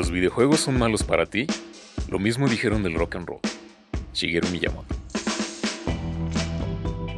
Los 0.00 0.10
videojuegos 0.10 0.60
son 0.60 0.78
malos 0.78 1.02
para 1.02 1.26
ti. 1.26 1.46
Lo 2.08 2.18
mismo 2.18 2.48
dijeron 2.48 2.82
del 2.82 2.94
rock 2.94 3.16
and 3.16 3.28
roll. 3.28 3.40
Shigeru 4.14 4.48
Miyamoto. 4.48 4.94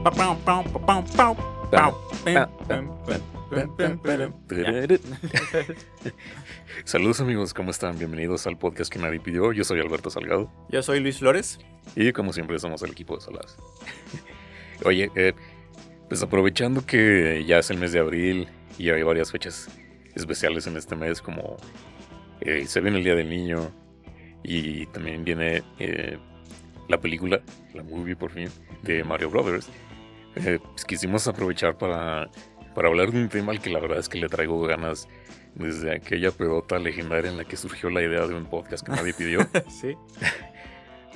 Saludos 6.85 7.21
amigos, 7.21 7.55
¿cómo 7.55 7.71
están? 7.71 7.97
Bienvenidos 8.01 8.49
al 8.49 8.59
podcast 8.59 8.93
que 8.93 8.99
nadie 8.99 9.21
pidió. 9.21 9.53
Yo 9.53 9.63
soy 9.63 9.79
Alberto 9.79 10.11
Salgado. 10.11 10.51
Yo 10.69 10.83
soy 10.83 10.99
Luis 10.99 11.21
Flores. 11.21 11.61
Y 11.95 12.11
como 12.11 12.33
siempre 12.33 12.59
somos 12.59 12.83
el 12.83 12.91
equipo 12.91 13.15
de 13.15 13.21
Salas. 13.21 13.59
Oye, 14.85 15.09
eh, 15.15 15.35
pues 16.09 16.21
aprovechando 16.21 16.85
que 16.85 17.45
ya 17.47 17.61
es 17.61 17.71
el 17.71 17.79
mes 17.79 17.93
de 17.93 18.01
abril 18.01 18.49
y 18.77 18.91
hay 18.91 19.05
varias 19.05 19.31
fechas 19.31 19.69
especiales 20.17 20.67
en 20.67 20.77
este 20.77 20.97
mes 20.97 21.23
como 21.23 21.59
eh, 22.45 22.67
se 22.67 22.81
viene 22.81 22.99
el 22.99 23.05
Día 23.05 23.15
del 23.15 23.31
Niño 23.31 23.71
y 24.43 24.87
también 24.87 25.25
viene 25.25 25.63
eh, 25.79 26.19
la 26.89 27.01
película, 27.01 27.41
la 27.75 27.83
movie 27.83 28.17
por 28.17 28.31
fin, 28.31 28.49
de 28.83 29.05
Mario 29.05 29.31
Brothers. 29.31 29.69
Eh, 30.37 30.59
pues 30.63 30.85
quisimos 30.85 31.29
aprovechar 31.29 31.77
para, 31.77 32.31
para 32.75 32.89
hablar 32.89 33.13
de 33.13 33.23
un 33.23 33.29
tema 33.29 33.53
al 33.53 33.61
que 33.61 33.71
la 33.71 33.81
verdad 33.81 33.99
es 33.99 34.09
que 34.09 34.19
le 34.19 34.29
traigo 34.29 34.61
ganas 34.63 35.09
desde 35.55 35.95
aquella 35.95 36.31
pedota 36.31 36.79
legendaria 36.79 37.31
en 37.31 37.37
la 37.37 37.45
que 37.45 37.57
surgió 37.57 37.91
la 37.91 38.03
idea 38.03 38.27
de 38.27 38.35
un 38.35 38.47
podcast 38.47 38.85
que 38.85 38.93
nadie 38.93 39.13
pidió. 39.13 39.41
sí. 39.69 39.95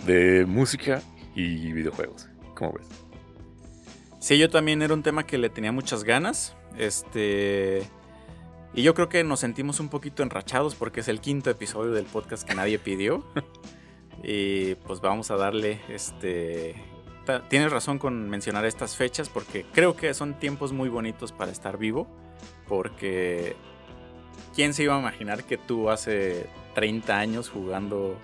De 0.06 0.44
música 0.46 1.02
y 1.34 1.72
videojuegos. 1.72 2.28
¿Cómo 2.54 2.72
ves? 2.72 2.88
Sí, 4.20 4.38
yo 4.38 4.50
también 4.50 4.82
era 4.82 4.92
un 4.92 5.02
tema 5.02 5.24
que 5.24 5.38
le 5.38 5.48
tenía 5.50 5.72
muchas 5.72 6.04
ganas. 6.04 6.56
Este. 6.76 7.88
Y 8.76 8.82
yo 8.82 8.92
creo 8.94 9.08
que 9.08 9.24
nos 9.24 9.40
sentimos 9.40 9.80
un 9.80 9.88
poquito 9.88 10.22
enrachados 10.22 10.74
porque 10.74 11.00
es 11.00 11.08
el 11.08 11.22
quinto 11.22 11.48
episodio 11.48 11.92
del 11.92 12.04
podcast 12.04 12.46
que 12.46 12.54
nadie 12.54 12.78
pidió. 12.78 13.24
y 14.22 14.74
pues 14.74 15.00
vamos 15.00 15.30
a 15.30 15.36
darle 15.36 15.80
este. 15.88 16.74
Tienes 17.48 17.72
razón 17.72 17.98
con 17.98 18.28
mencionar 18.28 18.66
estas 18.66 18.94
fechas 18.94 19.30
porque 19.30 19.64
creo 19.72 19.96
que 19.96 20.12
son 20.12 20.34
tiempos 20.34 20.72
muy 20.72 20.90
bonitos 20.90 21.32
para 21.32 21.50
estar 21.50 21.78
vivo. 21.78 22.06
Porque. 22.68 23.56
¿Quién 24.54 24.74
se 24.74 24.82
iba 24.82 24.94
a 24.94 25.00
imaginar 25.00 25.44
que 25.44 25.56
tú 25.56 25.88
hace 25.88 26.46
30 26.74 27.18
años 27.18 27.48
jugando 27.48 28.18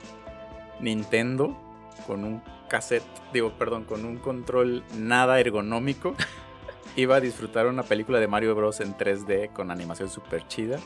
Nintendo 0.81 1.59
con 2.07 2.25
un 2.25 2.43
cassette, 2.69 3.05
digo, 3.33 3.53
perdón, 3.59 3.85
con 3.85 4.05
un 4.05 4.19
control 4.19 4.85
nada 4.99 5.41
ergonómico? 5.41 6.15
iba 6.97 7.17
a 7.17 7.21
disfrutar 7.21 7.67
una 7.67 7.83
película 7.83 8.21
de 8.21 8.27
Mario 8.29 8.55
Bros. 8.55 8.81
en 8.81 8.95
3D 8.97 9.53
con 9.53 9.71
animación 9.71 10.09
súper 10.11 10.47
chida 10.49 10.79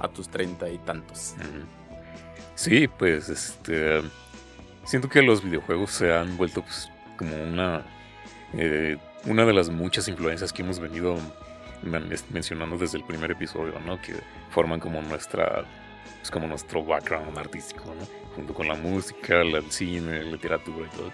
a 0.00 0.08
tus 0.08 0.28
treinta 0.28 0.68
y 0.68 0.78
tantos. 0.78 1.34
Sí, 2.54 2.88
pues 2.88 3.28
este. 3.28 4.02
Siento 4.84 5.08
que 5.08 5.22
los 5.22 5.42
videojuegos 5.42 5.90
se 5.92 6.12
han 6.12 6.36
vuelto 6.36 6.62
pues, 6.62 6.90
como 7.16 7.34
una. 7.42 7.84
Eh, 8.54 8.98
una 9.24 9.44
de 9.44 9.52
las 9.52 9.70
muchas 9.70 10.08
influencias 10.08 10.52
que 10.52 10.62
hemos 10.62 10.80
venido 10.80 11.16
mencionando 12.30 12.76
desde 12.76 12.98
el 12.98 13.04
primer 13.04 13.30
episodio, 13.30 13.78
¿no? 13.86 14.00
Que 14.00 14.14
forman 14.50 14.80
como 14.80 15.00
nuestra. 15.02 15.64
Pues 16.18 16.30
como 16.30 16.46
nuestro 16.46 16.84
background 16.84 17.36
artístico, 17.38 17.84
¿no? 17.86 18.06
Junto 18.36 18.54
con 18.54 18.68
la 18.68 18.74
música, 18.74 19.40
el 19.40 19.70
cine, 19.70 20.22
la 20.22 20.30
literatura 20.32 20.86
y 20.92 20.96
todo. 20.96 21.10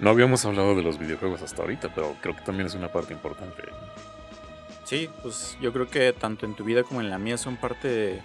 No 0.00 0.10
habíamos 0.10 0.44
hablado 0.44 0.74
de 0.76 0.82
los 0.82 0.98
videojuegos 0.98 1.42
hasta 1.42 1.62
ahorita, 1.62 1.92
pero 1.94 2.14
creo 2.20 2.36
que 2.36 2.42
también 2.42 2.66
es 2.66 2.74
una 2.74 2.88
parte 2.92 3.12
importante. 3.12 3.64
Sí, 4.84 5.10
pues 5.22 5.58
yo 5.60 5.72
creo 5.72 5.88
que 5.88 6.12
tanto 6.12 6.46
en 6.46 6.54
tu 6.54 6.64
vida 6.64 6.82
como 6.82 7.00
en 7.00 7.10
la 7.10 7.18
mía 7.18 7.36
son 7.36 7.56
parte, 7.56 8.22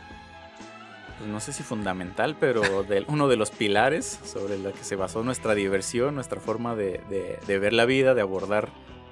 pues 1.17 1.29
no 1.29 1.39
sé 1.39 1.51
si 1.51 1.63
fundamental, 1.63 2.37
pero 2.39 2.83
de 2.87 3.03
uno 3.07 3.27
de 3.27 3.37
los 3.37 3.49
pilares 3.49 4.19
sobre 4.23 4.57
la 4.59 4.71
que 4.71 4.83
se 4.83 4.95
basó 4.95 5.23
nuestra 5.23 5.55
diversión, 5.55 6.15
nuestra 6.15 6.39
forma 6.39 6.75
de, 6.75 7.01
de, 7.45 7.59
ver 7.59 7.73
la 7.73 7.85
vida, 7.85 8.13
de 8.13 8.21
abordar 8.21 8.69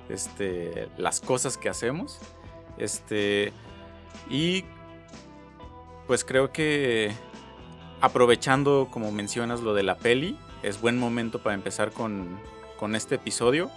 este, 0.08 0.88
las 0.98 1.20
cosas 1.20 1.58
que 1.58 1.68
hacemos. 1.68 2.20
Este, 2.78 3.52
y 4.30 4.66
pues 6.06 6.24
creo 6.24 6.52
que 6.52 7.12
aprovechando, 8.02 8.88
como 8.92 9.12
mencionas, 9.12 9.62
lo 9.62 9.74
de 9.74 9.84
la 9.84 9.98
peli, 9.98 10.38
es 10.64 10.82
buen 10.82 10.98
momento 10.98 11.40
para 11.40 11.56
empezar 11.56 11.92
con, 11.92 12.40
con 12.78 12.96
este 12.96 13.16
episodio. 13.16 13.70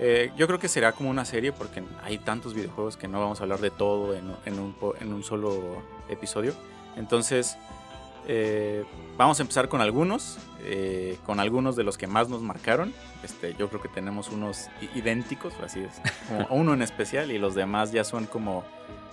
Eh, 0.00 0.32
yo 0.36 0.46
creo 0.46 0.58
que 0.58 0.68
será 0.68 0.92
como 0.92 1.10
una 1.10 1.24
serie 1.24 1.52
porque 1.52 1.82
hay 2.02 2.18
tantos 2.18 2.54
videojuegos 2.54 2.96
que 2.96 3.06
no 3.06 3.20
vamos 3.20 3.40
a 3.40 3.44
hablar 3.44 3.60
de 3.60 3.70
todo 3.70 4.14
en, 4.14 4.34
en, 4.44 4.58
un, 4.58 4.74
en 5.00 5.12
un, 5.12 5.22
solo 5.22 5.82
episodio. 6.08 6.52
Entonces, 6.96 7.56
eh, 8.26 8.84
vamos 9.16 9.38
a 9.38 9.42
empezar 9.42 9.68
con 9.68 9.80
algunos, 9.80 10.38
eh, 10.62 11.18
con 11.24 11.38
algunos 11.38 11.76
de 11.76 11.84
los 11.84 11.96
que 11.96 12.06
más 12.06 12.28
nos 12.28 12.42
marcaron. 12.42 12.92
Este, 13.22 13.54
yo 13.54 13.68
creo 13.68 13.80
que 13.80 13.88
tenemos 13.88 14.30
unos 14.30 14.68
idénticos, 14.94 15.54
así 15.62 15.80
es, 15.80 16.00
uno 16.50 16.74
en 16.74 16.82
especial 16.82 17.30
y 17.30 17.38
los 17.38 17.54
demás 17.54 17.92
ya 17.92 18.02
son 18.02 18.26
como 18.26 18.64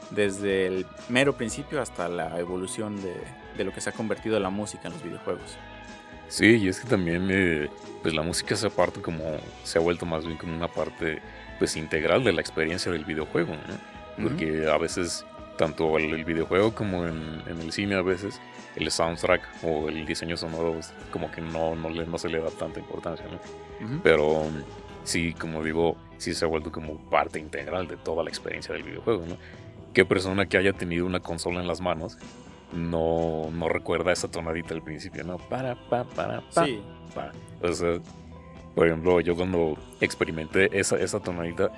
desde 0.09 0.67
el 0.67 0.85
mero 1.09 1.37
principio 1.37 1.81
hasta 1.81 2.09
la 2.09 2.39
evolución 2.39 3.01
de, 3.01 3.15
de 3.55 3.63
lo 3.63 3.71
que 3.71 3.81
se 3.81 3.89
ha 3.89 3.93
convertido 3.93 4.39
la 4.39 4.49
música 4.49 4.87
en 4.87 4.93
los 4.93 5.03
videojuegos. 5.03 5.57
Sí, 6.31 6.55
y 6.55 6.69
es 6.69 6.79
que 6.79 6.87
también 6.87 7.27
eh, 7.29 7.69
pues 8.01 8.15
la 8.15 8.21
música 8.21 8.55
se 8.55 8.69
parte 8.69 9.01
como 9.01 9.35
se 9.65 9.77
ha 9.77 9.81
vuelto 9.81 10.05
más 10.05 10.25
bien 10.25 10.37
como 10.37 10.55
una 10.55 10.69
parte 10.69 11.19
pues 11.59 11.75
integral 11.75 12.23
de 12.23 12.31
la 12.31 12.39
experiencia 12.39 12.89
del 12.89 13.03
videojuego, 13.03 13.51
¿no? 13.53 14.23
Porque 14.23 14.65
a 14.65 14.77
veces 14.77 15.25
tanto 15.57 15.97
el, 15.97 16.13
el 16.13 16.23
videojuego 16.23 16.73
como 16.73 17.05
en, 17.05 17.43
en, 17.47 17.59
el 17.59 17.73
cine 17.73 17.95
a 17.95 18.01
veces 18.01 18.39
el 18.77 18.89
soundtrack 18.89 19.41
o 19.63 19.89
el 19.89 20.05
diseño 20.05 20.37
sonoro 20.37 20.75
pues, 20.75 20.93
como 21.11 21.29
que 21.29 21.41
no, 21.41 21.75
no, 21.75 21.89
le, 21.89 22.05
no 22.05 22.17
se 22.17 22.29
le 22.29 22.39
da 22.39 22.49
tanta 22.49 22.79
importancia, 22.79 23.25
¿no? 23.29 23.99
Pero 24.01 24.45
sí, 25.03 25.33
como 25.33 25.61
digo, 25.61 25.97
sí 26.17 26.33
se 26.33 26.45
ha 26.45 26.47
vuelto 26.47 26.71
como 26.71 26.97
parte 27.09 27.39
integral 27.39 27.89
de 27.89 27.97
toda 27.97 28.23
la 28.23 28.29
experiencia 28.29 28.73
del 28.73 28.83
videojuego, 28.83 29.25
¿no? 29.27 29.35
¿Qué 29.93 30.05
persona 30.05 30.45
que 30.45 30.57
haya 30.57 30.71
tenido 30.71 31.05
una 31.05 31.19
consola 31.19 31.59
en 31.59 31.67
las 31.67 31.81
manos 31.81 32.17
no, 32.73 33.49
no 33.51 33.69
recuerda 33.69 34.11
esa 34.11 34.29
tonadita 34.29 34.73
al 34.73 34.81
principio, 34.81 35.23
¿no? 35.23 35.37
Para, 35.37 35.75
pa, 35.75 36.03
para, 36.03 36.41
pa. 36.41 36.65
Sí. 36.65 36.81
Pa. 37.13 37.31
O 37.61 37.73
sea, 37.73 37.99
por 38.75 38.87
ejemplo, 38.87 39.19
yo 39.19 39.35
cuando 39.35 39.77
experimenté 39.99 40.69
esa, 40.77 40.97
esa 40.97 41.19
tonadita, 41.19 41.71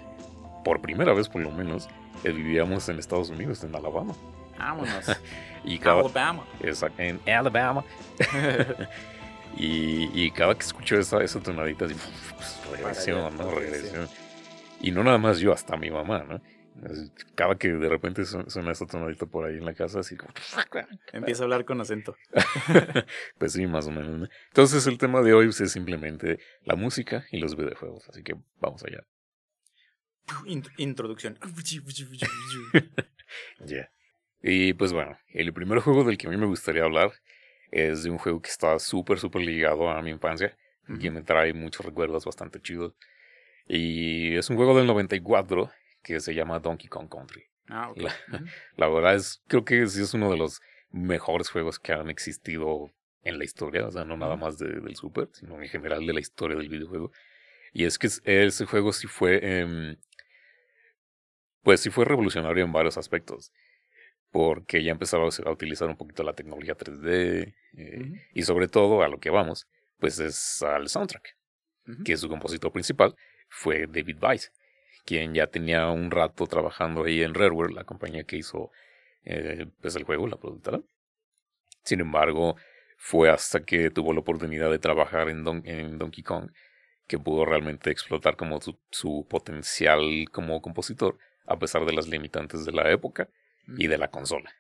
por 0.64 0.82
primera 0.82 1.14
vez 1.14 1.28
por 1.28 1.42
lo 1.42 1.52
menos, 1.52 1.88
eh, 2.24 2.32
vivíamos 2.32 2.88
en 2.90 3.00
Estados 3.00 3.30
Unidos, 3.30 3.64
en 3.64 3.76
Alabama. 3.76 4.14
Vámonos. 4.58 5.06
y 5.64 5.80
cada, 5.80 6.02
Alabama. 6.02 6.44
Exacto, 6.62 7.02
en 7.02 7.20
Alabama. 7.28 7.84
y, 9.58 10.10
y, 10.14 10.32
cada 10.32 10.54
que 10.54 10.64
escucho 10.64 10.98
esa, 10.98 11.24
esa 11.24 11.40
tonadita, 11.40 11.86
así, 11.86 11.96
pues, 12.36 12.62
regresión, 12.72 13.38
¿no? 13.38 13.50
Regresión. 13.50 14.08
Y 14.80 14.92
no 14.92 15.04
nada 15.04 15.18
más 15.18 15.40
yo, 15.40 15.54
hasta 15.54 15.76
mi 15.78 15.90
mamá, 15.90 16.24
¿no? 16.28 16.40
Cada 17.36 17.56
que 17.56 17.70
de 17.70 17.88
repente 17.88 18.26
suena 18.26 18.72
esa 18.72 18.86
tonadita 18.86 19.26
por 19.26 19.46
ahí 19.46 19.58
en 19.58 19.66
la 19.66 19.74
casa, 19.74 20.00
así 20.00 20.18
como... 20.18 20.34
Empieza 21.14 21.44
a 21.44 21.46
hablar 21.46 21.66
con 21.66 21.80
acento. 21.80 22.16
pues 23.38 23.54
sí, 23.54 23.68
más 23.68 23.88
o 23.88 23.92
menos. 23.92 24.30
Entonces 24.48 24.88
el 24.88 24.98
tema 24.98 25.22
de 25.22 25.34
hoy 25.34 25.50
es 25.50 25.72
simplemente 25.72 26.40
la 26.64 26.76
música 26.76 27.26
y 27.32 27.40
los 27.40 27.56
videojuegos. 27.56 28.10
Así 28.10 28.24
que 28.24 28.36
vamos 28.60 28.84
allá. 28.84 29.06
Introducción. 30.78 31.38
Ya. 33.66 33.90
Y 34.44 34.74
pues 34.74 34.94
bueno, 34.94 35.18
el 35.30 35.54
primer 35.54 35.80
juego 35.80 36.04
del 36.04 36.18
que 36.18 36.28
a 36.28 36.30
mí 36.30 36.38
me 36.38 36.46
gustaría 36.46 36.84
hablar 36.84 37.14
es 37.72 38.04
de 38.04 38.12
un 38.12 38.20
juego 38.20 38.42
que 38.42 38.50
está 38.50 38.78
súper, 38.78 39.18
súper 39.18 39.42
ligado 39.42 39.90
a 39.90 40.02
mi 40.04 40.12
infancia. 40.12 40.56
Y 41.00 41.10
me 41.10 41.24
trae 41.24 41.54
muchos 41.54 41.86
recuerdos 41.86 42.26
bastante 42.26 42.62
chidos. 42.62 42.94
Y 43.66 44.36
es 44.36 44.50
un 44.50 44.58
juego 44.58 44.78
del 44.78 44.86
94 44.86 45.72
que 46.04 46.20
se 46.20 46.36
llama 46.36 46.60
Donkey 46.60 46.88
Kong 46.88 47.10
Country. 47.10 47.44
Ah, 47.68 47.90
okay. 47.90 48.04
la, 48.04 48.10
uh 48.10 48.14
-huh. 48.32 48.50
la, 48.76 48.90
verdad 48.90 49.16
es, 49.16 49.42
creo 49.48 49.64
que 49.64 49.88
sí 49.88 50.02
es 50.02 50.14
uno 50.14 50.30
de 50.30 50.38
los 50.38 50.62
mejores 50.92 51.50
juegos 51.50 51.80
que 51.80 51.94
han 51.94 52.10
existido 52.10 52.92
en 53.24 53.38
la 53.38 53.46
historia, 53.46 53.88
o 53.88 53.92
sea, 53.92 54.04
no 54.04 54.18
nada 54.18 54.36
más 54.36 54.58
de, 54.58 54.68
del 54.68 54.96
Super, 54.96 55.30
sino 55.32 55.62
en 55.62 55.70
general 55.70 56.06
de 56.06 56.14
la 56.14 56.20
historia 56.20 56.58
del 56.58 56.70
videojuego. 56.70 57.12
Y 57.72 57.86
es 57.86 57.98
que 57.98 58.08
ese 58.08 58.66
juego 58.66 58.92
sí 58.92 59.08
fue, 59.08 59.40
eh, 59.42 59.98
pues 61.64 61.80
sí 61.80 61.90
fue 61.90 62.06
revolucionario 62.06 62.64
en 62.66 62.74
varios 62.74 62.98
aspectos, 62.98 63.52
porque 64.30 64.84
ya 64.84 64.92
empezaba 64.92 65.24
a 65.24 65.52
utilizar 65.52 65.88
un 65.88 65.96
poquito 65.96 66.24
la 66.24 66.34
tecnología 66.34 66.76
3D, 66.76 67.08
eh, 67.08 67.54
uh 67.74 68.04
-huh. 68.04 68.22
y 68.34 68.44
sobre 68.44 68.68
todo 68.68 69.02
a 69.04 69.08
lo 69.08 69.20
que 69.20 69.30
vamos, 69.30 69.68
pues 70.00 70.20
es 70.20 70.62
al 70.62 70.90
soundtrack, 70.90 71.38
que 72.04 72.18
su 72.18 72.28
compositor 72.28 72.72
principal 72.72 73.16
fue 73.50 73.88
David 73.88 74.18
Weiss 74.22 74.52
quien 75.06 75.34
ya 75.34 75.48
tenía 75.48 75.88
un 75.88 76.12
rato 76.12 76.48
trabajando 76.48 77.04
ahí 77.04 77.24
en 77.24 77.34
Rareware, 77.34 77.74
la 77.74 77.84
compañía 77.84 78.24
que 78.24 78.38
hizo 78.38 78.72
eh, 79.26 79.68
pues 79.82 79.96
el 79.96 80.04
juego, 80.04 80.28
la 80.28 80.38
productora. 80.38 80.82
Sin 81.84 82.00
embargo, 82.00 82.56
fue 82.98 83.30
hasta 83.30 83.64
que 83.64 83.90
tuvo 83.90 84.14
la 84.14 84.22
oportunidad 84.22 84.72
de 84.72 84.80
trabajar 84.80 85.30
en, 85.30 85.44
Don 85.44 85.62
en 85.66 85.98
Donkey 85.98 86.24
Kong 86.24 86.52
que 87.08 87.20
pudo 87.20 87.46
realmente 87.46 87.92
explotar 87.92 88.38
como 88.38 88.62
su, 88.62 88.80
su, 88.90 89.28
potencial 89.30 90.26
como 90.32 90.62
compositor, 90.62 91.18
a 91.46 91.60
pesar 91.60 91.86
de 91.86 91.92
las 91.92 92.08
limitantes 92.08 92.64
de 92.64 92.72
la 92.72 92.90
época 92.92 93.28
mm. 93.68 93.82
y 93.82 93.88
de 93.88 93.98
la 93.98 94.10
consola. 94.10 94.54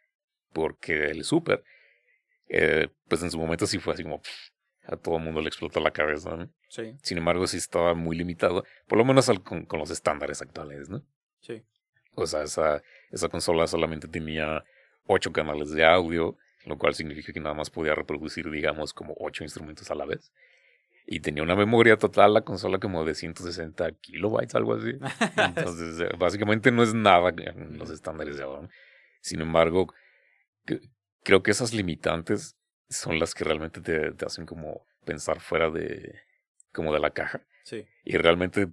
Porque 0.51 1.05
el 1.05 1.23
Super 1.23 1.63
eh, 2.55 2.89
pues 3.07 3.23
en 3.23 3.31
su 3.31 3.39
momento 3.39 3.65
sí 3.65 3.79
fue 3.79 3.93
así 3.93 4.03
como 4.03 4.21
a 4.85 4.97
todo 4.97 5.17
el 5.17 5.23
mundo 5.23 5.41
le 5.41 5.47
explotó 5.47 5.79
la 5.79 5.91
cabeza. 5.91 6.35
¿no? 6.35 6.49
Sí. 6.73 6.97
Sin 7.03 7.19
embargo, 7.19 7.45
sí 7.45 7.57
estaba 7.57 7.93
muy 7.93 8.17
limitado, 8.17 8.65
por 8.87 8.97
lo 8.97 9.05
menos 9.05 9.29
con, 9.43 9.63
con, 9.67 9.79
los 9.79 9.91
estándares 9.91 10.41
actuales, 10.41 10.89
¿no? 10.89 11.03
Sí. 11.39 11.61
O 12.15 12.25
sea, 12.25 12.41
esa, 12.41 12.81
esa 13.11 13.29
consola 13.29 13.67
solamente 13.67 14.07
tenía 14.07 14.63
ocho 15.05 15.31
canales 15.31 15.69
de 15.69 15.85
audio, 15.85 16.35
lo 16.65 16.79
cual 16.79 16.95
significa 16.95 17.31
que 17.31 17.39
nada 17.39 17.53
más 17.53 17.69
podía 17.69 17.93
reproducir, 17.93 18.49
digamos, 18.49 18.91
como 18.91 19.13
ocho 19.19 19.43
instrumentos 19.43 19.91
a 19.91 19.93
la 19.93 20.05
vez. 20.05 20.33
Y 21.05 21.19
tenía 21.19 21.43
una 21.43 21.55
memoria 21.55 21.95
total 21.95 22.33
la 22.33 22.41
consola 22.41 22.79
como 22.79 23.05
de 23.05 23.13
160 23.13 23.91
kilobytes, 24.01 24.55
algo 24.55 24.73
así. 24.73 24.93
Entonces, 25.37 25.99
eh, 25.99 26.15
básicamente 26.17 26.71
no 26.71 26.81
es 26.81 26.95
nada 26.95 27.29
en 27.37 27.77
los 27.77 27.91
estándares 27.91 28.37
de 28.37 28.45
ahora. 28.45 28.67
Sin 29.21 29.41
embargo, 29.41 29.93
creo 31.21 31.43
que 31.43 31.51
esas 31.51 31.71
limitantes 31.71 32.57
son 32.89 33.19
las 33.19 33.35
que 33.35 33.43
realmente 33.43 33.79
te, 33.79 34.11
te, 34.13 34.25
hacen 34.25 34.47
como 34.47 34.87
pensar 35.05 35.39
fuera 35.39 35.69
de, 35.69 36.19
como 36.73 36.93
de 36.93 36.99
la 36.99 37.11
caja. 37.11 37.45
Sí. 37.63 37.85
Y 38.03 38.17
realmente 38.17 38.69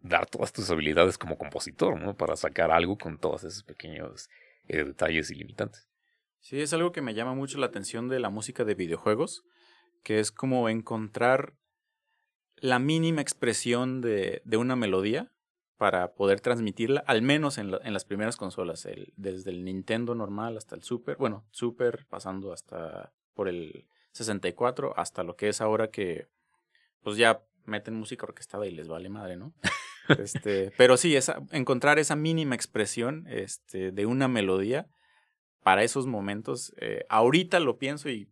dar 0.00 0.26
todas 0.26 0.52
tus 0.52 0.70
habilidades 0.70 1.18
como 1.18 1.38
compositor, 1.38 2.00
¿no? 2.00 2.16
Para 2.16 2.36
sacar 2.36 2.70
algo 2.70 2.98
con 2.98 3.18
todos 3.18 3.44
esos 3.44 3.62
pequeños 3.62 4.28
eh, 4.66 4.84
detalles 4.84 5.30
y 5.30 5.34
limitantes. 5.34 5.88
Sí, 6.40 6.60
es 6.60 6.72
algo 6.72 6.92
que 6.92 7.02
me 7.02 7.14
llama 7.14 7.34
mucho 7.34 7.58
la 7.58 7.66
atención 7.66 8.08
de 8.08 8.18
la 8.18 8.30
música 8.30 8.64
de 8.64 8.74
videojuegos, 8.74 9.44
que 10.02 10.20
es 10.20 10.32
como 10.32 10.68
encontrar 10.68 11.54
la 12.56 12.78
mínima 12.78 13.20
expresión 13.20 14.00
de, 14.00 14.42
de 14.44 14.56
una 14.56 14.74
melodía 14.74 15.30
para 15.76 16.12
poder 16.14 16.40
transmitirla, 16.40 17.02
al 17.06 17.22
menos 17.22 17.58
en, 17.58 17.72
en 17.82 17.92
las 17.92 18.04
primeras 18.04 18.36
consolas, 18.36 18.84
el, 18.84 19.12
desde 19.16 19.50
el 19.50 19.64
Nintendo 19.64 20.14
normal 20.14 20.56
hasta 20.56 20.74
el 20.74 20.82
Super, 20.82 21.16
bueno, 21.16 21.46
Super 21.50 22.06
pasando 22.08 22.52
hasta 22.52 23.12
por 23.34 23.48
el 23.48 23.86
64 24.12 24.98
hasta 24.98 25.22
lo 25.22 25.36
que 25.36 25.48
es 25.48 25.60
ahora 25.60 25.90
que 25.90 26.28
pues 27.02 27.16
ya 27.16 27.42
meten 27.64 27.94
música 27.94 28.26
orquestada 28.26 28.66
y 28.66 28.72
les 28.72 28.88
vale 28.88 29.08
madre, 29.08 29.36
¿no? 29.36 29.54
este, 30.08 30.72
pero 30.76 30.96
sí, 30.96 31.16
esa, 31.16 31.42
encontrar 31.52 31.98
esa 31.98 32.16
mínima 32.16 32.54
expresión 32.54 33.26
este, 33.28 33.92
de 33.92 34.06
una 34.06 34.28
melodía 34.28 34.88
para 35.62 35.82
esos 35.82 36.06
momentos, 36.06 36.74
eh, 36.78 37.04
ahorita 37.08 37.60
lo 37.60 37.78
pienso 37.78 38.08
y 38.08 38.30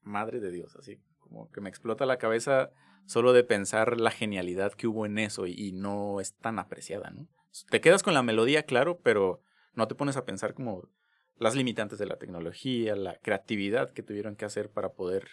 madre 0.00 0.40
de 0.40 0.50
Dios, 0.50 0.74
así 0.76 1.00
como 1.18 1.50
que 1.50 1.60
me 1.60 1.68
explota 1.68 2.06
la 2.06 2.18
cabeza 2.18 2.70
solo 3.06 3.32
de 3.32 3.44
pensar 3.44 4.00
la 4.00 4.10
genialidad 4.10 4.72
que 4.72 4.86
hubo 4.86 5.06
en 5.06 5.18
eso 5.18 5.46
y, 5.46 5.52
y 5.52 5.72
no 5.72 6.20
es 6.20 6.34
tan 6.34 6.58
apreciada, 6.58 7.10
¿no? 7.10 7.28
Te 7.68 7.82
quedas 7.82 8.02
con 8.02 8.14
la 8.14 8.22
melodía, 8.22 8.62
claro, 8.62 8.98
pero 9.02 9.42
no 9.74 9.86
te 9.86 9.94
pones 9.94 10.16
a 10.16 10.24
pensar 10.24 10.54
como 10.54 10.88
las 11.36 11.54
limitantes 11.54 11.98
de 11.98 12.06
la 12.06 12.16
tecnología, 12.16 12.96
la 12.96 13.18
creatividad 13.18 13.90
que 13.90 14.02
tuvieron 14.02 14.36
que 14.36 14.44
hacer 14.44 14.70
para 14.70 14.92
poder 14.92 15.28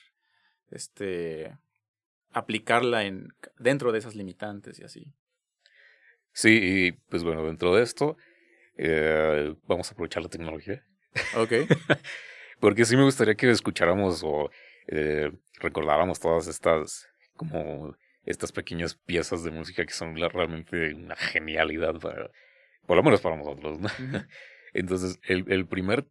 este 0.69 1.57
aplicarla 2.31 3.05
en 3.05 3.29
dentro 3.57 3.91
de 3.91 3.99
esas 3.99 4.15
limitantes 4.15 4.79
y 4.79 4.83
así. 4.83 5.05
Sí, 6.31 6.59
y 6.61 6.91
pues 7.09 7.23
bueno, 7.23 7.45
dentro 7.45 7.75
de 7.75 7.83
esto 7.83 8.17
eh, 8.77 9.53
vamos 9.67 9.89
a 9.89 9.93
aprovechar 9.93 10.23
la 10.23 10.29
tecnología. 10.29 10.83
Ok. 11.35 11.51
Porque 12.59 12.85
sí 12.85 12.95
me 12.95 13.03
gustaría 13.03 13.35
que 13.35 13.49
escucháramos 13.49 14.21
o 14.23 14.49
eh, 14.87 15.31
recordáramos 15.59 16.19
todas 16.19 16.47
estas 16.47 17.07
como 17.35 17.95
estas 18.25 18.51
pequeñas 18.51 18.95
piezas 18.95 19.43
de 19.43 19.51
música 19.51 19.85
que 19.85 19.93
son 19.93 20.15
realmente 20.15 20.93
una 20.93 21.15
genialidad 21.15 21.95
para, 21.99 22.29
por 22.85 22.97
lo 22.97 23.03
menos 23.03 23.21
para 23.21 23.37
nosotros, 23.37 23.79
¿no? 23.79 23.89
Entonces, 24.73 25.19
el, 25.23 25.45
el 25.51 25.65
primer 25.65 26.05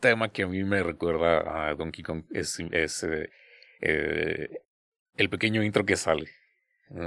tema 0.00 0.30
que 0.30 0.42
a 0.42 0.48
mí 0.48 0.62
me 0.64 0.82
recuerda 0.82 1.68
a 1.70 1.74
Donkey 1.74 2.02
Kong 2.02 2.24
es, 2.32 2.58
es 2.72 3.04
eh, 3.04 3.30
eh, 3.80 4.48
el 5.16 5.28
pequeño 5.28 5.62
intro 5.62 5.84
que 5.84 5.96
sale. 5.96 6.28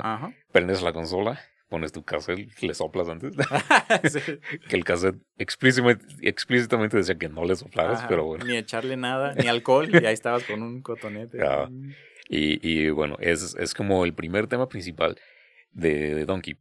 Ajá. 0.02 0.34
Prendes 0.52 0.82
la 0.82 0.94
consola, 0.94 1.40
pones 1.70 1.92
tu 1.92 2.04
cassette, 2.04 2.50
le 2.62 2.74
soplas 2.74 3.08
antes. 3.08 3.36
Que 4.70 4.76
el 4.76 4.84
cassette 4.84 5.18
explícitamente, 5.38 6.06
explícitamente 6.22 6.98
decía 6.98 7.18
que 7.18 7.30
no 7.30 7.46
le 7.46 7.56
soplaras, 7.56 8.06
pero 8.08 8.26
bueno. 8.26 8.46
Ni 8.46 8.58
echarle 8.58 8.98
nada, 8.98 9.34
ni 9.36 9.48
alcohol, 9.48 9.90
y 9.92 10.06
ahí 10.06 10.14
estabas 10.14 10.44
con 10.44 10.62
un 10.62 10.82
cotonete. 10.82 11.38
y, 12.30 12.68
y 12.68 12.90
bueno, 12.90 13.18
es, 13.20 13.56
es 13.60 13.74
como 13.74 14.06
el 14.06 14.14
primer 14.14 14.48
tema 14.48 14.68
principal 14.68 15.18
de, 15.72 16.16
de 16.16 16.26
Donkey. 16.26 16.58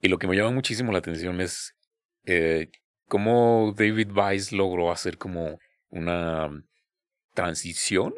Y 0.00 0.08
lo 0.08 0.18
que 0.18 0.26
me 0.26 0.36
llama 0.36 0.50
muchísimo 0.50 0.92
la 0.92 0.98
atención 0.98 1.40
es 1.40 1.74
eh, 2.26 2.68
cómo 3.08 3.74
David 3.76 4.10
Weiss 4.12 4.52
logró 4.52 4.90
hacer 4.90 5.18
como 5.18 5.58
una 5.88 6.50
transición 7.32 8.14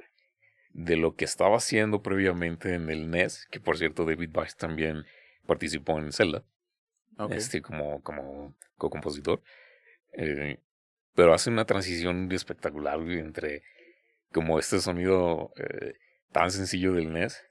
de 0.76 0.96
lo 0.96 1.16
que 1.16 1.24
estaba 1.24 1.56
haciendo 1.56 2.02
previamente 2.02 2.74
en 2.74 2.90
el 2.90 3.10
NES, 3.10 3.46
que 3.50 3.60
por 3.60 3.78
cierto 3.78 4.04
David 4.04 4.36
Weiss 4.36 4.56
también 4.56 5.06
participó 5.46 5.98
en 5.98 6.12
Zelda, 6.12 6.44
este 7.30 7.62
como, 7.62 8.02
como 8.02 8.54
co-compositor, 8.76 9.40
eh, 10.12 10.60
pero 11.14 11.32
hace 11.32 11.48
una 11.48 11.64
transición 11.64 12.30
espectacular 12.30 13.00
entre 13.10 13.62
como 14.32 14.58
este 14.58 14.78
sonido 14.80 15.50
eh, 15.56 15.94
tan 16.30 16.50
sencillo 16.50 16.92
del 16.92 17.10
NES 17.10 17.42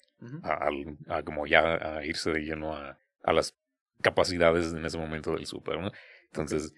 a, 0.44 1.24
como 1.24 1.48
ya 1.48 1.98
a 1.98 2.06
irse 2.06 2.32
de 2.32 2.42
lleno 2.42 2.76
a, 2.76 3.00
a 3.24 3.34
las 3.34 3.56
capacidades 4.02 4.72
en 4.72 4.86
ese 4.86 5.00
momento 5.00 5.34
del 5.34 5.48
Super, 5.48 5.80
¿no? 5.80 5.92
Entonces, 6.28 6.76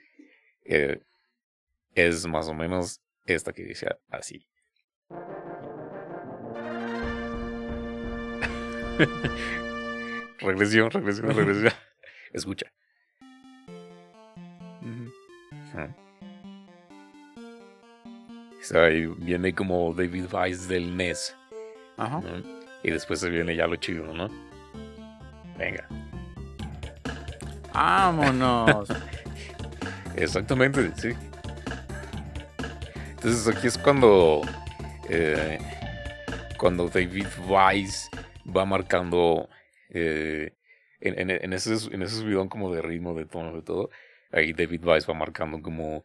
eh, 0.63 1.01
es 1.93 2.25
más 2.25 2.47
o 2.47 2.53
menos 2.53 3.01
esta 3.25 3.51
que 3.51 3.63
dice 3.63 3.89
así. 4.09 4.47
regresión, 10.39 10.91
regresión, 10.91 11.35
regresión. 11.35 11.73
Escucha. 12.33 12.71
ahí 18.75 19.05
viene 19.19 19.53
como 19.53 19.93
David 19.93 20.25
Weiss 20.31 20.67
del 20.67 20.95
NES. 20.95 21.35
Ajá. 21.97 22.21
Y 22.83 22.91
después 22.91 23.19
se 23.19 23.29
viene 23.29 23.55
ya 23.55 23.67
lo 23.67 23.75
chido, 23.77 24.13
¿no? 24.13 24.29
Venga. 25.57 25.87
Vámonos. 27.73 28.89
Exactamente, 30.15 30.91
sí. 30.97 31.09
Entonces 33.09 33.47
aquí 33.47 33.67
es 33.67 33.77
cuando 33.77 34.41
eh, 35.09 35.59
cuando 36.57 36.87
David 36.87 37.27
Weiss 37.47 38.09
va 38.47 38.65
marcando 38.65 39.49
eh, 39.89 40.53
en, 40.99 41.29
en, 41.29 41.53
ese, 41.53 41.73
en 41.93 42.01
ese 42.01 42.15
subidón 42.15 42.49
como 42.49 42.73
de 42.73 42.81
ritmo, 42.81 43.13
de 43.13 43.25
tono, 43.25 43.53
de 43.53 43.61
todo, 43.61 43.89
ahí 44.31 44.53
David 44.53 44.83
Weiss 44.83 45.09
va 45.09 45.13
marcando 45.13 45.61
como 45.61 46.03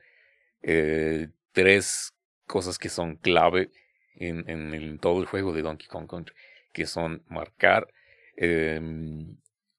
eh, 0.63 1.29
tres 1.53 2.15
cosas 2.47 2.79
que 2.79 2.89
son 2.89 3.17
clave 3.17 3.71
en, 4.17 4.49
en, 4.49 4.99
todo 4.99 5.21
el 5.21 5.27
juego 5.27 5.53
de 5.53 5.63
Donkey 5.63 5.89
Kong 5.89 6.09
Country, 6.09 6.35
que 6.73 6.87
son 6.87 7.23
marcar 7.29 7.89
em, 8.37 9.37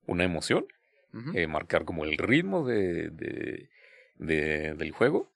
una 0.07 0.23
emoción, 0.23 0.65
eh, 1.35 1.45
marcar 1.45 1.85
como 1.85 2.05
el 2.05 2.17
ritmo 2.17 2.65
de, 2.65 3.09
de, 3.11 4.73
del 4.73 4.91
juego 4.91 5.31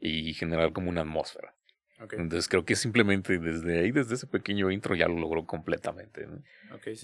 y 0.00 0.32
generar 0.34 0.72
como 0.72 0.90
una 0.90 1.00
atmósfera. 1.00 1.57
Entonces 1.98 2.48
creo 2.48 2.64
que 2.64 2.76
simplemente 2.76 3.38
desde 3.38 3.80
ahí, 3.80 3.90
desde 3.90 4.14
ese 4.14 4.26
pequeño 4.26 4.70
intro, 4.70 4.94
ya 4.94 5.08
lo 5.08 5.18
logró 5.18 5.44
completamente. 5.44 6.28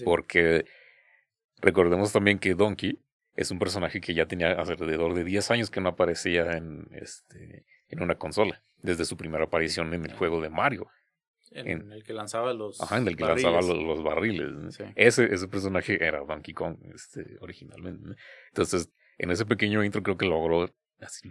Porque 0.03 0.65
recordemos 1.61 2.13
también 2.13 2.39
que 2.39 2.53
Donkey 2.53 2.99
es 3.35 3.51
un 3.51 3.59
personaje 3.59 3.99
que 3.99 4.13
ya 4.13 4.25
tenía 4.25 4.53
alrededor 4.53 5.13
de 5.13 5.23
10 5.23 5.51
años 5.51 5.69
que 5.69 5.81
no 5.81 5.89
aparecía 5.89 6.53
en, 6.53 6.87
este, 6.91 7.65
en 7.89 8.01
una 8.01 8.15
consola, 8.15 8.63
desde 8.77 9.03
su 9.03 9.17
primera 9.17 9.43
aparición 9.45 9.93
en 9.93 10.05
el 10.05 10.13
juego 10.13 10.41
de 10.41 10.49
Mario. 10.49 10.87
En, 11.51 11.91
el 11.91 12.03
que 12.03 12.13
lanzaba 12.13 12.53
los 12.53 12.81
Ajá, 12.81 12.97
en 12.97 13.07
el 13.07 13.15
que 13.15 13.23
lanzaba 13.23 13.61
los, 13.61 14.03
barriles. 14.03 14.79
Ese, 14.95 15.33
ese 15.33 15.47
personaje 15.47 16.03
era 16.03 16.19
Donkey 16.19 16.53
Kong 16.53 16.77
este, 16.93 17.37
originalmente. 17.39 18.15
Entonces, 18.49 18.89
en 19.17 19.31
ese 19.31 19.45
pequeño 19.45 19.83
intro 19.83 20.03
creo 20.03 20.17
que 20.17 20.25
logró 20.25 20.69
así 20.99 21.29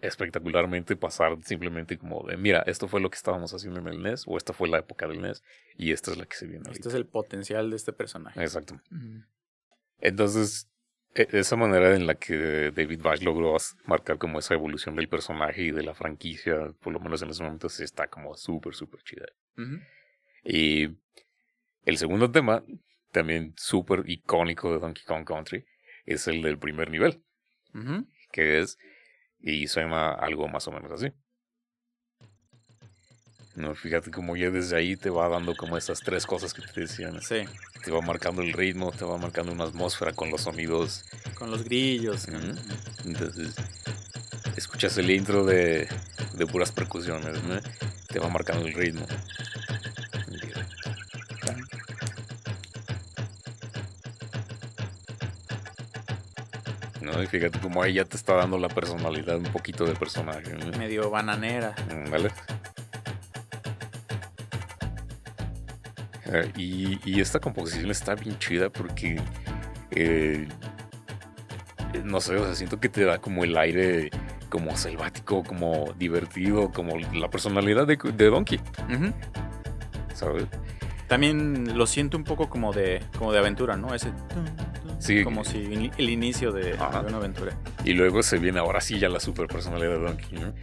espectacularmente 0.00 0.96
pasar 0.96 1.38
simplemente 1.42 1.96
como 1.98 2.22
de, 2.26 2.36
mira, 2.36 2.62
esto 2.66 2.88
fue 2.88 3.00
lo 3.00 3.10
que 3.10 3.16
estábamos 3.16 3.52
haciendo 3.54 3.80
en 3.80 3.88
el 3.88 4.02
NES, 4.02 4.24
o 4.26 4.36
esta 4.36 4.52
fue 4.52 4.68
la 4.68 4.78
época 4.78 5.06
del 5.08 5.22
NES, 5.22 5.42
y 5.76 5.92
esta 5.92 6.10
es 6.10 6.18
la 6.18 6.26
que 6.26 6.36
se 6.36 6.46
viene. 6.46 6.70
Este 6.70 6.88
es 6.88 6.94
el 6.94 7.06
potencial 7.06 7.70
de 7.70 7.76
este 7.76 7.92
personaje. 7.92 8.40
Exacto. 8.40 8.80
Entonces, 9.98 10.68
e, 11.14 11.26
esa 11.32 11.56
manera 11.56 11.94
en 11.94 12.06
la 12.06 12.14
que 12.14 12.70
David 12.74 13.00
Bash 13.02 13.22
logró 13.22 13.56
marcar 13.86 14.18
como 14.18 14.38
esa 14.38 14.54
evolución 14.54 14.96
del 14.96 15.08
personaje 15.08 15.62
y 15.62 15.70
de 15.70 15.82
la 15.82 15.94
franquicia, 15.94 16.72
por 16.80 16.92
lo 16.92 17.00
menos 17.00 17.22
en 17.22 17.30
ese 17.30 17.42
momento, 17.42 17.68
sí 17.68 17.82
está 17.82 18.08
como 18.08 18.36
súper, 18.36 18.74
súper 18.74 19.02
chida. 19.02 19.26
Y 20.44 20.90
el 21.84 21.96
segundo 21.96 22.30
tema, 22.30 22.62
también 23.12 23.54
súper 23.56 24.02
icónico 24.06 24.72
de 24.72 24.78
Donkey 24.78 25.04
Kong 25.04 25.24
Country, 25.24 25.64
es 26.04 26.28
el 26.28 26.42
del 26.42 26.58
primer 26.58 26.90
nivel, 26.90 27.22
que 28.30 28.60
es, 28.60 28.78
y 29.40 29.66
suena 29.68 30.10
algo 30.10 30.48
más 30.48 30.66
o 30.68 30.72
menos 30.72 30.92
así. 30.92 31.12
No, 33.56 33.74
fíjate 33.74 34.10
como 34.10 34.36
ya 34.36 34.50
desde 34.50 34.76
ahí 34.76 34.96
te 34.96 35.08
va 35.08 35.28
dando 35.28 35.56
como 35.56 35.78
esas 35.78 36.00
tres 36.00 36.26
cosas 36.26 36.52
que 36.52 36.60
te 36.60 36.82
decían. 36.82 37.22
Sí. 37.22 37.44
Te 37.82 37.90
va 37.90 38.02
marcando 38.02 38.42
el 38.42 38.52
ritmo, 38.52 38.92
te 38.92 39.06
va 39.06 39.16
marcando 39.16 39.50
una 39.50 39.64
atmósfera 39.64 40.12
con 40.12 40.30
los 40.30 40.42
sonidos. 40.42 41.06
Con 41.34 41.50
los 41.50 41.64
grillos. 41.64 42.26
Entonces, 43.06 43.54
escuchas 44.56 44.98
el 44.98 45.10
intro 45.10 45.44
de, 45.44 45.88
de 46.34 46.46
puras 46.46 46.70
percusiones, 46.70 47.42
¿no? 47.44 47.58
Te 48.08 48.18
va 48.18 48.28
marcando 48.28 48.66
el 48.66 48.74
ritmo. 48.74 49.06
¿No? 57.16 57.22
Y 57.22 57.26
fíjate 57.26 57.58
como 57.58 57.82
ahí 57.82 57.94
ya 57.94 58.04
te 58.04 58.16
está 58.16 58.34
dando 58.34 58.58
la 58.58 58.68
personalidad 58.68 59.36
un 59.36 59.44
poquito 59.44 59.84
del 59.84 59.96
personaje. 59.96 60.54
Medio 60.78 61.10
bananera. 61.10 61.74
¿Vale? 62.10 62.30
Ah, 66.32 66.42
y, 66.56 67.20
esta 67.20 67.38
composición 67.38 67.90
está 67.90 68.14
bien 68.14 68.36
chida 68.38 68.68
porque 68.68 69.20
eh, 69.92 70.48
no 72.04 72.20
sé, 72.20 72.34
o 72.36 72.44
sea, 72.44 72.54
siento 72.54 72.80
que 72.80 72.88
te 72.88 73.04
da 73.04 73.18
como 73.18 73.44
el 73.44 73.56
aire 73.56 74.10
como 74.48 74.76
selvático, 74.76 75.42
como 75.44 75.92
divertido, 75.98 76.70
como 76.72 76.98
la 76.98 77.30
personalidad 77.30 77.86
de, 77.86 77.96
Donkey. 77.96 78.60
¿Sabes? 80.14 80.46
También 81.08 81.76
lo 81.78 81.86
siento 81.86 82.16
un 82.16 82.24
poco 82.24 82.48
como 82.48 82.72
de, 82.72 83.02
como 83.18 83.32
de 83.32 83.38
aventura, 83.38 83.76
¿no? 83.76 83.94
Ese 83.94 84.12
Sí. 84.98 85.22
Como 85.24 85.44
si 85.44 85.90
el 85.98 86.10
inicio 86.10 86.52
de, 86.52 86.74
una 86.74 87.16
aventura. 87.16 87.58
Y 87.84 87.92
luego 87.92 88.22
se 88.22 88.38
viene 88.38 88.58
ahora 88.58 88.80
sí 88.80 88.98
ya 88.98 89.08
la 89.08 89.20
super 89.20 89.46
personalidad 89.46 89.90
de 89.90 89.98
Donkey, 89.98 90.38
¿no? 90.38 90.54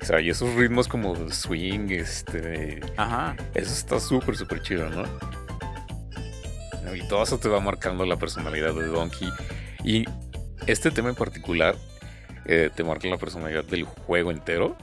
O 0.00 0.04
sea, 0.04 0.20
y 0.20 0.30
esos 0.30 0.54
ritmos 0.54 0.88
como 0.88 1.30
swing, 1.30 1.90
este. 1.90 2.80
Ajá. 2.96 3.36
Eso 3.54 3.72
está 3.72 4.00
súper, 4.00 4.36
súper 4.36 4.62
chido, 4.62 4.88
¿no? 4.90 5.04
Y 6.94 7.06
todo 7.08 7.22
eso 7.22 7.38
te 7.38 7.48
va 7.48 7.60
marcando 7.60 8.06
la 8.06 8.16
personalidad 8.16 8.74
de 8.74 8.86
Donkey. 8.86 9.28
Y 9.84 10.04
este 10.66 10.90
tema 10.90 11.10
en 11.10 11.14
particular 11.14 11.76
eh, 12.46 12.70
te 12.74 12.84
marca 12.84 13.08
la 13.08 13.18
personalidad 13.18 13.64
del 13.64 13.84
juego 13.84 14.30
entero. 14.30 14.76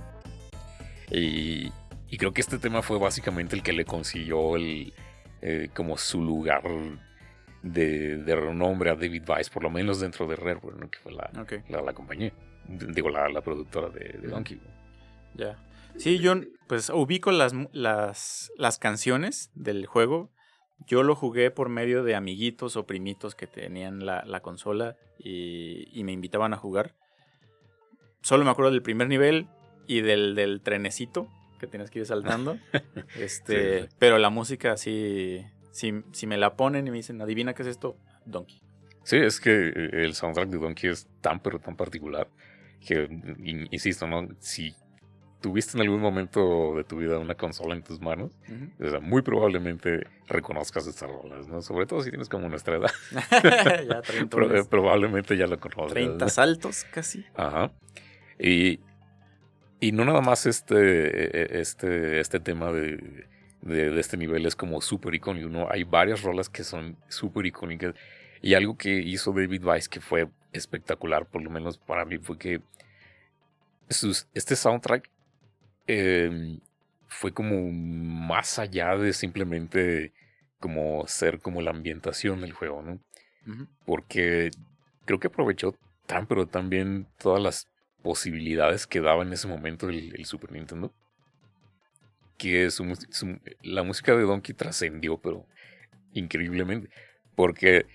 Y, 1.09 1.71
y, 2.09 2.17
creo 2.17 2.33
que 2.33 2.41
este 2.41 2.57
tema 2.57 2.81
fue 2.81 2.97
básicamente 2.97 3.55
el 3.55 3.63
que 3.63 3.73
le 3.73 3.85
consiguió 3.85 4.55
el, 4.55 4.93
eh, 5.41 5.69
como 5.73 5.97
su 5.97 6.23
lugar 6.23 6.63
de, 7.63 8.17
de, 8.17 8.35
renombre 8.35 8.91
a 8.91 8.95
David 8.95 9.23
Weiss, 9.27 9.49
por 9.49 9.63
lo 9.63 9.69
menos 9.69 9.99
dentro 9.99 10.27
de 10.27 10.35
Rareware, 10.35 10.77
¿no? 10.77 10.91
que 10.91 10.99
fue 10.99 11.13
la, 11.13 11.31
la, 11.69 11.93
compañía, 11.93 12.33
digo, 12.67 13.09
la, 13.09 13.29
la 13.29 13.41
productora 13.41 13.89
de, 13.89 14.19
Donkey. 14.27 14.61
Ya. 15.33 15.57
Sí, 15.97 16.19
yo 16.19 16.35
pues 16.67 16.89
ubico 16.89 17.31
las, 17.31 17.53
las, 17.71 18.51
las 18.57 18.77
canciones 18.79 19.51
del 19.55 19.85
juego. 19.85 20.31
Yo 20.85 21.03
lo 21.03 21.15
jugué 21.15 21.51
por 21.51 21.69
medio 21.69 22.03
de 22.03 22.15
amiguitos 22.15 22.75
o 22.75 22.85
primitos 22.85 23.35
que 23.35 23.47
tenían 23.47 24.05
la, 24.05 24.23
la 24.25 24.41
consola 24.41 24.97
y, 25.17 25.87
y, 25.97 26.03
me 26.03 26.11
invitaban 26.11 26.53
a 26.53 26.57
jugar. 26.57 26.95
Solo 28.21 28.43
me 28.43 28.51
acuerdo 28.51 28.71
del 28.71 28.81
primer 28.81 29.07
nivel 29.07 29.47
y 29.87 30.01
del, 30.01 30.35
del 30.35 30.61
trenecito 30.61 31.29
que 31.59 31.67
tienes 31.67 31.89
que 31.91 31.99
ir 31.99 32.05
saltando. 32.05 32.57
este, 33.17 33.87
Pero 33.99 34.17
la 34.17 34.29
música 34.29 34.75
sí, 34.75 35.45
si, 35.73 36.27
me 36.27 36.37
la 36.37 36.55
ponen 36.55 36.87
y 36.87 36.91
me 36.91 36.97
dicen, 36.97 37.19
adivina 37.21 37.53
qué 37.53 37.63
es 37.63 37.67
esto, 37.67 37.97
Donkey. 38.25 38.61
Sí, 39.03 39.17
es 39.17 39.39
que 39.39 39.69
eh, 39.69 39.89
el 40.03 40.13
soundtrack 40.13 40.47
de 40.49 40.59
Donkey 40.59 40.89
es 40.91 41.07
tan 41.19 41.39
pero 41.39 41.59
tan 41.59 41.75
particular 41.75 42.29
que, 42.79 43.09
insisto, 43.71 44.07
¿no? 44.07 44.27
Si 44.39 44.75
tuviste 45.41 45.75
en 45.77 45.81
algún 45.81 45.99
momento 45.99 46.75
de 46.75 46.83
tu 46.83 46.97
vida 46.97 47.17
una 47.17 47.35
consola 47.35 47.73
en 47.75 47.83
tus 47.83 47.99
manos, 47.99 48.37
muy 49.01 49.23
probablemente 49.23 50.05
reconozcas 50.27 50.85
estas 50.87 51.09
rolas, 51.09 51.47
¿no? 51.47 51.61
Sobre 51.61 51.85
todo 51.85 52.01
si 52.01 52.11
tienes 52.11 52.29
como 52.29 52.47
nuestra 52.49 52.77
edad. 52.77 52.91
ya, 53.89 54.01
30 54.01 54.69
probablemente 54.69 55.35
ya 55.35 55.47
lo 55.47 55.59
conozcas. 55.59 55.93
30 55.93 56.29
saltos 56.29 56.85
casi. 56.93 57.25
Ajá. 57.35 57.71
Y, 58.39 58.79
y 59.79 59.91
no 59.91 60.05
nada 60.05 60.21
más 60.21 60.45
este, 60.45 60.75
e, 60.75 61.57
e, 61.57 61.61
este, 61.61 62.19
este 62.19 62.39
tema 62.39 62.71
de 62.71 63.25
de, 63.63 63.99
este 63.99 64.17
nivel 64.17 64.45
es 64.45 64.55
como 64.55 64.81
súper 64.81 65.15
icónico, 65.15 65.49
¿no? 65.49 65.69
Hay 65.69 65.83
varias 65.83 66.21
rolas 66.21 66.49
que 66.49 66.63
son 66.63 66.97
súper 67.07 67.45
icónicas. 67.45 67.95
Y 68.41 68.55
algo 68.55 68.77
que 68.77 68.99
hizo 68.99 69.31
David 69.31 69.63
Weiss 69.63 69.87
que 69.87 70.01
fue 70.01 70.29
espectacular, 70.51 71.25
por 71.25 71.41
lo 71.41 71.49
menos 71.49 71.77
para 71.77 72.05
mí, 72.05 72.17
fue 72.17 72.37
que 72.37 72.61
este 74.33 74.55
soundtrack 74.55 75.09
em, 75.87 76.59
fue 77.07 77.31
como 77.31 77.71
más 77.71 78.59
allá 78.59 78.97
de 78.97 79.13
simplemente 79.13 80.13
como 80.59 81.05
ser 81.07 81.39
como 81.39 81.61
la 81.61 81.71
ambientación 81.71 82.41
del 82.41 82.53
juego, 82.53 82.81
¿no? 82.81 82.99
Porque 83.85 84.51
creo 85.05 85.19
que 85.19 85.27
aprovechó 85.27 85.75
tan, 86.05 86.27
pero 86.27 86.47
también 86.47 87.07
todas 87.17 87.41
las 87.41 87.67
posibilidades 88.01 88.87
que 88.87 89.01
daba 89.01 89.23
en 89.23 89.33
ese 89.33 89.47
momento 89.47 89.89
el 89.89 90.25
Super 90.25 90.51
Nintendo 90.53 90.93
que 92.37 92.67
la 93.61 93.83
música 93.83 94.15
de 94.15 94.23
Donkey 94.23 94.53
trascendió, 94.53 95.17
pero 95.17 95.45
increíblemente. 96.13 96.89
Porque 97.35 97.85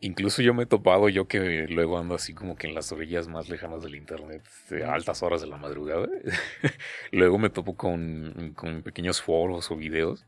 incluso 0.00 0.42
yo 0.42 0.54
me 0.54 0.64
he 0.64 0.66
topado, 0.66 1.08
yo 1.08 1.26
que 1.26 1.66
luego 1.68 1.98
ando 1.98 2.14
así 2.14 2.34
como 2.34 2.56
que 2.56 2.66
en 2.66 2.74
las 2.74 2.92
orillas 2.92 3.28
más 3.28 3.48
lejanas 3.48 3.82
del 3.82 3.94
internet, 3.94 4.42
a 4.84 4.94
altas 4.94 5.22
horas 5.22 5.40
de 5.40 5.48
la 5.48 5.56
madrugada, 5.56 6.08
luego 7.12 7.38
me 7.38 7.50
topo 7.50 7.76
con, 7.76 8.52
con 8.54 8.82
pequeños 8.82 9.20
foros 9.20 9.70
o 9.70 9.76
videos 9.76 10.24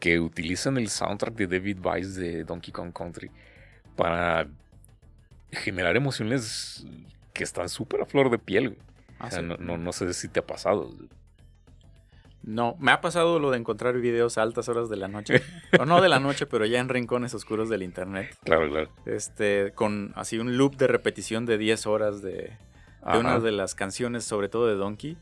que 0.00 0.20
utilizan 0.20 0.76
el 0.76 0.88
soundtrack 0.88 1.34
de 1.34 1.46
David 1.46 1.78
Weiss 1.82 2.14
de 2.14 2.44
Donkey 2.44 2.72
Kong 2.72 2.92
Country 2.92 3.30
para 3.96 4.48
generar 5.50 5.96
emociones 5.96 6.84
que 7.32 7.44
están 7.44 7.68
súper 7.68 8.02
a 8.02 8.06
flor 8.06 8.30
de 8.30 8.38
piel. 8.38 8.76
Ah, 9.18 9.30
no, 9.40 9.56
no, 9.56 9.78
no, 9.78 9.92
sé 9.92 10.12
si 10.12 10.28
te 10.28 10.40
ha 10.40 10.46
pasado. 10.46 10.92
No, 12.46 12.76
me 12.78 12.92
ha 12.92 13.00
pasado 13.00 13.38
lo 13.38 13.50
de 13.50 13.56
encontrar 13.56 13.98
videos 13.98 14.36
a 14.36 14.42
altas 14.42 14.68
horas 14.68 14.90
de 14.90 14.96
la 14.96 15.08
noche. 15.08 15.42
o 15.80 15.86
no 15.86 16.02
de 16.02 16.10
la 16.10 16.20
noche, 16.20 16.44
pero 16.44 16.66
ya 16.66 16.78
en 16.78 16.90
rincones 16.90 17.32
oscuros 17.32 17.70
del 17.70 17.82
internet. 17.82 18.36
Claro, 18.44 18.68
claro. 18.68 18.90
Este, 19.06 19.72
con 19.74 20.12
así 20.14 20.38
un 20.38 20.58
loop 20.58 20.76
de 20.76 20.86
repetición 20.86 21.46
de 21.46 21.56
10 21.56 21.86
horas 21.86 22.20
de, 22.20 22.52
de 23.12 23.18
una 23.18 23.40
de 23.40 23.50
las 23.50 23.74
canciones, 23.74 24.24
sobre 24.24 24.50
todo 24.50 24.66
de 24.66 24.74
Donkey. 24.74 25.16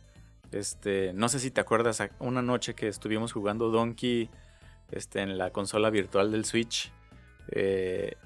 Este, 0.51 1.13
no 1.15 1.29
sé 1.29 1.39
si 1.39 1.53
te 1.53 1.61
acuerdas, 1.61 2.03
una 2.19 2.43
noche 2.43 2.75
que 2.75 2.89
estuvimos 2.89 3.33
jugando 3.33 3.71
Donkey 3.71 4.29
este, 4.91 5.21
en 5.21 5.39
la 5.39 5.51
consola 5.51 5.91
virtual 5.91 6.33
del 6.33 6.45
Switch. 6.45 6.93
Eh, 7.53 8.17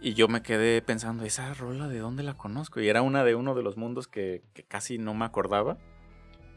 y 0.00 0.14
yo 0.14 0.26
me 0.26 0.42
quedé 0.42 0.82
pensando, 0.82 1.24
¿esa 1.24 1.54
rola 1.54 1.86
de 1.86 2.00
dónde 2.00 2.24
la 2.24 2.34
conozco? 2.34 2.80
Y 2.80 2.88
era 2.88 3.02
una 3.02 3.22
de 3.22 3.36
uno 3.36 3.54
de 3.54 3.62
los 3.62 3.76
mundos 3.76 4.08
que, 4.08 4.42
que 4.52 4.64
casi 4.64 4.98
no 4.98 5.14
me 5.14 5.24
acordaba 5.24 5.78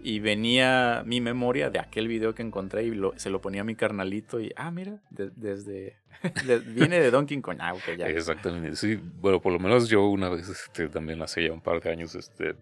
y 0.02 0.20
venía 0.20 1.04
mi 1.06 1.22
memoria 1.22 1.70
de 1.70 1.80
aquel 1.80 2.08
video 2.08 2.34
que 2.34 2.42
encontré 2.42 2.86
y 2.86 3.02
se 3.18 3.30
lo 3.30 3.42
ponía 3.42 3.62
a 3.62 3.64
mi 3.64 3.76
carnalito 3.76 4.40
y, 4.40 4.52
ah, 4.56 4.72
mira, 4.72 5.02
desde, 5.10 5.98
viene 6.68 7.00
de 7.00 7.12
Donkey 7.12 7.42
Kong. 7.42 7.58
Ah, 7.60 7.74
ok, 7.74 7.98
ya. 7.98 8.08
Exactamente, 8.08 8.76
sí, 8.76 9.00
bueno, 9.22 9.42
por 9.42 9.52
lo 9.52 9.60
menos 9.60 9.90
yo 9.90 10.08
una 10.08 10.30
vez 10.30 10.48
este, 10.48 10.88
también 10.88 11.22
hace 11.22 11.46
ya 11.46 11.52
un 11.52 11.62
par 11.62 11.82
de 11.82 11.92
años, 11.92 12.16
este, 12.16 12.56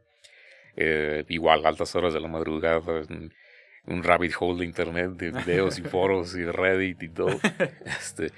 eh, 0.76 1.26
igual 1.30 1.66
altas 1.66 1.96
horas 1.96 2.14
de 2.14 2.20
la 2.20 2.28
madrugada, 2.28 2.80
un, 3.10 3.34
un, 3.86 4.04
rabbit 4.04 4.34
hole 4.40 4.60
de 4.60 4.66
internet 4.66 5.12
de 5.12 5.32
videos 5.32 5.78
y 5.78 5.82
foros 5.84 6.36
y 6.36 6.44
Reddit 6.44 7.04
y 7.04 7.10
todo, 7.10 7.40
este, 7.86 8.32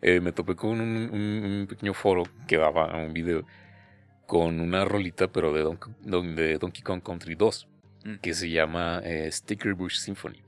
eh, 0.00 0.20
me 0.20 0.32
topé 0.32 0.56
con 0.56 0.80
un, 0.80 1.10
un, 1.12 1.66
pequeño 1.68 1.92
foro 1.92 2.22
que 2.48 2.56
daba 2.56 2.96
un 2.96 3.12
video 3.12 3.44
con 4.26 4.60
una 4.60 4.84
rolita, 4.84 5.28
pero 5.28 5.52
de, 5.52 5.62
de 6.34 6.58
Donkey 6.58 6.82
Kong 6.82 7.02
Country 7.02 7.36
2 7.36 7.68
que 8.22 8.34
se 8.34 8.50
llama 8.50 9.00
eh, 9.04 9.30
Sticker 9.30 9.74
Bush 9.74 9.96
Symphony, 9.96 10.42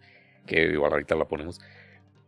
que 0.46 0.62
igual 0.62 0.92
ahorita 0.92 1.14
la 1.14 1.26
ponemos. 1.26 1.60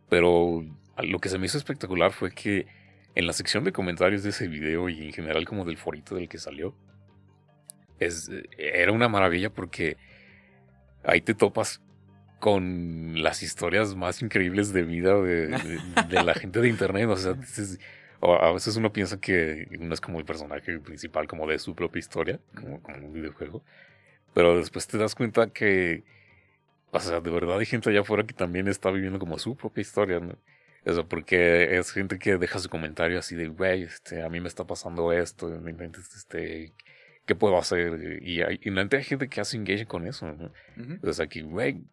Pero 0.09 0.65
lo 0.97 1.19
que 1.19 1.29
se 1.29 1.37
me 1.37 1.45
hizo 1.45 1.57
espectacular 1.57 2.11
fue 2.11 2.31
que 2.31 2.67
en 3.15 3.27
la 3.27 3.33
sección 3.33 3.63
de 3.63 3.71
comentarios 3.71 4.23
de 4.23 4.29
ese 4.29 4.47
video 4.47 4.89
y 4.89 5.05
en 5.05 5.13
general 5.13 5.45
como 5.45 5.65
del 5.65 5.77
forito 5.77 6.15
del 6.15 6.29
que 6.29 6.37
salió, 6.37 6.73
es, 7.99 8.29
era 8.57 8.91
una 8.91 9.09
maravilla 9.09 9.49
porque 9.49 9.97
ahí 11.03 11.21
te 11.21 11.33
topas 11.33 11.81
con 12.39 13.21
las 13.21 13.43
historias 13.43 13.95
más 13.95 14.21
increíbles 14.21 14.73
de 14.73 14.83
vida 14.83 15.13
de, 15.21 15.47
la 16.23 16.33
gente 16.33 16.59
de 16.59 16.69
internet. 16.69 17.07
O 17.09 17.15
sea, 17.15 17.35
a 18.21 18.51
veces 18.51 18.75
uno 18.75 18.91
piensa 18.91 19.19
que 19.19 19.67
uno 19.79 19.93
es 19.93 20.01
como 20.01 20.19
el 20.19 20.25
personaje 20.25 20.79
principal, 20.79 21.27
como 21.27 21.47
de 21.47 21.59
su 21.59 21.75
propia 21.75 21.99
historia, 21.99 22.39
como, 22.55 22.81
como 22.81 22.97
un 22.97 23.13
videojuego. 23.13 23.63
Pero 24.33 24.57
después 24.57 24.87
te 24.87 24.97
das 24.97 25.15
cuenta 25.15 25.47
que, 25.47 26.03
o 26.91 26.99
sea, 26.99 27.19
de 27.19 27.29
verdad 27.31 27.59
hay 27.59 27.65
gente 27.65 27.89
allá 27.89 28.01
afuera 28.01 28.25
que 28.25 28.33
también 28.33 28.67
está 28.67 28.91
viviendo 28.91 29.19
como 29.19 29.37
su 29.39 29.55
propia 29.55 29.81
historia, 29.81 30.19
¿no? 30.19 30.37
Eso, 30.83 31.07
porque 31.07 31.77
es 31.77 31.91
gente 31.91 32.17
que 32.17 32.37
deja 32.37 32.57
su 32.59 32.69
comentario 32.69 33.19
así 33.19 33.35
de, 33.35 33.47
güey, 33.47 33.83
este, 33.83 34.23
a 34.23 34.29
mí 34.29 34.39
me 34.39 34.47
está 34.47 34.65
pasando 34.65 35.11
esto, 35.11 35.53
este, 36.15 36.73
¿qué 37.27 37.35
puedo 37.35 37.57
hacer? 37.57 38.19
Y 38.23 38.41
hay, 38.41 38.59
y 38.63 38.69
hay 38.77 39.03
gente 39.03 39.29
que 39.29 39.41
hace 39.41 39.57
engage 39.57 39.85
con 39.85 40.07
eso, 40.07 40.31
¿no? 40.31 40.51
O 41.03 41.13
sea, 41.13 41.27
que, 41.27 41.43
güey, 41.43 41.83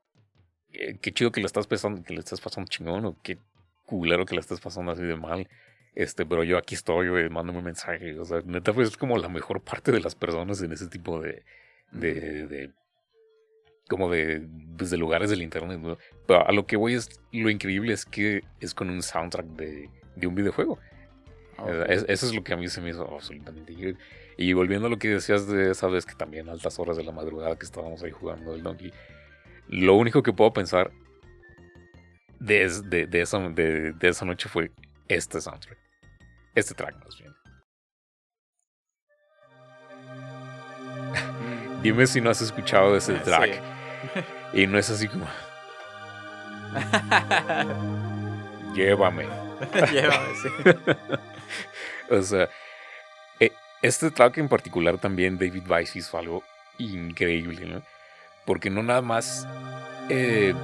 eh, 0.73 0.99
qué 1.03 1.13
chido 1.13 1.33
que 1.33 1.41
le 1.41 1.47
estás 1.47 1.67
pasando, 1.67 2.03
que 2.03 2.15
le 2.15 2.21
estás 2.21 2.41
pasando 2.41 2.69
chingón, 2.71 3.05
o 3.05 3.21
qué 3.23 3.39
culero 3.85 4.25
que 4.25 4.35
le 4.35 4.41
estás 4.41 4.61
pasando 4.61 4.93
así 4.93 5.03
de 5.03 5.17
mal. 5.17 5.49
Este, 5.95 6.25
pero 6.25 6.45
yo 6.45 6.57
aquí 6.59 6.75
estoy, 6.75 7.09
güey, 7.09 7.29
mándame 7.29 7.59
un 7.59 7.65
mensaje. 7.65 8.19
O 8.19 8.25
sea, 8.25 8.41
neta, 8.45 8.73
pues 8.73 8.89
es 8.89 8.97
como 8.97 9.19
la 9.19 9.29
mejor 9.29 9.61
parte 9.61 9.93
de 9.93 10.01
las 10.01 10.15
personas 10.15 10.63
en 10.63 10.73
ese 10.73 10.87
tipo 10.89 11.21
de, 11.21 11.43
de, 11.93 12.47
de 12.47 12.73
como 13.89 14.11
de, 14.11 14.47
pues, 14.77 14.91
de 14.91 14.99
lugares 14.99 15.31
del 15.31 15.43
internet, 15.43 15.81
¿no? 15.81 15.99
Pero 16.27 16.47
a 16.47 16.53
lo 16.53 16.67
que 16.67 16.77
voy 16.77 16.95
es, 16.95 17.09
lo 17.33 17.51
increíble 17.51 17.93
es 17.93 18.05
que 18.05 18.43
es 18.61 18.75
con 18.75 18.91
un 18.91 19.03
soundtrack 19.03 19.47
de, 19.47 19.91
de 20.15 20.27
un 20.27 20.35
videojuego. 20.35 20.79
eso 21.89 22.27
es 22.27 22.35
lo 22.35 22.45
que 22.45 22.53
a 22.53 22.57
mí 22.57 22.69
se 22.69 22.81
me 22.81 22.91
hizo 22.91 23.03
absolutamente 23.13 23.73
increíble. 23.73 23.99
Y 24.37 24.53
volviendo 24.53 24.87
a 24.87 24.91
lo 24.91 24.99
que 24.99 25.09
decías 25.09 25.49
de 25.49 25.71
esa 25.71 25.89
vez 25.89 26.07
que 26.07 26.15
también 26.15 26.49
a 26.49 26.53
altas 26.53 26.79
horas 26.79 26.97
de 26.97 27.05
la 27.05 27.13
madrugada 27.13 27.59
que 27.59 27.65
estábamos 27.65 28.03
ahí 28.03 28.13
jugando 28.13 28.55
el 28.55 28.63
Donkey, 28.63 28.93
lo 29.69 29.95
único 29.95 30.23
que 30.23 30.33
puedo 30.33 30.53
pensar 30.53 30.93
de, 32.39 32.69
de, 33.09 33.21
esa, 33.21 33.39
de, 33.49 33.93
de 33.93 34.09
esa 34.09 34.25
noche 34.25 34.49
fue 34.49 34.71
este 35.09 35.41
soundtrack. 35.41 35.79
Este 36.55 36.75
track 36.75 36.95
más 37.05 37.19
bien. 37.19 37.38
Dime 41.83 42.07
si 42.07 42.21
no 42.21 42.31
has 42.31 42.41
escuchado 42.41 42.97
ese 42.97 43.17
ah, 43.17 43.23
track. 43.23 43.61
Y 44.53 44.67
no 44.67 44.79
es 44.79 44.91
así 44.91 45.09
como. 45.09 45.27
Llévame. 48.75 49.25
Llévame, 49.93 50.35
sí. 50.43 50.49
o 52.11 52.23
sea, 52.23 52.49
e, 53.39 53.53
este 53.83 54.11
track 54.11 54.39
en 54.39 54.49
particular 54.49 54.99
también 54.99 55.39
David 55.39 55.69
Weiss 55.69 55.95
hizo 55.97 56.19
algo 56.19 56.43
increíble, 56.79 57.67
¿no? 57.67 57.83
Porque 58.45 58.71
no 58.71 58.83
nada 58.83 59.03
más 59.03 59.47
eh, 60.09 60.55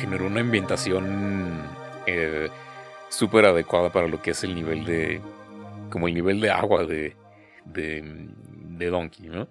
generó 0.00 0.26
una 0.26 0.40
ambientación 0.40 1.62
eh, 2.06 2.48
súper 3.08 3.46
adecuada 3.46 3.90
para 3.90 4.08
lo 4.08 4.20
que 4.20 4.32
es 4.32 4.44
el 4.44 4.54
nivel 4.54 4.84
de. 4.84 5.20
como 5.90 6.08
el 6.08 6.14
nivel 6.14 6.40
de 6.40 6.50
agua 6.50 6.84
de. 6.84 7.16
de, 7.64 8.02
de 8.02 8.86
Donkey, 8.86 9.28
¿no? 9.28 9.46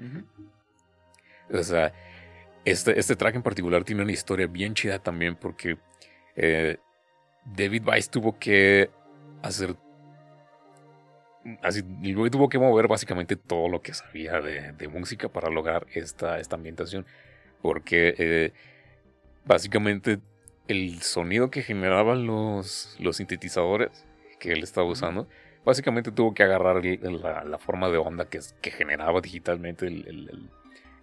O 1.60 1.64
sea, 1.64 1.94
este, 2.66 3.00
este 3.00 3.16
track 3.16 3.36
en 3.36 3.44
particular 3.44 3.84
tiene 3.84 4.04
una 4.04 4.12
historia 4.12 4.48
bien 4.48 4.74
chida 4.74 5.00
también 5.00 5.36
porque 5.36 5.78
eh, 6.36 6.78
David 7.46 7.88
Weiss 7.88 8.10
tuvo 8.10 8.38
que 8.38 8.90
hacer. 9.42 9.76
Así, 11.64 11.82
tuvo 12.32 12.50
que 12.50 12.60
mover 12.60 12.88
básicamente 12.88 13.36
todo 13.36 13.68
lo 13.68 13.82
que 13.82 13.96
sabía 13.96 14.40
de, 14.42 14.88
música 14.88 15.28
para 15.28 15.50
lograr 15.50 15.88
esta, 15.94 16.40
esta 16.40 16.56
ambientación. 16.56 17.06
Porque 17.64 18.14
eh, 18.18 18.54
básicamente 19.46 20.20
el 20.68 21.02
sonido 21.02 21.50
que 21.50 21.64
generaban 21.64 22.28
los, 22.28 22.96
los 23.00 23.18
sintetizadores 23.18 24.06
que 24.40 24.52
él 24.52 24.62
estaba 24.62 24.88
usando, 24.88 25.28
básicamente 25.66 26.12
tuvo 26.12 26.34
que 26.34 26.44
agarrar 26.44 26.84
la, 26.86 27.58
forma 27.58 27.90
de 27.90 27.98
onda 27.98 28.26
que, 28.30 28.40
que 28.62 28.72
generaba 28.72 29.20
digitalmente 29.22 29.88
el, 29.88 30.50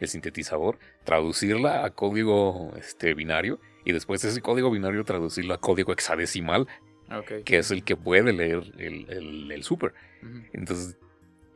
sintetizador, 0.07 0.79
traducirla 1.05 1.85
a 1.85 1.91
código 1.91 2.73
este, 2.77 3.15
binario 3.15 3.61
y 3.85 3.93
después 3.93 4.23
ese 4.25 4.41
código 4.41 4.71
binario 4.71 5.05
traducirlo 5.05 5.55
a 5.55 5.61
código 5.61 5.93
hexadecimal, 5.93 6.67
que 7.45 7.59
es 7.59 7.71
el 7.71 7.85
que 7.85 7.97
puede 7.97 8.33
leer 8.33 8.63
el, 8.79 9.63
super. 9.63 9.95
Entonces, 10.53 10.97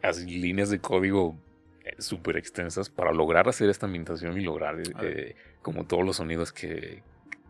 así 0.03 0.27
líneas 0.27 0.71
de 0.71 0.81
código 0.81 1.37
eh, 1.85 1.95
súper 1.99 2.37
extensas 2.37 2.89
para 2.89 3.13
lograr 3.13 3.49
hacer 3.49 3.69
esta 3.69 3.87
ambientación 3.87 4.41
y 4.41 4.45
lograr 4.45 4.81
eh, 5.03 5.37
como 5.61 5.85
todos 5.85 6.05
los 6.05 6.17
sonidos 6.17 6.53
que, 6.53 7.03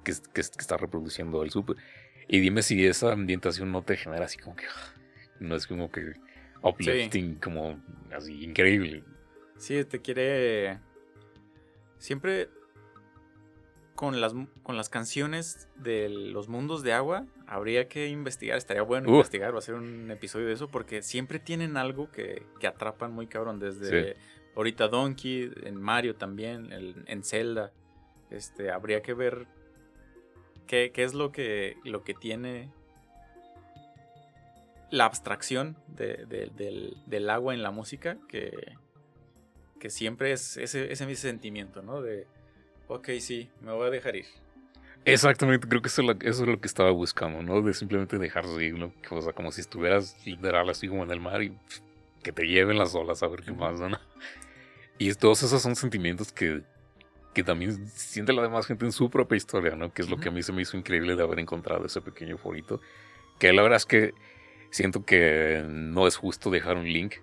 que, 0.02 0.12
está 0.40 0.76
reproduciendo 0.76 1.42
el 1.42 1.50
super. 1.50 1.76
Y 2.28 2.40
dime 2.40 2.62
si 2.62 2.84
esa 2.86 3.12
ambientación 3.12 3.70
no 3.70 3.82
te 3.82 3.96
genera 3.96 4.24
así 4.24 4.38
como 4.38 4.56
que. 4.56 4.64
No 5.38 5.56
es 5.56 5.66
como 5.66 5.90
que 5.90 6.12
uplifting, 6.62 7.36
como 7.36 7.80
así 8.14 8.44
increíble. 8.44 9.04
Sí, 9.62 9.84
te 9.84 10.00
quiere. 10.00 10.80
Siempre 11.98 12.48
con 13.94 14.20
las, 14.20 14.34
con 14.62 14.76
las 14.76 14.88
canciones 14.88 15.68
de 15.76 16.08
los 16.08 16.48
mundos 16.48 16.82
de 16.82 16.92
agua, 16.92 17.26
habría 17.46 17.88
que 17.88 18.08
investigar. 18.08 18.58
Estaría 18.58 18.82
bueno 18.82 19.08
investigar 19.08 19.54
o 19.54 19.58
hacer 19.58 19.74
un 19.74 20.10
episodio 20.10 20.46
de 20.46 20.54
eso, 20.54 20.68
porque 20.68 21.02
siempre 21.02 21.38
tienen 21.38 21.76
algo 21.76 22.10
que, 22.10 22.44
que 22.58 22.66
atrapan 22.66 23.12
muy 23.12 23.26
cabrón. 23.26 23.58
Desde 23.60 24.16
ahorita 24.56 24.88
Donkey, 24.88 25.52
en 25.62 25.80
Mario 25.80 26.16
también, 26.16 27.04
en 27.06 27.22
Zelda. 27.24 27.72
Este, 28.30 28.70
habría 28.70 29.02
que 29.02 29.12
ver 29.12 29.46
¿Qué, 30.72 30.90
es 30.96 31.12
lo 31.12 31.32
que, 31.32 31.76
lo 31.84 32.02
que 32.02 32.14
tiene 32.14 32.70
la 34.90 35.04
abstracción 35.04 35.76
del, 35.86 37.30
agua 37.30 37.52
en 37.52 37.62
la 37.62 37.70
música? 37.70 38.16
Que, 38.26 38.50
que 39.82 39.90
siempre 39.90 40.30
es 40.30 40.56
ese, 40.58 40.92
ese 40.92 41.16
sentimiento, 41.16 41.82
¿no? 41.82 42.02
De, 42.02 42.28
ok, 42.86 43.08
sí, 43.18 43.50
me 43.62 43.72
voy 43.72 43.88
a 43.88 43.90
dejar 43.90 44.14
ir. 44.14 44.26
Exactamente, 45.04 45.66
creo 45.66 45.82
que 45.82 45.88
eso 45.88 46.02
es, 46.20 46.38
lo, 46.38 46.60
que 46.60 46.68
estaba 46.68 46.92
buscando, 46.92 47.42
¿no? 47.42 47.60
De 47.62 47.74
simplemente 47.74 48.16
dejarse 48.16 48.64
ir, 48.64 48.78
¿no? 48.78 48.94
O 49.10 49.20
sea, 49.20 49.32
como 49.32 49.50
si 49.50 49.60
estuvieras 49.60 50.24
literal 50.24 50.70
así 50.70 50.86
como 50.86 51.02
en 51.02 51.10
el 51.10 51.18
mar 51.18 51.42
y 51.42 51.58
que 52.22 52.30
te 52.30 52.46
lleven 52.46 52.78
las 52.78 52.94
olas 52.94 53.24
a 53.24 53.26
ver 53.26 53.42
qué 53.42 53.50
más, 53.50 53.80
¿no? 53.80 53.98
Y 54.98 55.12
todos 55.14 55.42
esos 55.42 55.60
son 55.60 55.74
sentimientos 55.74 56.30
que, 56.30 56.62
que 57.34 57.42
también 57.42 57.84
siente 57.88 58.32
la 58.32 58.42
demás 58.42 58.66
gente 58.66 58.84
en 58.84 58.92
su 58.92 59.10
propia 59.10 59.34
historia, 59.34 59.74
¿no? 59.74 59.92
Que 59.92 60.02
es 60.02 60.08
lo 60.08 60.16
que 60.18 60.28
a 60.28 60.30
mí 60.30 60.44
se 60.44 60.52
me 60.52 60.62
hizo 60.62 60.76
increíble 60.76 61.16
de 61.16 61.24
haber 61.24 61.40
encontrado 61.40 61.86
ese 61.86 62.00
pequeño 62.00 62.38
forito. 62.38 62.80
Que 63.40 63.52
la 63.52 63.62
verdad 63.62 63.78
es 63.78 63.86
que 63.86 64.14
siento 64.70 65.04
que 65.04 65.64
no 65.66 66.06
es 66.06 66.14
justo 66.14 66.50
dejar 66.50 66.76
un 66.76 66.84
link, 66.84 67.14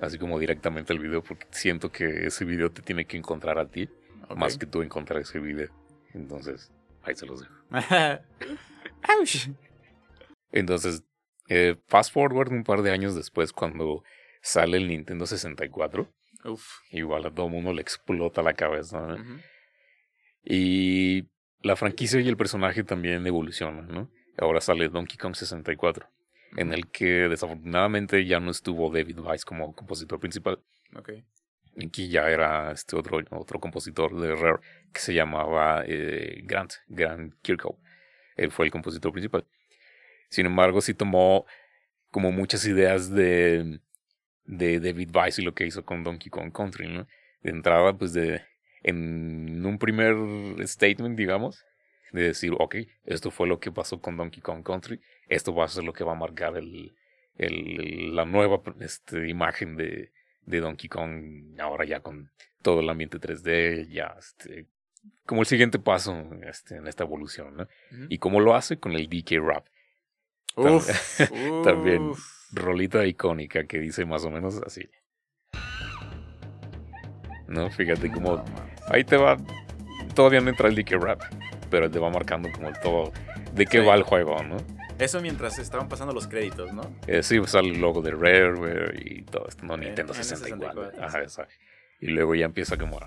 así 0.00 0.18
como 0.18 0.38
directamente 0.38 0.92
al 0.92 0.98
video, 0.98 1.22
porque 1.22 1.46
siento 1.50 1.90
que 1.90 2.26
ese 2.26 2.44
video 2.44 2.70
te 2.70 2.82
tiene 2.82 3.04
que 3.06 3.16
encontrar 3.16 3.58
a 3.58 3.68
ti, 3.68 3.88
más 4.36 4.58
que 4.58 4.66
tú 4.66 4.82
encontrar 4.82 5.20
ese 5.20 5.38
video. 5.38 5.70
Entonces, 6.14 6.72
ahí 7.02 7.14
se 7.14 7.26
los 7.26 7.40
dejo. 7.40 7.54
Entonces, 10.52 11.02
eh, 11.48 11.76
fast 11.86 12.12
forward 12.12 12.52
un 12.52 12.64
par 12.64 12.82
de 12.82 12.90
años 12.90 13.14
después, 13.14 13.52
cuando 13.52 14.02
sale 14.42 14.76
el 14.78 14.88
Nintendo 14.88 15.26
64 15.26 16.10
Igual 16.90 17.26
a 17.26 17.30
todo 17.30 17.48
mundo 17.48 17.72
le 17.72 17.82
explota 17.82 18.42
la 18.42 18.54
cabeza. 18.54 19.16
Y 20.44 21.24
la 21.62 21.76
franquicia 21.76 22.20
y 22.20 22.28
el 22.28 22.36
personaje 22.36 22.84
también 22.84 23.26
evolucionan, 23.26 23.88
¿no? 23.88 24.10
Ahora 24.38 24.60
sale 24.60 24.88
Donkey 24.88 25.16
Kong 25.16 25.34
64, 25.34 26.08
en 26.56 26.72
el 26.72 26.88
que 26.88 27.28
desafortunadamente 27.28 28.24
ya 28.24 28.40
no 28.40 28.50
estuvo 28.50 28.90
David 28.90 29.18
Weiss 29.20 29.44
como 29.44 29.74
compositor 29.74 30.18
principal. 30.18 30.58
Okay. 30.94 31.24
Aquí 31.84 32.08
ya 32.08 32.30
era 32.30 32.72
este 32.72 32.96
otro, 32.96 33.20
otro 33.30 33.60
compositor 33.60 34.18
de 34.18 34.34
Rare 34.34 34.60
que 34.92 35.00
se 35.00 35.14
llamaba 35.14 35.84
eh, 35.86 36.40
Grant, 36.44 36.72
Grant 36.88 37.34
Kirkhope. 37.42 37.80
Él 38.36 38.50
fue 38.50 38.66
el 38.66 38.72
compositor 38.72 39.12
principal. 39.12 39.44
Sin 40.28 40.46
embargo, 40.46 40.80
sí 40.80 40.94
tomó 40.94 41.46
como 42.10 42.32
muchas 42.32 42.66
ideas 42.66 43.10
de 43.10 43.80
de 44.46 44.80
David 44.80 45.10
Weiss 45.14 45.38
y 45.38 45.42
lo 45.42 45.54
que 45.54 45.66
hizo 45.66 45.84
con 45.84 46.04
Donkey 46.04 46.30
Kong 46.30 46.52
Country, 46.52 46.88
¿no? 46.88 47.06
De 47.42 47.50
entrada, 47.50 47.96
pues 47.96 48.12
de, 48.12 48.42
en 48.82 49.64
un 49.64 49.78
primer 49.78 50.16
statement, 50.66 51.18
digamos, 51.18 51.64
de 52.12 52.22
decir, 52.22 52.52
ok, 52.58 52.76
esto 53.04 53.30
fue 53.30 53.46
lo 53.46 53.60
que 53.60 53.72
pasó 53.72 54.00
con 54.00 54.16
Donkey 54.16 54.40
Kong 54.40 54.62
Country, 54.62 55.00
esto 55.28 55.54
va 55.54 55.64
a 55.64 55.68
ser 55.68 55.84
lo 55.84 55.92
que 55.92 56.04
va 56.04 56.12
a 56.12 56.16
marcar 56.16 56.56
el, 56.56 56.94
el, 57.36 58.14
la 58.14 58.24
nueva 58.24 58.62
este, 58.80 59.28
imagen 59.28 59.76
de, 59.76 60.12
de 60.42 60.60
Donkey 60.60 60.88
Kong, 60.88 61.58
ahora 61.60 61.84
ya 61.84 62.00
con 62.00 62.30
todo 62.62 62.80
el 62.80 62.88
ambiente 62.88 63.18
3D, 63.18 63.88
ya 63.88 64.16
este, 64.18 64.66
como 65.24 65.42
el 65.42 65.46
siguiente 65.46 65.78
paso 65.78 66.24
este, 66.42 66.76
en 66.76 66.86
esta 66.86 67.04
evolución, 67.04 67.56
¿no? 67.56 67.68
Y 68.08 68.18
cómo 68.18 68.40
lo 68.40 68.54
hace 68.54 68.78
con 68.78 68.92
el 68.92 69.08
DK 69.08 69.40
Rap. 69.40 69.66
Uf, 70.56 70.88
También 71.64 72.12
rolita 72.52 73.06
icónica 73.06 73.66
que 73.66 73.78
dice 73.78 74.04
más 74.04 74.24
o 74.24 74.30
menos 74.30 74.60
así. 74.64 74.88
¿No? 77.48 77.70
Fíjate 77.70 78.10
como 78.10 78.42
ahí 78.88 79.04
te 79.04 79.16
va. 79.16 79.36
Todavía 80.14 80.40
no 80.40 80.50
entra 80.50 80.68
el 80.68 80.74
DK 80.74 80.92
Rap, 80.92 81.22
pero 81.70 81.90
te 81.90 81.98
va 81.98 82.10
marcando 82.10 82.50
como 82.52 82.72
todo 82.82 83.12
de 83.54 83.66
qué 83.66 83.80
va 83.80 83.94
el 83.94 84.02
juego, 84.02 84.42
¿no? 84.42 84.56
Eso 84.98 85.20
mientras 85.20 85.58
estaban 85.58 85.88
pasando 85.88 86.14
los 86.14 86.26
créditos, 86.26 86.72
¿no? 86.72 86.82
Eh, 87.06 87.22
sí, 87.22 87.38
sale 87.46 87.70
el 87.70 87.80
logo 87.80 88.00
de 88.00 88.12
Rareware 88.12 88.98
y 89.04 89.22
todo 89.22 89.46
esto, 89.48 89.66
¿no? 89.66 89.76
Nintendo 89.76 90.14
64. 90.14 90.92
Ajá, 91.00 91.22
esa. 91.22 91.46
Y 92.00 92.06
luego 92.08 92.34
ya 92.34 92.46
empieza 92.46 92.76
como. 92.76 92.98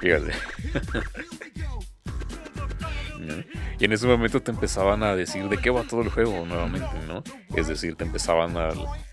Fíjate. 0.00 0.32
Y 3.78 3.84
en 3.84 3.92
ese 3.92 4.06
momento 4.06 4.40
te 4.42 4.50
empezaban 4.50 5.02
a 5.02 5.14
decir 5.14 5.48
de 5.48 5.58
qué 5.58 5.70
va 5.70 5.82
todo 5.82 6.02
el 6.02 6.10
juego 6.10 6.44
nuevamente, 6.46 6.96
¿no? 7.06 7.22
Es 7.56 7.68
decir, 7.68 7.96
te 7.96 8.04
empezaban 8.04 8.56
a, 8.56 8.70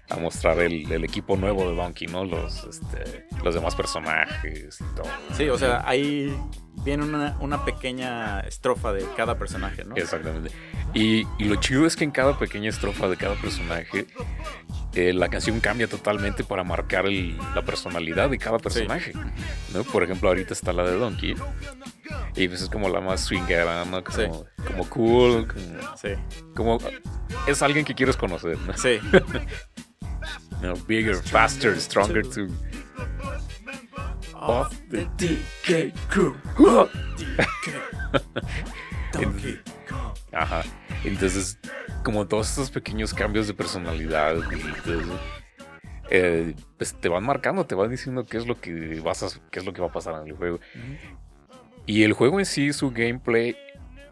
a 0.09 0.17
mostrar 0.17 0.59
el, 0.59 0.91
el, 0.91 1.03
equipo 1.03 1.37
nuevo 1.37 1.69
de 1.69 1.75
Donkey, 1.75 2.07
¿no? 2.07 2.25
Los, 2.25 2.63
este, 2.65 3.27
los 3.43 3.55
demás 3.55 3.75
personajes 3.75 4.79
y 4.81 4.95
todo. 4.95 5.09
Sí, 5.35 5.47
o 5.49 5.57
sea, 5.57 5.83
ahí 5.85 6.35
viene 6.83 7.03
una, 7.03 7.37
una 7.39 7.63
pequeña 7.63 8.41
estrofa 8.41 8.91
de 8.93 9.05
cada 9.15 9.37
personaje, 9.37 9.85
¿no? 9.85 9.95
Exactamente. 9.95 10.51
Y, 10.93 11.25
y, 11.37 11.45
lo 11.45 11.55
chido 11.55 11.85
es 11.85 11.95
que 11.95 12.03
en 12.03 12.11
cada 12.11 12.37
pequeña 12.37 12.69
estrofa 12.69 13.07
de 13.07 13.15
cada 13.15 13.35
personaje, 13.35 14.07
eh, 14.93 15.13
la 15.13 15.29
canción 15.29 15.61
cambia 15.61 15.87
totalmente 15.87 16.43
para 16.43 16.65
marcar 16.65 17.05
el, 17.05 17.37
la 17.55 17.63
personalidad 17.63 18.29
de 18.29 18.37
cada 18.37 18.57
personaje. 18.57 19.13
Sí. 19.13 19.19
¿no? 19.73 19.83
Por 19.83 20.03
ejemplo, 20.03 20.27
ahorita 20.27 20.53
está 20.53 20.73
la 20.73 20.83
de 20.83 20.97
Donkey. 20.97 21.35
Y 22.35 22.47
pues 22.47 22.61
es 22.61 22.69
como 22.69 22.87
la 22.89 23.01
más 23.01 23.21
swingera, 23.21 23.83
¿no? 23.85 24.03
Como, 24.03 24.17
sí. 24.17 24.23
como 24.65 24.89
cool. 24.89 25.47
Como, 25.47 25.97
sí. 25.97 26.09
como 26.55 26.77
es 27.47 27.61
alguien 27.61 27.85
que 27.85 27.93
quieres 27.93 28.15
conocer, 28.15 28.57
¿no? 28.59 28.77
Sí. 28.77 28.99
no, 30.61 30.75
bigger, 30.87 31.15
faster, 31.15 31.79
stronger 31.79 32.25
too. 32.27 32.47
Of 34.33 34.73
the 34.89 35.05
DK 35.17 35.93
crew. 36.09 36.35
Kong. 36.55 36.89
Ajá. 40.31 40.63
Entonces, 41.03 41.59
como 42.03 42.27
todos 42.27 42.49
estos 42.49 42.71
pequeños 42.71 43.13
cambios 43.13 43.47
de 43.47 43.53
personalidad, 43.53 44.37
entonces, 44.37 45.07
eh, 46.09 46.55
pues 46.77 46.93
te 46.99 47.09
van 47.09 47.23
marcando, 47.23 47.65
te 47.65 47.75
van 47.75 47.89
diciendo 47.89 48.25
qué 48.25 48.37
es 48.37 48.47
lo 48.47 48.59
que 48.59 48.99
vas 49.01 49.23
a, 49.23 49.27
qué 49.51 49.59
es 49.59 49.65
lo 49.65 49.73
que 49.73 49.81
va 49.81 49.87
a 49.87 49.91
pasar 49.91 50.21
en 50.21 50.27
el 50.27 50.35
juego. 50.35 50.57
Uh 50.57 50.79
-huh. 50.79 51.20
Y 51.91 52.05
el 52.05 52.13
juego 52.13 52.39
en 52.39 52.45
sí, 52.45 52.71
su 52.71 52.89
gameplay, 52.91 53.57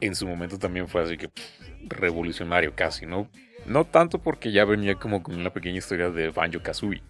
en 0.02 0.14
su 0.14 0.28
momento 0.28 0.60
también 0.60 0.90
fue 0.90 1.02
así 1.02 1.16
que 1.16 1.30
pff, 1.30 1.62
revolucionario 1.88 2.76
casi, 2.76 3.06
¿no? 3.06 3.30
No 3.66 3.86
tanto 3.86 4.20
porque 4.20 4.52
ya 4.52 4.66
venía 4.66 4.96
como 4.96 5.24
con 5.24 5.36
una 5.36 5.54
pequeña 5.54 5.78
historia 5.78 6.10
de 6.10 6.28
Banjo 6.28 6.62
Kazooie. 6.62 7.02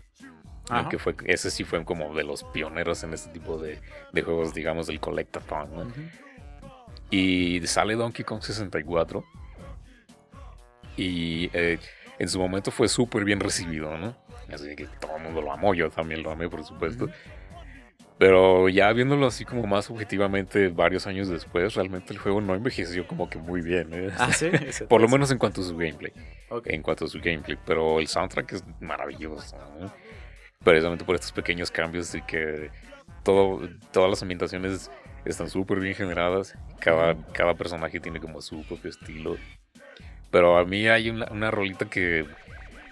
¿no? 0.69 0.87
Que 0.87 0.99
fue, 0.99 1.15
ese 1.25 1.49
sí 1.49 1.63
fue 1.63 1.83
como 1.83 2.13
de 2.13 2.23
los 2.23 2.43
pioneros 2.43 3.03
en 3.03 3.15
este 3.15 3.31
tipo 3.31 3.57
de, 3.57 3.81
de 4.13 4.21
juegos, 4.21 4.53
digamos, 4.53 4.85
del 4.85 4.99
Collectathon. 4.99 5.73
¿no? 5.73 5.81
Uh 5.81 5.85
-huh. 5.85 6.11
Y 7.09 7.65
sale 7.65 7.95
Donkey 7.95 8.23
Kong 8.23 8.43
64. 8.43 9.25
Y 10.97 11.49
eh, 11.51 11.79
en 12.19 12.29
su 12.29 12.37
momento 12.37 12.69
fue 12.69 12.87
súper 12.89 13.23
bien 13.23 13.39
recibido, 13.39 13.97
¿no? 13.97 14.15
Así 14.53 14.75
que 14.75 14.85
todo 15.01 15.17
el 15.17 15.23
mundo 15.23 15.41
lo 15.41 15.51
amó, 15.51 15.73
yo 15.73 15.89
también 15.89 16.21
lo 16.21 16.29
amé, 16.29 16.47
por 16.47 16.63
supuesto. 16.63 17.05
Uh 17.05 17.07
-huh. 17.07 17.38
Pero 18.19 18.67
ya 18.67 18.91
viéndolo 18.91 19.27
así 19.27 19.45
como 19.45 19.65
más 19.65 19.89
objetivamente 19.89 20.67
varios 20.67 21.07
años 21.07 21.29
después, 21.29 21.73
realmente 21.73 22.11
el 22.11 22.19
juego 22.19 22.41
no 22.41 22.53
envejeció 22.53 23.07
como 23.07 23.29
que 23.29 23.37
muy 23.37 23.61
bien. 23.61 23.93
¿eh? 23.93 24.09
Ah, 24.19 24.33
sí. 24.33 24.51
Por 24.89 24.99
lo 24.99 25.07
menos 25.07 25.31
en 25.31 25.37
cuanto 25.37 25.61
a 25.61 25.63
su 25.63 25.77
gameplay. 25.77 26.11
Okay. 26.49 26.75
En 26.75 26.81
cuanto 26.81 27.05
a 27.05 27.07
su 27.07 27.21
gameplay. 27.21 27.57
Pero 27.65 27.97
el 27.97 28.07
soundtrack 28.07 28.51
es 28.51 28.63
maravilloso. 28.81 29.55
¿no? 29.79 29.93
Precisamente 30.61 31.05
por 31.05 31.15
estos 31.15 31.31
pequeños 31.31 31.71
cambios 31.71 32.13
y 32.13 32.21
que 32.23 32.69
todo, 33.23 33.61
todas 33.93 34.09
las 34.09 34.21
ambientaciones 34.21 34.91
están 35.23 35.49
súper 35.49 35.79
bien 35.79 35.95
generadas. 35.95 36.57
Cada, 36.81 37.15
cada 37.31 37.53
personaje 37.53 38.01
tiene 38.01 38.19
como 38.19 38.41
su 38.41 38.63
propio 38.63 38.89
estilo. 38.89 39.37
Pero 40.29 40.57
a 40.57 40.65
mí 40.65 40.89
hay 40.89 41.09
una, 41.09 41.27
una 41.31 41.51
rolita 41.51 41.85
que 41.89 42.25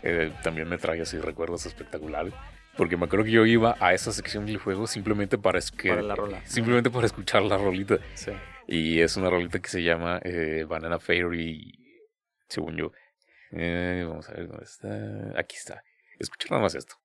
eh, 0.03 0.31
también 0.41 0.69
me 0.69 0.77
trae 0.77 1.01
así 1.01 1.19
recuerdos 1.19 1.65
espectaculares. 1.65 2.33
Porque 2.77 2.95
me 2.95 3.05
acuerdo 3.05 3.25
que 3.25 3.31
yo 3.31 3.45
iba 3.45 3.75
a 3.79 3.93
esa 3.93 4.11
sección 4.11 4.45
del 4.45 4.57
juego 4.57 4.85
simplemente 4.85 5.37
para, 5.37 5.59
que, 5.75 5.89
para 5.89 6.01
la 6.03 6.15
rola. 6.15 6.45
Simplemente 6.45 6.91
para 6.91 7.07
escuchar 7.07 7.41
la 7.41 7.57
rolita. 7.57 7.97
Sí. 8.13 8.31
Y 8.67 8.99
es 8.99 9.17
una 9.17 9.29
rolita 9.29 9.59
que 9.59 9.69
se 9.69 9.81
llama 9.81 10.19
eh, 10.23 10.65
Banana 10.67 10.99
Fairy, 10.99 11.73
según 12.47 12.77
yo. 12.77 12.91
Eh, 13.51 14.05
vamos 14.07 14.29
a 14.29 14.33
ver 14.33 14.47
dónde 14.47 14.65
está. 14.65 15.39
Aquí 15.39 15.55
está. 15.55 15.81
Escucha 16.19 16.47
nada 16.51 16.61
más 16.61 16.75
esto. 16.75 16.95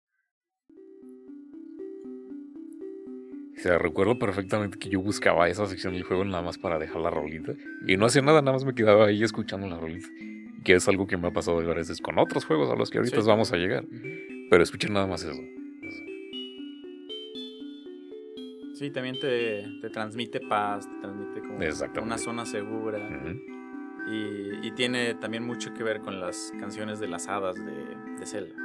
O 3.56 3.60
sea, 3.62 3.78
recuerdo 3.78 4.18
perfectamente 4.18 4.76
que 4.76 4.88
yo 4.88 5.00
buscaba 5.00 5.48
esa 5.48 5.66
sección 5.66 5.92
del 5.92 6.02
juego 6.02 6.24
nada 6.24 6.42
más 6.42 6.58
para 6.58 6.78
dejar 6.78 7.00
la 7.00 7.10
rolita. 7.10 7.52
Y 7.86 7.96
no 7.96 8.06
hacía 8.06 8.20
nada, 8.20 8.42
nada 8.42 8.52
más 8.52 8.64
me 8.64 8.74
quedaba 8.74 9.06
ahí 9.06 9.22
escuchando 9.22 9.68
la 9.68 9.78
rolita. 9.78 10.08
Que 10.64 10.74
es 10.74 10.88
algo 10.88 11.06
que 11.06 11.16
me 11.16 11.28
ha 11.28 11.30
pasado 11.30 11.58
varias 11.58 11.88
veces 11.88 12.00
con 12.00 12.18
otros 12.18 12.44
juegos 12.44 12.70
a 12.70 12.74
los 12.74 12.90
que 12.90 12.98
ahorita 12.98 13.22
sí. 13.22 13.28
vamos 13.28 13.52
a 13.52 13.56
llegar. 13.56 13.84
Pero 14.50 14.62
escuchen 14.62 14.92
nada 14.92 15.06
más 15.06 15.22
eso. 15.22 15.40
Sí, 18.82 18.90
también 18.90 19.16
te, 19.20 19.64
te 19.80 19.90
transmite 19.90 20.40
paz, 20.40 20.88
te 20.90 20.98
transmite 21.02 21.40
como 21.40 22.04
una 22.04 22.18
zona 22.18 22.44
segura. 22.44 22.98
Uh 22.98 23.12
-huh. 23.12 24.60
y, 24.60 24.66
y, 24.66 24.70
tiene 24.72 25.14
también 25.14 25.46
mucho 25.46 25.72
que 25.72 25.84
ver 25.84 26.00
con 26.00 26.18
las 26.20 26.52
canciones 26.58 26.98
de 26.98 27.06
las 27.06 27.28
hadas 27.28 27.54
de, 27.54 28.16
de 28.18 28.26
Zelda. 28.26 28.56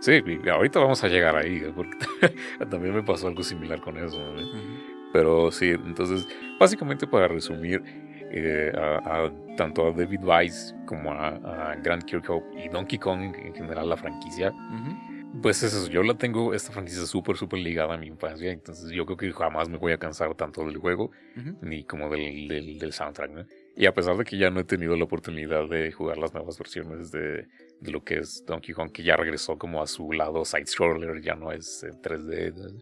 Sí, 0.00 0.22
ahorita 0.50 0.80
vamos 0.80 1.04
a 1.04 1.08
llegar 1.08 1.36
ahí, 1.36 1.56
¿eh? 1.56 1.72
porque 1.76 1.98
también 2.70 2.94
me 2.94 3.02
pasó 3.02 3.28
algo 3.28 3.42
similar 3.42 3.82
con 3.82 3.98
eso. 3.98 4.16
-huh. 4.16 5.10
Pero 5.12 5.52
sí, 5.52 5.68
entonces, 5.68 6.26
básicamente 6.58 7.06
para 7.06 7.28
resumir, 7.28 7.82
eh, 8.30 8.72
a, 8.74 9.26
a, 9.26 9.32
tanto 9.58 9.88
a 9.88 9.92
David 9.92 10.24
Weiss 10.24 10.74
como 10.86 11.12
a, 11.12 11.28
a, 11.72 11.74
Grant 11.76 12.04
Kirkhope 12.04 12.58
y 12.58 12.70
Donkey 12.70 12.98
Kong 12.98 13.34
en 13.36 13.54
general, 13.54 13.90
la 13.90 13.98
franquicia, 13.98 14.48
uh 14.48 14.54
-huh. 14.54 15.11
Pues 15.42 15.62
eso, 15.62 15.88
yo 15.90 16.02
la 16.02 16.16
tengo, 16.16 16.54
esta 16.54 16.72
franquicia 16.72 17.04
súper, 17.04 17.36
súper 17.36 17.58
ligada 17.58 17.94
a 17.94 17.98
mi 17.98 18.06
infancia, 18.06 18.50
entonces 18.50 18.90
yo 18.90 19.04
creo 19.04 19.16
que 19.16 19.32
jamás 19.32 19.68
me 19.68 19.76
voy 19.76 19.92
a 19.92 19.98
cansar 19.98 20.34
tanto 20.34 20.64
del 20.64 20.78
juego 20.78 21.10
uh 21.36 21.40
-huh. 21.40 21.58
ni 21.60 21.84
como 21.84 22.08
del, 22.08 22.48
del, 22.48 22.78
del 22.78 22.92
soundtrack, 22.92 23.30
¿no? 23.30 23.46
Y 23.76 23.86
a 23.86 23.92
pesar 23.92 24.16
de 24.16 24.24
que 24.24 24.38
ya 24.38 24.50
no 24.50 24.60
he 24.60 24.64
tenido 24.64 24.96
la 24.96 25.04
oportunidad 25.04 25.68
de 25.68 25.92
jugar 25.92 26.18
las 26.18 26.32
nuevas 26.32 26.58
versiones 26.58 27.10
de, 27.10 27.48
de 27.80 27.90
lo 27.90 28.04
que 28.04 28.18
es 28.18 28.44
Donkey 28.46 28.74
Kong, 28.74 28.92
que 28.92 29.02
ya 29.02 29.16
regresó 29.16 29.58
como 29.58 29.82
a 29.82 29.86
su 29.86 30.12
lado 30.12 30.44
side-scroller, 30.44 31.20
ya 31.22 31.34
no 31.34 31.52
es 31.52 31.82
en 31.82 32.00
3D, 32.00 32.54
¿no? 32.54 32.78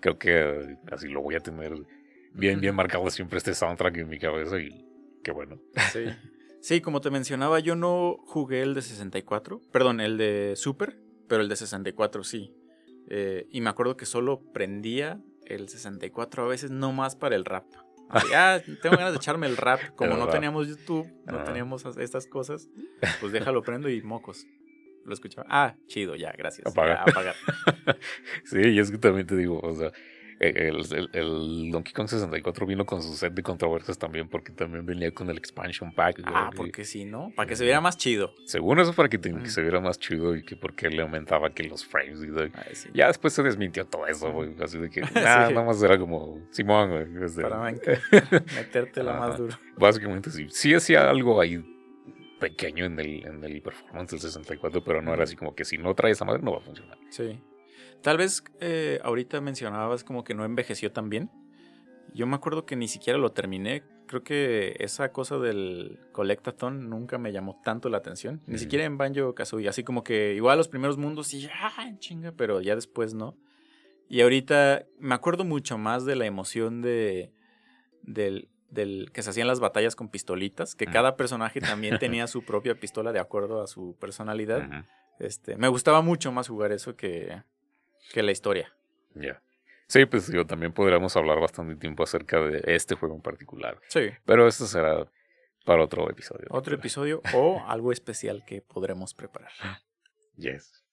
creo 0.00 0.18
que 0.18 0.76
así 0.92 1.08
lo 1.08 1.22
voy 1.22 1.34
a 1.34 1.40
tener 1.40 1.72
bien, 2.32 2.60
bien 2.60 2.74
marcado 2.74 3.08
siempre 3.10 3.38
este 3.38 3.54
soundtrack 3.54 3.96
en 3.98 4.08
mi 4.08 4.18
cabeza 4.18 4.58
y 4.58 4.84
qué 5.22 5.32
bueno. 5.32 5.60
Sí. 5.92 6.04
Sí, 6.60 6.80
como 6.80 7.00
te 7.00 7.10
mencionaba, 7.10 7.60
yo 7.60 7.76
no 7.76 8.16
jugué 8.26 8.62
el 8.62 8.74
de 8.74 8.82
64, 8.82 9.60
perdón, 9.70 10.00
el 10.00 10.18
de 10.18 10.54
Super, 10.56 10.96
pero 11.28 11.42
el 11.42 11.48
de 11.48 11.56
64 11.56 12.24
sí. 12.24 12.54
Eh, 13.10 13.46
y 13.50 13.60
me 13.60 13.70
acuerdo 13.70 13.96
que 13.96 14.06
solo 14.06 14.42
prendía 14.52 15.20
el 15.46 15.68
64 15.68 16.44
a 16.44 16.48
veces, 16.48 16.70
no 16.70 16.92
más 16.92 17.16
para 17.16 17.36
el 17.36 17.44
rap. 17.44 17.64
Ya 18.30 18.62
tengo 18.82 18.96
ganas 18.96 19.12
de 19.12 19.18
echarme 19.18 19.46
el 19.46 19.56
rap. 19.56 19.80
Como 19.94 20.12
el 20.12 20.18
no 20.18 20.26
rap. 20.26 20.34
teníamos 20.34 20.68
YouTube, 20.68 21.06
no 21.26 21.38
ah. 21.38 21.44
teníamos 21.44 21.84
estas 21.98 22.26
cosas, 22.26 22.68
pues 23.20 23.32
déjalo 23.32 23.62
prendo 23.62 23.88
y 23.88 24.02
mocos. 24.02 24.46
Lo 25.04 25.14
escuchaba. 25.14 25.46
Ah, 25.48 25.76
chido, 25.86 26.16
ya, 26.16 26.32
gracias. 26.36 26.66
Apagar. 26.66 26.98
Ya, 27.06 27.12
apagar. 27.12 27.34
sí, 28.44 28.60
y 28.60 28.78
es 28.78 28.90
que 28.90 28.98
también 28.98 29.26
te 29.26 29.36
digo, 29.36 29.58
o 29.60 29.74
sea, 29.74 29.90
el, 30.40 30.86
el, 30.92 31.10
el, 31.12 31.70
Donkey 31.72 31.92
Kong 31.92 32.08
64 32.08 32.66
vino 32.66 32.86
con 32.86 33.02
su 33.02 33.14
set 33.14 33.34
de 33.34 33.42
controversias 33.42 33.98
también, 33.98 34.28
porque 34.28 34.52
también 34.52 34.86
venía 34.86 35.10
con 35.12 35.28
el 35.30 35.36
expansion 35.36 35.92
pack. 35.92 36.20
Ah, 36.24 36.50
porque 36.54 36.84
sí, 36.84 37.04
¿no? 37.04 37.32
Para 37.34 37.48
que 37.48 37.56
se 37.56 37.64
viera 37.64 37.80
más 37.80 37.96
chido. 37.96 38.34
Según 38.44 38.78
eso, 38.78 38.92
para 38.92 39.08
que, 39.08 39.18
te, 39.18 39.34
que 39.34 39.50
se 39.50 39.62
viera 39.62 39.80
más 39.80 39.98
chido 39.98 40.36
y 40.36 40.44
que 40.44 40.56
porque 40.56 40.88
le 40.88 41.02
aumentaba 41.02 41.50
que 41.50 41.64
los 41.64 41.84
frames. 41.84 42.22
Y 42.22 42.28
de, 42.28 42.50
Ay, 42.54 42.74
sí. 42.74 42.88
Ya 42.94 43.08
después 43.08 43.32
se 43.32 43.42
desmintió 43.42 43.84
todo 43.86 44.06
eso, 44.06 44.30
güey. 44.32 44.54
Así 44.62 44.78
de 44.78 44.90
que 44.90 45.00
nada, 45.14 45.48
sí. 45.48 45.54
nada 45.54 45.66
más 45.66 45.82
era 45.82 45.98
como 45.98 46.40
Simón, 46.50 46.90
güey. 46.90 47.06
Para 47.42 47.60
metértela 48.54 49.14
más 49.14 49.38
duro. 49.38 49.56
Básicamente 49.76 50.30
sí. 50.30 50.46
Sí 50.50 50.74
hacía 50.74 51.08
algo 51.08 51.40
ahí 51.40 51.64
pequeño 52.38 52.84
en 52.84 53.00
el, 53.00 53.26
en 53.26 53.44
el 53.44 53.60
performance 53.60 54.12
del 54.12 54.20
64, 54.20 54.84
pero 54.84 55.02
no 55.02 55.12
era 55.12 55.24
así 55.24 55.34
como 55.34 55.54
que 55.54 55.64
si 55.64 55.78
no 55.78 55.94
traes 55.94 56.18
esa 56.18 56.24
madre 56.24 56.42
no 56.42 56.52
va 56.52 56.58
a 56.58 56.62
funcionar. 56.62 56.96
Sí. 57.10 57.40
Tal 58.02 58.16
vez 58.16 58.44
eh, 58.60 59.00
ahorita 59.02 59.40
mencionabas 59.40 60.04
como 60.04 60.24
que 60.24 60.34
no 60.34 60.44
envejeció 60.44 60.92
tan 60.92 61.08
bien. 61.08 61.30
Yo 62.14 62.26
me 62.26 62.36
acuerdo 62.36 62.64
que 62.64 62.76
ni 62.76 62.88
siquiera 62.88 63.18
lo 63.18 63.32
terminé. 63.32 63.82
Creo 64.06 64.22
que 64.22 64.76
esa 64.78 65.12
cosa 65.12 65.38
del 65.38 66.00
Collectathon 66.12 66.88
nunca 66.88 67.18
me 67.18 67.32
llamó 67.32 67.60
tanto 67.62 67.88
la 67.88 67.98
atención. 67.98 68.40
Ni 68.46 68.54
mm. 68.54 68.58
siquiera 68.58 68.84
en 68.84 68.96
Banjo 68.96 69.34
Kazooie. 69.34 69.68
Así 69.68 69.84
como 69.84 70.02
que 70.04 70.34
igual 70.34 70.56
los 70.58 70.68
primeros 70.68 70.96
mundos 70.96 71.34
y 71.34 71.40
ya, 71.40 71.52
chinga, 71.98 72.32
pero 72.32 72.60
ya 72.60 72.74
después 72.74 73.14
no. 73.14 73.36
Y 74.08 74.22
ahorita 74.22 74.86
me 74.98 75.14
acuerdo 75.14 75.44
mucho 75.44 75.76
más 75.76 76.06
de 76.06 76.16
la 76.16 76.24
emoción 76.24 76.80
de 76.80 77.32
del, 78.02 78.48
del 78.70 79.10
que 79.12 79.22
se 79.22 79.30
hacían 79.30 79.46
las 79.46 79.60
batallas 79.60 79.94
con 79.94 80.08
pistolitas, 80.08 80.74
que 80.74 80.86
cada 80.86 81.16
personaje 81.16 81.60
también 81.60 81.98
tenía 82.00 82.26
su 82.26 82.42
propia 82.42 82.74
pistola 82.74 83.12
de 83.12 83.18
acuerdo 83.18 83.62
a 83.62 83.66
su 83.66 83.96
personalidad. 84.00 84.86
Este, 85.18 85.56
me 85.56 85.68
gustaba 85.68 86.00
mucho 86.00 86.32
más 86.32 86.48
jugar 86.48 86.72
eso 86.72 86.96
que, 86.96 87.42
que 88.12 88.22
la 88.22 88.32
historia. 88.32 88.72
Ya. 89.14 89.20
Yeah. 89.22 89.42
Sí, 89.88 90.04
pues 90.04 90.30
yo 90.30 90.46
también 90.46 90.72
podríamos 90.72 91.16
hablar 91.16 91.40
bastante 91.40 91.74
tiempo 91.76 92.02
acerca 92.02 92.40
de 92.40 92.62
este 92.66 92.94
juego 92.94 93.14
en 93.14 93.22
particular. 93.22 93.80
Sí. 93.88 94.10
Pero 94.26 94.46
esto 94.46 94.66
será 94.66 95.10
para 95.64 95.82
otro 95.82 96.10
episodio. 96.10 96.46
Otro 96.50 96.74
episodio 96.74 97.22
o 97.34 97.64
algo 97.66 97.90
especial 97.90 98.44
que 98.46 98.60
podremos 98.60 99.14
preparar. 99.14 99.50
Yes. 100.36 100.84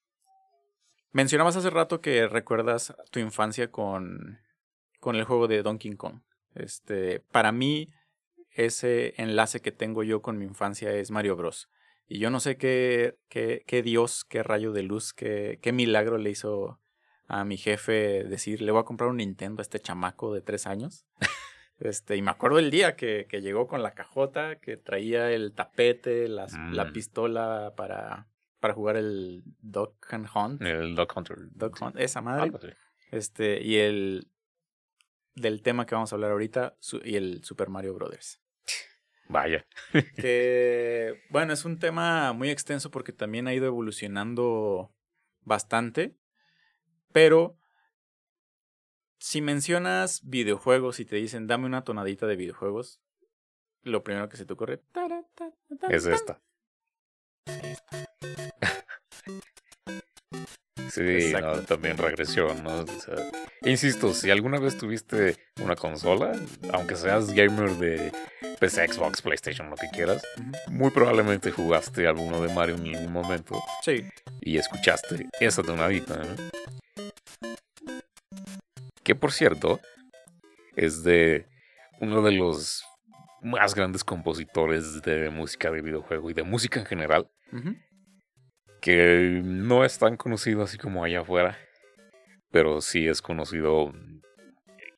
Mencionabas 1.12 1.58
hace 1.58 1.70
rato 1.70 2.00
que 2.00 2.28
recuerdas 2.28 2.96
tu 3.12 3.20
infancia 3.20 3.70
con, 3.70 4.40
con 5.02 5.18
el 5.18 5.26
juego 5.26 5.48
de 5.48 5.62
Donkey 5.62 5.96
Kong. 5.96 6.22
Este, 6.56 7.20
para 7.20 7.52
mí, 7.52 7.90
ese 8.52 9.14
enlace 9.18 9.62
que 9.62 9.74
tengo 9.74 10.04
yo 10.04 10.22
con 10.22 10.38
mi 10.38 10.46
infancia 10.46 10.94
es 10.94 11.12
Mario 11.12 11.36
Bros. 11.36 11.70
Y 12.08 12.20
yo 12.20 12.30
no 12.30 12.40
sé 12.40 12.58
qué, 12.58 13.18
qué, 13.28 13.64
qué 13.68 13.82
Dios, 13.82 14.24
qué 14.24 14.42
rayo 14.42 14.72
de 14.72 14.84
luz, 14.84 15.14
qué, 15.14 15.60
qué 15.62 15.74
milagro 15.74 16.18
le 16.18 16.30
hizo 16.30 16.80
a 17.28 17.44
mi 17.46 17.58
jefe 17.58 18.24
decir, 18.24 18.62
le 18.62 18.72
voy 18.72 18.82
a 18.82 18.86
comprar 18.86 19.10
un 19.10 19.18
Nintendo 19.18 19.62
a 19.62 19.64
este 19.64 19.80
chamaco 19.80 20.34
de 20.34 20.42
tres 20.42 20.68
años. 20.68 21.06
Este, 21.78 22.16
y 22.16 22.22
me 22.22 22.32
acuerdo 22.32 22.58
el 22.58 22.72
día 22.72 22.96
que, 22.96 23.26
que 23.28 23.42
llegó 23.42 23.68
con 23.68 23.84
la 23.84 23.94
cajota, 23.94 24.62
que 24.62 24.78
traía 24.78 25.30
el 25.34 25.52
tapete, 25.52 26.30
las, 26.30 26.54
la 26.72 26.86
Mm. 26.86 26.94
pistola 26.94 27.74
para, 27.76 28.30
para 28.62 28.74
jugar 28.74 28.96
el 28.96 29.44
Duck 29.60 29.94
and 30.14 30.26
Hunt. 30.34 30.62
El 30.62 30.96
Duck 30.96 31.12
Hunter. 31.18 31.36
Duck 31.52 31.78
Hunt, 31.82 31.98
esa 32.00 32.22
madre. 32.22 32.78
Este, 33.12 33.62
y 33.62 33.76
el 33.76 34.32
del 35.34 35.62
tema 35.64 35.86
que 35.86 35.96
vamos 35.96 36.14
a 36.14 36.16
hablar 36.16 36.32
ahorita, 36.32 36.78
su- 36.80 37.02
y 37.04 37.18
el 37.18 37.44
Super 37.44 37.68
Mario 37.68 37.94
Brothers. 37.94 38.42
Vaya. 39.28 39.66
Que, 40.16 41.24
bueno, 41.30 41.52
es 41.52 41.66
un 41.66 41.78
tema 41.78 42.32
muy 42.32 42.52
extenso 42.52 42.90
porque 42.90 43.12
también 43.12 43.50
ha 43.50 43.54
ido 43.54 43.66
evolucionando 43.66 44.96
bastante. 45.42 46.16
Pero 47.16 47.58
si 49.20 49.40
mencionas 49.40 50.20
videojuegos 50.26 51.00
y 51.00 51.06
te 51.06 51.16
dicen 51.16 51.48
dame 51.48 51.66
una 51.66 51.86
tonadita 51.86 52.28
de 52.28 52.36
videojuegos, 52.36 53.00
lo 53.84 54.04
primero 54.04 54.28
que 54.28 54.36
se 54.36 54.46
te 54.46 54.52
ocurre 54.52 54.82
Es 55.90 56.04
ta. 56.04 56.14
esta. 56.14 56.42
Sí, 60.90 61.32
no, 61.40 61.62
también 61.62 61.98
regresión, 61.98 62.62
¿no? 62.66 62.82
O 62.82 62.88
sea, 62.88 63.16
insisto, 63.62 64.14
si 64.14 64.30
alguna 64.30 64.60
vez 64.60 64.78
tuviste 64.78 65.38
una 65.64 65.78
consola, 65.78 66.34
aunque 66.74 66.98
seas 66.98 67.34
gamer 67.34 67.70
de 67.78 68.12
PC, 68.60 68.90
Xbox, 68.90 69.22
PlayStation, 69.22 69.70
lo 69.70 69.78
que 69.78 69.88
quieras, 69.88 70.22
muy 70.70 70.92
probablemente 70.92 71.50
jugaste 71.50 72.08
alguno 72.08 72.42
de 72.42 72.54
Mario 72.54 72.76
en 72.76 72.94
algún 72.94 73.14
momento 73.14 73.58
Sí, 73.82 74.04
y 74.42 74.58
escuchaste 74.58 75.30
esa 75.40 75.64
tonadita, 75.64 76.18
¿no? 76.18 76.76
Que 79.06 79.16
por 79.16 79.32
cierto, 79.32 79.80
es 80.76 81.04
de 81.04 81.46
uno 82.02 82.22
de 82.24 82.32
los 82.32 82.84
más 83.42 83.76
grandes 83.76 84.04
compositores 84.04 85.02
de 85.04 85.30
música 85.30 85.70
de 85.72 85.82
videojuego 85.82 86.32
y 86.32 86.34
de 86.34 86.42
música 86.44 86.80
en 86.80 86.88
general, 86.88 87.30
que 88.82 89.42
no 89.44 89.86
es 89.86 90.00
tan 90.00 90.18
conocido 90.18 90.64
así 90.64 90.80
como 90.80 91.04
allá 91.04 91.22
afuera, 91.22 91.56
pero 92.50 92.82
sí 92.82 93.08
es 93.08 93.22
conocido 93.22 93.94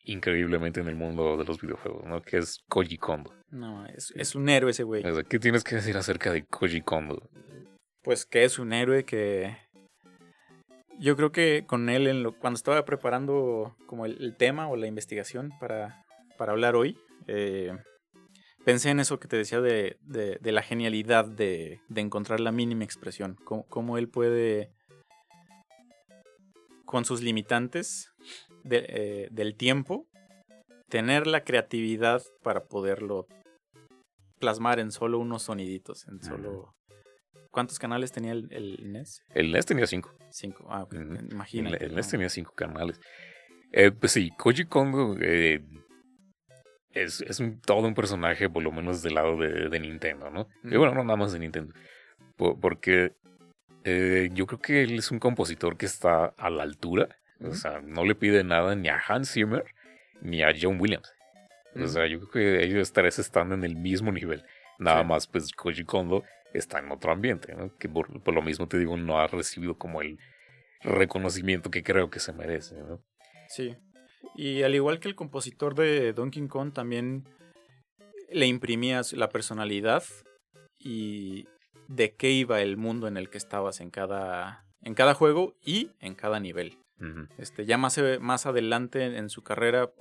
increíblemente 0.05 0.79
en 0.79 0.87
el 0.87 0.95
mundo 0.95 1.35
de 1.35 1.43
los 1.43 1.59
videojuegos, 1.59 2.05
¿no? 2.05 2.21
Que 2.21 2.37
es 2.37 2.63
Koji 2.69 2.97
Kondo. 2.97 3.33
no, 3.49 3.85
es, 3.87 4.13
es 4.15 4.35
un 4.35 4.47
héroe 4.47 4.71
ese 4.71 4.83
güey. 4.83 5.03
¿Qué 5.29 5.37
tienes 5.37 5.65
que 5.65 5.75
decir 5.75 5.97
acerca 5.97 6.31
de 6.31 6.45
Koji 6.45 6.81
Kondo? 6.81 7.29
Pues 8.03 8.25
que 8.25 8.45
es 8.45 8.57
un 8.57 8.71
héroe 8.71 9.03
que 9.03 9.57
yo 10.99 11.15
creo 11.15 11.31
que 11.31 11.65
con 11.67 11.89
él 11.89 12.07
en 12.07 12.23
lo, 12.23 12.37
cuando 12.37 12.57
estaba 12.57 12.83
preparando 12.85 13.75
como 13.85 14.05
el, 14.05 14.21
el 14.21 14.35
tema 14.35 14.67
o 14.69 14.75
la 14.75 14.87
investigación 14.87 15.51
para, 15.59 16.03
para 16.37 16.51
hablar 16.51 16.75
hoy, 16.75 16.97
eh, 17.27 17.71
pensé 18.65 18.89
en 18.89 18.99
eso 18.99 19.19
que 19.19 19.27
te 19.27 19.37
decía 19.37 19.61
de, 19.61 19.97
de- 20.01 20.37
de 20.41 20.51
la 20.51 20.61
genialidad 20.61 21.25
de, 21.25 21.81
de 21.87 22.01
encontrar 22.01 22.39
la 22.39 22.51
mínima 22.51 22.83
expresión, 22.83 23.35
cómo, 23.43 23.65
cómo 23.67 23.97
él 23.97 24.09
puede 24.09 24.71
con 26.85 27.03
sus 27.05 27.21
limitantes 27.21 28.11
eh, 28.69 29.27
del 29.31 29.55
tiempo 29.55 30.07
tener 30.89 31.27
la 31.27 31.43
creatividad 31.43 32.21
para 32.43 32.63
poderlo 32.65 33.27
plasmar 34.39 34.79
en 34.79 34.91
solo 34.91 35.19
unos 35.19 35.43
soniditos, 35.43 36.07
en 36.07 36.21
solo... 36.21 36.73
¿Cuántos 37.57 37.79
canales 37.79 38.11
tenía 38.11 38.33
el, 38.33 38.47
el 38.51 38.91
NES? 38.93 39.23
El 39.33 39.51
NES 39.51 39.65
tenía 39.65 39.87
cinco. 39.87 40.13
Cinco. 40.29 40.67
Ah, 40.69 40.83
ok. 40.83 40.93
Imagínate. 41.31 41.77
El, 41.85 41.89
el 41.89 41.95
NES 41.95 42.07
tenía 42.07 42.29
cinco 42.29 42.53
canales. 42.53 43.01
Eh, 43.71 43.89
pues 43.89 44.11
sí, 44.11 44.29
Koji 44.37 44.65
Kondo 44.65 45.15
eh, 45.19 45.59
es, 46.91 47.21
es 47.21 47.39
un- 47.39 47.59
todo 47.59 47.87
un 47.87 47.95
personaje, 47.95 48.47
por 48.47 48.61
lo 48.61 48.71
menos 48.71 49.01
del 49.01 49.15
lado 49.15 49.37
de, 49.37 49.69
de 49.69 49.79
Nintendo, 49.79 50.29
¿no? 50.29 50.47
Y 50.63 50.67
Ujú. 50.67 50.77
bueno, 50.77 50.93
no 50.93 51.03
nada 51.03 51.17
más 51.17 51.33
de 51.33 51.39
Nintendo. 51.39 51.73
Po- 52.35 52.59
porque 52.59 53.13
eh, 53.85 54.29
yo 54.33 54.45
creo 54.45 54.59
que 54.59 54.83
él 54.83 54.99
es 54.99 55.09
un 55.09 55.17
compositor 55.17 55.77
que 55.77 55.87
está 55.87 56.25
a 56.37 56.49
la 56.51 56.61
altura. 56.61 57.09
O 57.41 57.55
sea, 57.55 57.81
no 57.81 58.05
le 58.05 58.13
pide 58.13 58.43
nada 58.43 58.75
ni 58.75 58.87
a 58.89 58.99
Hans 59.07 59.31
Zimmer 59.33 59.63
ni 60.21 60.43
a 60.43 60.53
John 60.59 60.79
Williams. 60.79 61.11
O 61.75 61.87
sea, 61.87 62.05
yo 62.05 62.19
creo 62.19 62.29
que 62.31 62.63
ellos 62.65 62.93
tres 62.93 63.17
están 63.17 63.51
en 63.51 63.63
el 63.63 63.75
mismo 63.75 64.11
nivel. 64.11 64.43
Nada 64.79 65.01
Sí. 65.01 65.07
más, 65.07 65.25
pues 65.27 65.51
Koji 65.53 65.83
Kondo 65.85 66.23
está 66.57 66.79
en 66.79 66.91
otro 66.91 67.11
ambiente, 67.11 67.55
¿no? 67.55 67.75
Que 67.77 67.89
por, 67.89 68.21
por 68.21 68.33
lo 68.33 68.41
mismo 68.41 68.67
te 68.67 68.77
digo, 68.77 68.97
no 68.97 69.19
ha 69.19 69.27
recibido 69.27 69.77
como 69.77 70.01
el 70.01 70.19
reconocimiento 70.81 71.71
que 71.71 71.83
creo 71.83 72.09
que 72.09 72.19
se 72.19 72.33
merece, 72.33 72.75
¿no? 72.75 73.01
Sí. 73.49 73.75
Y 74.35 74.63
al 74.63 74.75
igual 74.75 74.99
que 74.99 75.07
el 75.07 75.15
compositor 75.15 75.75
de 75.75 76.13
Donkey 76.13 76.47
Kong, 76.47 76.73
también 76.73 77.27
le 78.29 78.45
imprimías 78.47 79.13
la 79.13 79.29
personalidad 79.29 80.03
y 80.79 81.47
de 81.87 82.15
qué 82.15 82.31
iba 82.31 82.61
el 82.61 82.77
mundo 82.77 83.07
en 83.07 83.17
el 83.17 83.29
que 83.29 83.37
estabas 83.37 83.79
en 83.79 83.89
cada, 83.89 84.65
en 84.81 84.93
cada 84.93 85.13
juego 85.13 85.55
y 85.63 85.91
en 85.99 86.15
cada 86.15 86.39
nivel. 86.39 86.77
Este, 87.37 87.67
ya 87.67 87.77
más, 87.77 87.99
más 88.19 88.47
adelante 88.47 89.05
en, 89.05 89.29
su 89.29 89.43
carrera, 89.43 89.91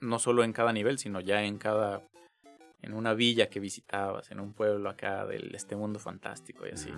no 0.00 0.18
solo 0.18 0.42
en 0.42 0.52
cada 0.52 0.72
nivel, 0.72 0.98
sino 0.98 1.20
ya 1.20 1.44
en 1.44 1.58
cada. 1.58 2.02
En 2.82 2.94
una 2.94 3.14
villa 3.14 3.48
que 3.48 3.60
visitabas, 3.60 4.30
en 4.30 4.40
un 4.40 4.52
pueblo 4.52 4.90
acá 4.90 5.24
de 5.26 5.38
este 5.54 5.76
mundo 5.76 5.98
fantástico 5.98 6.66
y 6.66 6.70
así. 6.72 6.90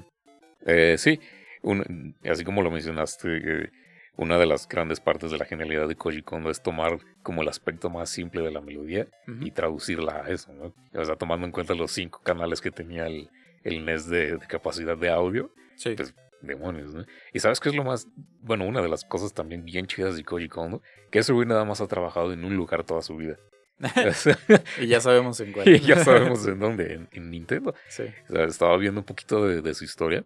Eh, 0.67 0.97
sí, 0.99 1.21
un- 1.63 2.15
así 2.29 2.45
como 2.45 2.63
lo 2.63 2.71
mencionaste, 2.71 3.29
eh, 3.65 3.71
una 4.17 4.39
de 4.39 4.47
las 4.47 4.69
grandes 4.69 5.01
partes 5.01 5.31
de 5.31 5.39
la 5.39 5.45
genialidad 5.45 5.89
de 5.89 5.97
Koji 5.97 6.23
Kondo 6.23 6.49
es 6.51 6.63
tomar 6.63 6.99
como 7.23 7.43
el 7.43 7.49
aspecto 7.49 7.91
más 7.91 8.11
simple 8.11 8.43
de 8.43 8.51
la 8.53 8.61
melodía 8.61 9.09
y 9.41 9.51
traducirla 9.51 10.23
a 10.25 10.31
eso, 10.31 10.53
¿no? 10.53 10.73
O 10.99 11.05
sea, 11.05 11.17
tomando 11.17 11.47
en 11.47 11.53
cuenta 11.53 11.75
los 11.75 11.91
cinco 11.91 12.21
canales 12.23 12.61
que 12.61 12.71
tenía 12.71 13.07
el, 13.07 13.29
el 13.65 13.85
NES 13.85 14.09
de, 14.09 14.37
de 14.37 14.47
capacidad 14.47 14.97
de 14.97 15.11
audio, 15.11 15.51
Sí. 15.77 15.95
pues, 15.97 16.15
demonios, 16.43 16.95
¿no? 16.95 17.05
Y 17.33 17.41
sabes 17.41 17.59
qué 17.59 17.71
es 17.71 17.75
lo 17.75 17.83
más, 17.85 18.07
bueno, 18.41 18.67
una 18.67 18.83
de 18.83 18.89
las 18.89 19.05
cosas 19.05 19.33
también 19.35 19.65
bien 19.65 19.87
chidas 19.87 20.15
de 20.17 20.23
Koji 20.25 20.49
Kondo, 20.49 20.81
que 21.11 21.19
ese 21.19 21.33
güey 21.33 21.49
nada 21.49 21.65
más 21.65 21.81
ha 21.81 21.89
trabajado 21.89 22.33
en 22.33 22.45
un 22.45 22.55
lugar 22.55 22.85
toda 22.85 23.03
su 23.03 23.17
vida. 23.17 23.37
Y 24.81 24.87
ya 24.87 25.01
sabemos 25.01 25.41
en 25.41 25.53
cuál. 25.53 25.69
y 25.69 25.81
ya 25.81 25.97
sabemos 26.05 26.47
en 26.47 26.59
dónde, 26.59 26.95
en, 26.95 27.09
en 27.13 27.31
Nintendo. 27.31 27.75
Sí. 27.89 28.05
O 28.29 28.33
sea, 28.33 28.45
estaba 28.45 28.77
viendo 28.77 29.01
un 29.01 29.07
poquito 29.07 29.47
de, 29.47 29.63
de 29.63 29.75
su 29.75 29.85
historia 29.85 30.25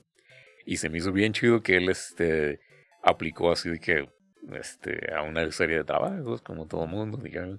y 0.67 0.77
se 0.77 0.89
me 0.91 0.99
hizo 0.99 1.13
bien 1.13 1.33
chido 1.33 1.63
que 1.63 1.77
él 1.77 1.89
este, 1.89 2.61
aplicó 3.03 3.51
así 3.51 3.71
de 3.71 3.81
que 3.81 4.09
este, 4.53 5.13
a 5.15 5.23
una 5.23 5.51
serie 5.51 5.79
de 5.79 5.85
trabajos, 5.85 6.43
como 6.43 6.67
todo 6.67 6.87
mundo, 6.87 7.19
digamos. 7.19 7.59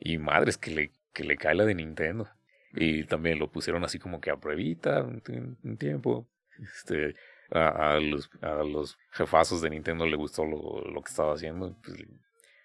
Y 0.00 0.18
madres 0.18 0.56
que 0.58 0.70
le, 0.70 0.92
que 1.12 1.24
le 1.24 1.36
cae 1.36 1.54
la 1.54 1.64
de 1.64 1.74
Nintendo. 1.74 2.28
Y 2.74 3.04
también 3.04 3.38
lo 3.38 3.50
pusieron 3.50 3.84
así 3.84 3.98
como 3.98 4.20
que 4.20 4.30
a 4.30 4.36
pruebita 4.36 5.02
un, 5.02 5.20
ti- 5.20 5.32
un 5.62 5.76
tiempo. 5.76 6.26
Este, 6.58 7.14
a, 7.50 7.94
a 7.94 8.00
los, 8.00 8.30
a 8.40 8.62
los 8.64 8.96
jefazos 9.10 9.60
de 9.62 9.70
Nintendo 9.70 10.06
le 10.06 10.16
gustó 10.16 10.44
lo, 10.44 10.80
lo 10.90 11.02
que 11.02 11.10
estaba 11.10 11.34
haciendo. 11.34 11.76
Pues, 11.84 11.98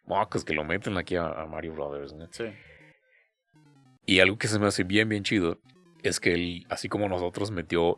mocos 0.07 0.43
que 0.43 0.53
lo 0.53 0.63
meten 0.63 0.97
aquí 0.97 1.15
a, 1.15 1.27
a 1.27 1.45
Mario 1.45 1.73
Brothers. 1.73 2.13
¿no? 2.13 2.27
Sí. 2.31 2.45
Y 4.05 4.19
algo 4.19 4.37
que 4.37 4.47
se 4.47 4.57
me 4.59 4.67
hace 4.67 4.83
bien, 4.83 5.09
bien 5.09 5.23
chido 5.23 5.59
es 6.03 6.19
que 6.19 6.33
él, 6.33 6.65
así 6.69 6.87
como 6.89 7.09
nosotros, 7.09 7.51
metió 7.51 7.97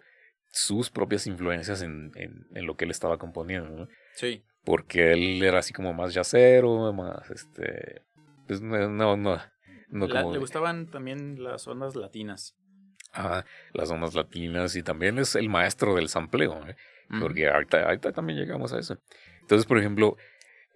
sus 0.51 0.89
propias 0.89 1.27
influencias 1.27 1.81
en, 1.83 2.11
en, 2.15 2.47
en 2.55 2.65
lo 2.65 2.75
que 2.75 2.85
él 2.85 2.91
estaba 2.91 3.17
componiendo, 3.17 3.69
¿no? 3.69 3.87
Sí. 4.15 4.43
Porque 4.65 5.11
él 5.13 5.43
era 5.43 5.59
así 5.59 5.73
como 5.73 5.93
más 5.93 6.13
yacero, 6.13 6.91
más, 6.93 7.29
este, 7.29 8.01
pues 8.47 8.59
no, 8.61 8.89
no, 8.89 9.15
no, 9.15 9.39
no 9.89 10.07
La- 10.07 10.21
como 10.21 10.33
le 10.33 10.39
gustaban 10.39 10.87
también 10.89 11.43
las 11.43 11.67
ondas 11.67 11.95
latinas. 11.95 12.55
ajá, 13.11 13.45
las 13.73 13.91
ondas 13.91 14.15
latinas 14.15 14.75
y 14.75 14.81
también 14.83 15.19
es 15.19 15.35
el 15.35 15.49
maestro 15.49 15.95
del 15.95 16.09
sampleo, 16.09 16.67
¿eh? 16.67 16.75
porque 17.19 17.47
ahorita, 17.49 17.83
ahorita 17.85 18.11
también 18.11 18.39
llegamos 18.39 18.73
a 18.73 18.79
eso. 18.79 18.97
Entonces, 19.41 19.65
por 19.67 19.77
ejemplo, 19.79 20.15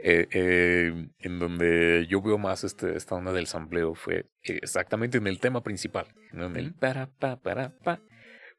eh, 0.06 0.28
eh, 0.32 1.08
en 1.20 1.40
donde 1.40 2.06
yo 2.10 2.22
veo 2.22 2.38
más 2.38 2.66
este, 2.66 2.98
esta 2.98 3.16
onda 3.16 3.32
del 3.32 3.48
sampleo 3.48 3.96
fue 3.96 4.26
exactamente 4.44 5.18
en 5.18 5.28
el 5.28 5.40
tema 5.40 5.64
principal, 5.64 6.08
¿no? 6.34 6.48
en 6.48 6.58
el 6.58 6.74
para, 6.74 7.08
pa, 7.08 7.38
para, 7.38 7.70
pa, 7.80 8.02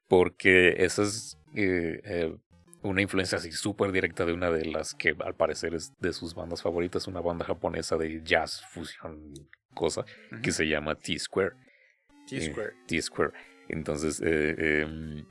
porque 0.09 0.77
esa 0.79 1.03
es 1.03 1.37
eh, 1.55 2.35
una 2.81 3.03
influencia 3.03 3.37
así 3.37 3.53
súper 3.53 3.93
directa 3.93 4.25
de 4.25 4.33
una 4.33 4.51
de 4.51 4.65
las 4.65 4.95
que 4.95 5.15
al 5.23 5.35
parecer 5.35 5.75
es 5.75 5.93
de 5.99 6.15
sus 6.15 6.35
bandas 6.35 6.63
favoritas, 6.63 7.09
una 7.09 7.21
banda 7.21 7.45
japonesa 7.45 7.99
de 7.99 8.23
jazz, 8.25 8.65
fusión, 8.71 9.35
cosa, 9.75 10.07
que 10.43 10.51
se 10.51 10.67
llama 10.67 10.95
T-Square. 10.95 11.53
T-Square. 12.27 12.73
T-Square. 12.87 13.33
Entonces, 13.69 14.19
eh, 14.25 14.81
em, 14.81 15.27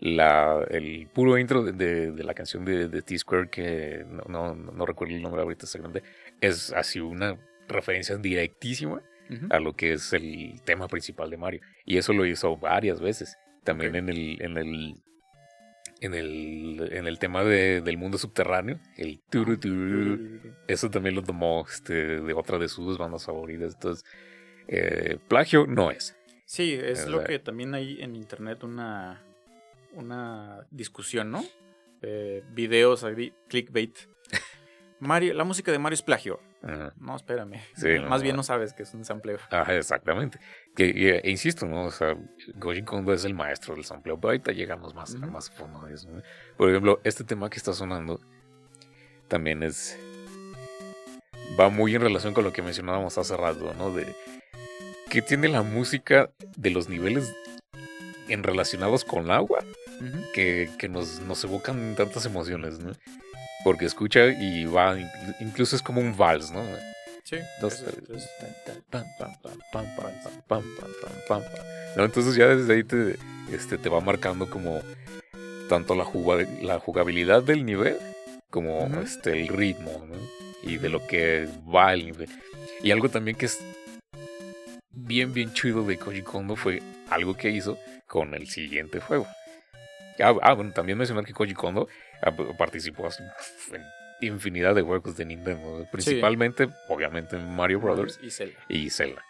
la, 0.00 0.64
el 0.70 1.08
puro 1.12 1.36
intro 1.38 1.62
de, 1.64 1.72
de- 1.72 2.12
de 2.12 2.24
la 2.24 2.34
canción 2.34 2.64
de, 2.64 2.88
de 2.88 3.02
T-Square, 3.02 3.48
que 3.50 4.04
no, 4.08 4.22
no, 4.28 4.54
no 4.54 4.86
recuerdo 4.86 5.14
el 5.14 5.22
nombre 5.22 5.42
ahorita 5.42 5.64
exactamente, 5.66 6.02
es 6.40 6.72
así 6.72 7.00
una 7.00 7.36
referencia 7.68 8.16
directísima 8.16 9.02
a 9.50 9.58
lo 9.60 9.74
que 9.74 9.92
es 9.92 10.12
el 10.14 10.60
tema 10.64 10.88
principal 10.88 11.28
de 11.28 11.36
Mario. 11.36 11.60
Y 11.84 11.98
eso 11.98 12.12
lo 12.14 12.24
hizo 12.24 12.56
varias 12.56 12.98
veces. 13.00 13.36
También 13.62 13.94
en 13.96 14.08
el, 14.08 14.40
en 14.40 14.56
el 14.56 14.94
en 16.00 16.14
el, 16.14 16.88
en 16.92 17.06
el 17.08 17.18
tema 17.18 17.42
de, 17.44 17.80
del 17.80 17.98
mundo 17.98 18.18
subterráneo, 18.18 18.78
el 18.96 19.20
turu, 19.28 19.58
turu, 19.58 20.40
eso 20.68 20.88
también 20.90 21.16
lo 21.16 21.22
tomó 21.24 21.66
este, 21.68 22.20
de 22.20 22.32
otra 22.34 22.56
de 22.58 22.68
sus 22.68 22.96
bandas 22.96 23.26
favoritas. 23.26 23.74
Entonces, 23.74 24.04
eh, 24.68 25.18
plagio 25.28 25.66
no 25.66 25.90
es. 25.90 26.16
Sí, 26.46 26.72
es 26.72 27.06
lo 27.08 27.24
que 27.24 27.38
también 27.40 27.74
hay 27.74 28.00
en 28.00 28.14
internet 28.16 28.62
una, 28.62 29.20
una 29.98 30.66
discusión, 30.70 31.30
¿no? 31.30 31.44
Eh, 32.02 32.44
videos, 32.52 33.04
clickbait. 33.48 33.98
Mario, 35.00 35.34
la 35.34 35.44
música 35.44 35.72
de 35.72 35.78
Mario 35.78 35.94
es 35.94 36.02
plagio. 36.02 36.40
No, 36.96 37.16
espérame. 37.16 37.60
Más 38.08 38.22
bien 38.22 38.36
no 38.36 38.42
sabes 38.42 38.72
que 38.72 38.82
es 38.82 38.94
un 38.94 39.04
sampleo. 39.04 39.38
Ajá, 39.50 39.76
exactamente. 39.76 40.40
Que, 40.74 41.20
e 41.22 41.30
insisto, 41.30 41.66
¿no? 41.66 41.84
O 41.86 41.90
sea, 41.90 42.16
Koji 42.58 42.82
Kondo 42.82 43.12
es 43.12 43.24
el 43.24 43.34
maestro 43.34 43.74
del 43.74 43.84
sampleo, 43.84 44.18
pero 44.18 44.30
ahorita 44.30 44.52
llegamos 44.52 44.94
más, 44.94 45.14
a 45.14 45.26
más 45.26 45.50
fondo 45.50 45.86
de 45.86 45.94
eso. 45.94 46.08
Por 46.56 46.70
ejemplo, 46.70 47.00
este 47.04 47.24
tema 47.24 47.48
que 47.50 47.58
está 47.58 47.72
sonando 47.72 48.20
también 49.28 49.62
es. 49.62 49.98
Va 51.58 51.70
muy 51.70 51.94
en 51.94 52.02
relación 52.02 52.34
con 52.34 52.44
lo 52.44 52.52
que 52.52 52.62
mencionábamos 52.62 53.18
hace 53.18 53.36
rato, 53.36 53.74
¿no? 53.74 53.92
De 53.92 54.14
que 55.08 55.22
tiene 55.22 55.48
la 55.48 55.62
música 55.62 56.30
de 56.56 56.70
los 56.70 56.88
niveles 56.88 57.34
en 58.28 58.42
relacionados 58.42 59.04
con 59.04 59.30
agua 59.30 59.64
que, 60.32 60.70
que 60.78 60.88
nos, 60.88 61.20
nos 61.20 61.42
evocan 61.44 61.94
tantas 61.96 62.24
emociones, 62.26 62.78
¿no? 62.78 62.92
Porque 63.64 63.86
escucha 63.86 64.26
y 64.28 64.64
va, 64.66 64.96
incluso 65.40 65.76
es 65.76 65.82
como 65.82 66.00
un 66.00 66.16
vals, 66.16 66.50
¿no? 66.50 66.62
Sí. 67.24 67.36
Entonces 71.96 72.34
ya 72.36 72.46
desde 72.46 72.74
ahí 72.74 72.84
te, 72.84 73.16
este, 73.52 73.76
te 73.76 73.88
va 73.88 74.00
marcando 74.00 74.48
como 74.48 74.80
tanto 75.68 75.94
la, 75.94 76.06
la 76.62 76.78
jugabilidad 76.78 77.42
del 77.42 77.66
nivel 77.66 77.98
como 78.50 78.86
este, 79.02 79.32
el 79.32 79.48
ritmo 79.48 80.06
¿no? 80.08 80.16
y 80.62 80.78
de 80.78 80.88
lo 80.88 81.06
que 81.06 81.48
va 81.72 81.92
el 81.92 82.06
nivel. 82.06 82.28
Y 82.82 82.90
algo 82.90 83.08
también 83.08 83.36
que 83.36 83.46
es 83.46 83.58
bien, 84.90 85.32
bien 85.32 85.52
chido 85.52 85.84
de 85.84 85.98
Koji 85.98 86.22
Kondo 86.22 86.56
fue 86.56 86.82
algo 87.10 87.34
que 87.34 87.50
hizo 87.50 87.78
con 88.06 88.34
el 88.34 88.48
siguiente 88.48 89.00
juego. 89.00 89.26
Ah, 90.20 90.34
ah 90.42 90.54
bueno, 90.54 90.72
también 90.72 90.98
mencionar 90.98 91.24
que 91.24 91.32
Koji 91.32 91.54
Kondo 91.54 91.88
Ah, 92.20 92.34
participó 92.56 93.08
en 93.72 93.82
infinidad 94.20 94.74
de 94.74 94.82
juegos 94.82 95.16
de 95.16 95.24
Nintendo, 95.24 95.86
principalmente, 95.92 96.68
obviamente, 96.88 97.36
en 97.36 97.54
Mario 97.54 97.80
Brothers 97.80 98.18
y 98.68 98.90
Zelda. 98.90 99.24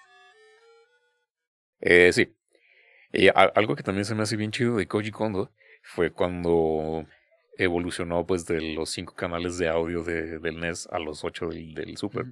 Eh, 1.81 2.13
sí. 2.13 2.35
Y 3.13 3.29
algo 3.29 3.77
que 3.77 3.83
también 3.83 4.05
se 4.05 4.15
me 4.15 4.23
hace 4.23 4.37
bien 4.37 4.51
chido 4.51 4.77
de 4.77 4.87
Koji 4.87 5.11
Kondo 5.11 5.53
fue 5.83 6.11
cuando 6.11 7.07
evolucionó 7.57 8.27
pues 8.27 8.47
de 8.47 8.75
los 8.75 8.91
cinco 8.91 9.15
canales 9.15 9.59
de 9.59 9.69
audio 9.69 10.03
de, 10.03 10.39
del 10.39 10.61
NES 10.61 10.89
a 10.91 10.99
los 10.99 11.25
ocho 11.25 11.49
del, 11.49 11.97
Super. 11.97 12.27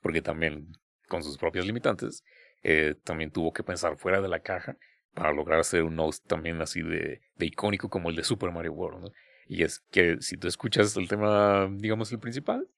Porque 0.00 0.20
también, 0.20 0.72
con 1.08 1.22
sus 1.22 1.38
propias 1.38 1.66
limitantes, 1.66 2.22
eh, 2.62 2.94
también 3.02 3.30
tuvo 3.30 3.52
que 3.52 3.62
pensar 3.62 3.96
fuera 3.96 4.20
de 4.20 4.28
la 4.28 4.40
caja 4.40 4.76
para 5.16 5.32
lograr 5.32 5.58
hacer 5.58 5.82
un 5.82 5.98
host 5.98 6.24
también 6.28 6.60
así 6.60 6.82
de, 6.82 7.22
de 7.36 7.46
icónico 7.46 7.88
como 7.88 8.10
el 8.10 8.16
de 8.16 8.22
Super 8.22 8.52
Mario 8.52 8.74
World. 8.74 9.00
¿no? 9.00 9.12
Y 9.48 9.62
es 9.62 9.80
que 9.90 10.18
si 10.20 10.36
tú 10.36 10.46
escuchas 10.46 10.94
el 10.96 11.08
tema, 11.08 11.68
digamos, 11.72 12.12
el 12.12 12.18
principal, 12.18 12.68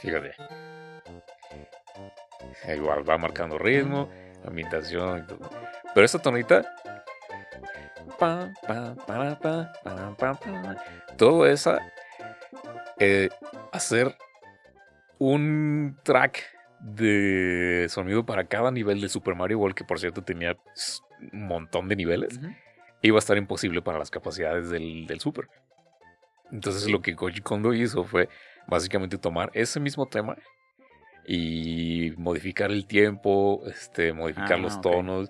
fíjate. 0.00 0.32
Igual 2.74 3.08
va 3.08 3.18
marcando 3.18 3.58
ritmo, 3.58 4.10
ambientación 4.46 5.18
y 5.18 5.26
todo. 5.26 5.50
Pero 5.94 6.04
esta 6.04 6.20
tonita. 6.20 6.64
todo 11.18 11.46
esa. 11.46 11.80
Eh, 12.98 13.28
hacer 13.72 14.16
un 15.18 15.98
track 16.02 16.44
de 16.80 17.86
sonido 17.90 18.24
para 18.24 18.46
cada 18.46 18.70
nivel 18.70 19.02
de 19.02 19.08
Super 19.10 19.34
Mario 19.34 19.58
World, 19.58 19.76
que 19.76 19.84
por 19.84 19.98
cierto 19.98 20.22
tenía 20.22 20.56
montón 21.32 21.88
de 21.88 21.96
niveles 21.96 22.40
iba 23.02 23.16
a 23.16 23.18
estar 23.18 23.36
imposible 23.36 23.82
para 23.82 23.98
las 23.98 24.10
capacidades 24.10 24.70
del, 24.70 25.06
del 25.06 25.20
Super. 25.20 25.48
Entonces 26.50 26.90
lo 26.90 27.00
que 27.00 27.14
Koji 27.14 27.40
Kondo 27.40 27.72
hizo 27.74 28.04
fue 28.04 28.28
básicamente 28.66 29.18
tomar 29.18 29.50
ese 29.52 29.80
mismo 29.80 30.06
tema 30.06 30.36
y 31.26 32.12
modificar 32.16 32.70
el 32.70 32.86
tiempo, 32.86 33.62
este, 33.66 34.12
modificar 34.12 34.54
ah, 34.54 34.58
los 34.58 34.80
tonos 34.80 35.28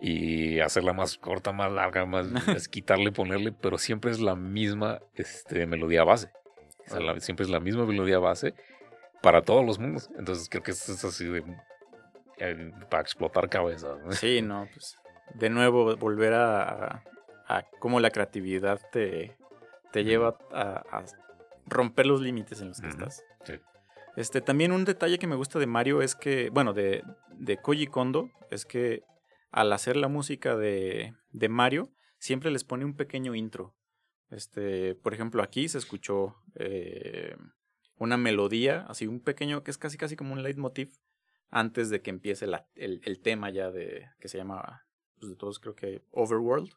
y 0.00 0.60
hacerla 0.60 0.92
más 0.92 1.16
corta, 1.16 1.52
más 1.52 1.72
larga, 1.72 2.04
más 2.04 2.26
quitarle, 2.70 3.12
ponerle, 3.12 3.52
pero 3.52 3.78
siempre 3.78 4.10
es 4.10 4.20
la 4.20 4.36
misma 4.36 5.00
este, 5.14 5.66
melodía 5.66 6.04
base. 6.04 6.30
siempre 7.18 7.44
es 7.44 7.50
la 7.50 7.60
misma 7.60 7.86
melodía 7.86 8.18
base 8.18 8.54
para 9.22 9.42
todos 9.42 9.64
los 9.64 9.78
mundos. 9.78 10.10
Entonces 10.18 10.48
creo 10.50 10.62
que 10.62 10.72
esto 10.72 10.92
es 10.92 11.04
así 11.04 11.26
de 11.26 11.44
eh, 12.38 12.72
para 12.90 13.02
explotar 13.02 13.48
cabezas. 13.48 13.98
Sí, 14.18 14.42
no, 14.42 14.68
pues 14.72 14.98
de 15.34 15.50
nuevo 15.50 15.96
volver 15.96 16.34
a, 16.34 17.04
a, 17.46 17.62
cómo 17.78 18.00
la 18.00 18.10
creatividad 18.10 18.80
te, 18.92 19.36
te 19.92 20.04
lleva 20.04 20.36
a, 20.52 21.04
romper 21.66 22.06
los 22.06 22.20
límites 22.20 22.60
en 22.60 22.68
los 22.68 22.80
que 22.80 22.88
estás. 22.88 23.24
Este, 24.16 24.42
también 24.42 24.72
un 24.72 24.84
detalle 24.84 25.18
que 25.18 25.26
me 25.26 25.36
gusta 25.36 25.58
de 25.58 25.66
Mario 25.66 26.02
es 26.02 26.14
que, 26.14 26.50
bueno, 26.50 26.74
de, 26.74 27.02
de 27.30 27.56
Koji 27.56 27.86
Kondo, 27.86 28.30
es 28.50 28.66
que 28.66 29.04
al 29.50 29.72
hacer 29.72 29.96
la 29.96 30.08
música 30.08 30.56
de, 30.56 31.14
de 31.30 31.48
Mario, 31.48 31.90
siempre 32.18 32.50
les 32.50 32.64
pone 32.64 32.84
un 32.84 32.94
pequeño 32.94 33.34
intro. 33.34 33.74
Este, 34.30 34.94
por 34.96 35.14
ejemplo, 35.14 35.42
aquí 35.42 35.68
se 35.68 35.78
escuchó 35.78 36.36
eh, 36.56 37.36
una 37.96 38.16
melodía, 38.16 38.86
así 38.88 39.06
un 39.06 39.20
pequeño, 39.20 39.62
que 39.62 39.70
es 39.70 39.78
casi 39.78 39.98
casi 39.98 40.16
como 40.16 40.32
un 40.32 40.42
leitmotiv, 40.42 40.90
antes 41.50 41.90
de 41.90 42.00
que 42.00 42.10
empiece 42.10 42.46
la, 42.46 42.66
el, 42.74 43.00
el, 43.04 43.20
tema 43.20 43.50
ya 43.50 43.70
de, 43.70 44.08
que 44.18 44.28
se 44.28 44.38
llama 44.38 44.86
pues, 45.22 45.30
de 45.30 45.36
todos 45.36 45.60
creo 45.60 45.76
que 45.76 46.02
Overworld. 46.10 46.72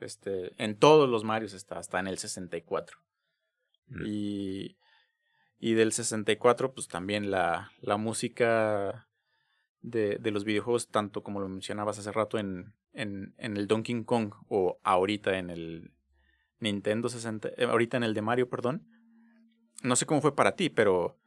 este, 0.00 0.52
en 0.62 0.76
todos 0.76 1.08
los 1.08 1.24
Marios 1.24 1.54
está, 1.54 1.78
hasta 1.78 1.98
en 1.98 2.08
el 2.08 2.18
64. 2.18 2.98
Mm. 3.88 4.02
Y, 4.04 4.76
y 5.58 5.72
del 5.72 5.92
64, 5.92 6.74
pues 6.74 6.88
también 6.88 7.30
la, 7.30 7.72
la 7.80 7.96
música 7.96 9.08
de, 9.80 10.18
de, 10.18 10.30
los 10.30 10.44
videojuegos, 10.44 10.88
tanto 10.90 11.22
como 11.22 11.40
lo 11.40 11.48
mencionabas 11.48 11.98
hace 11.98 12.12
rato 12.12 12.38
en, 12.38 12.74
en, 12.92 13.34
en 13.38 13.56
el 13.56 13.66
Donkey 13.66 14.04
Kong 14.04 14.34
o 14.48 14.78
ahorita 14.82 15.38
en 15.38 15.48
el 15.48 15.94
Nintendo 16.58 17.08
60, 17.08 17.48
eh, 17.56 17.64
ahorita 17.64 17.96
en 17.96 18.02
el 18.02 18.12
de 18.12 18.20
Mario, 18.20 18.50
perdón. 18.50 18.86
No 19.82 19.96
sé 19.96 20.04
cómo 20.04 20.20
fue 20.20 20.36
para 20.36 20.54
ti, 20.54 20.68
pero 20.68 21.18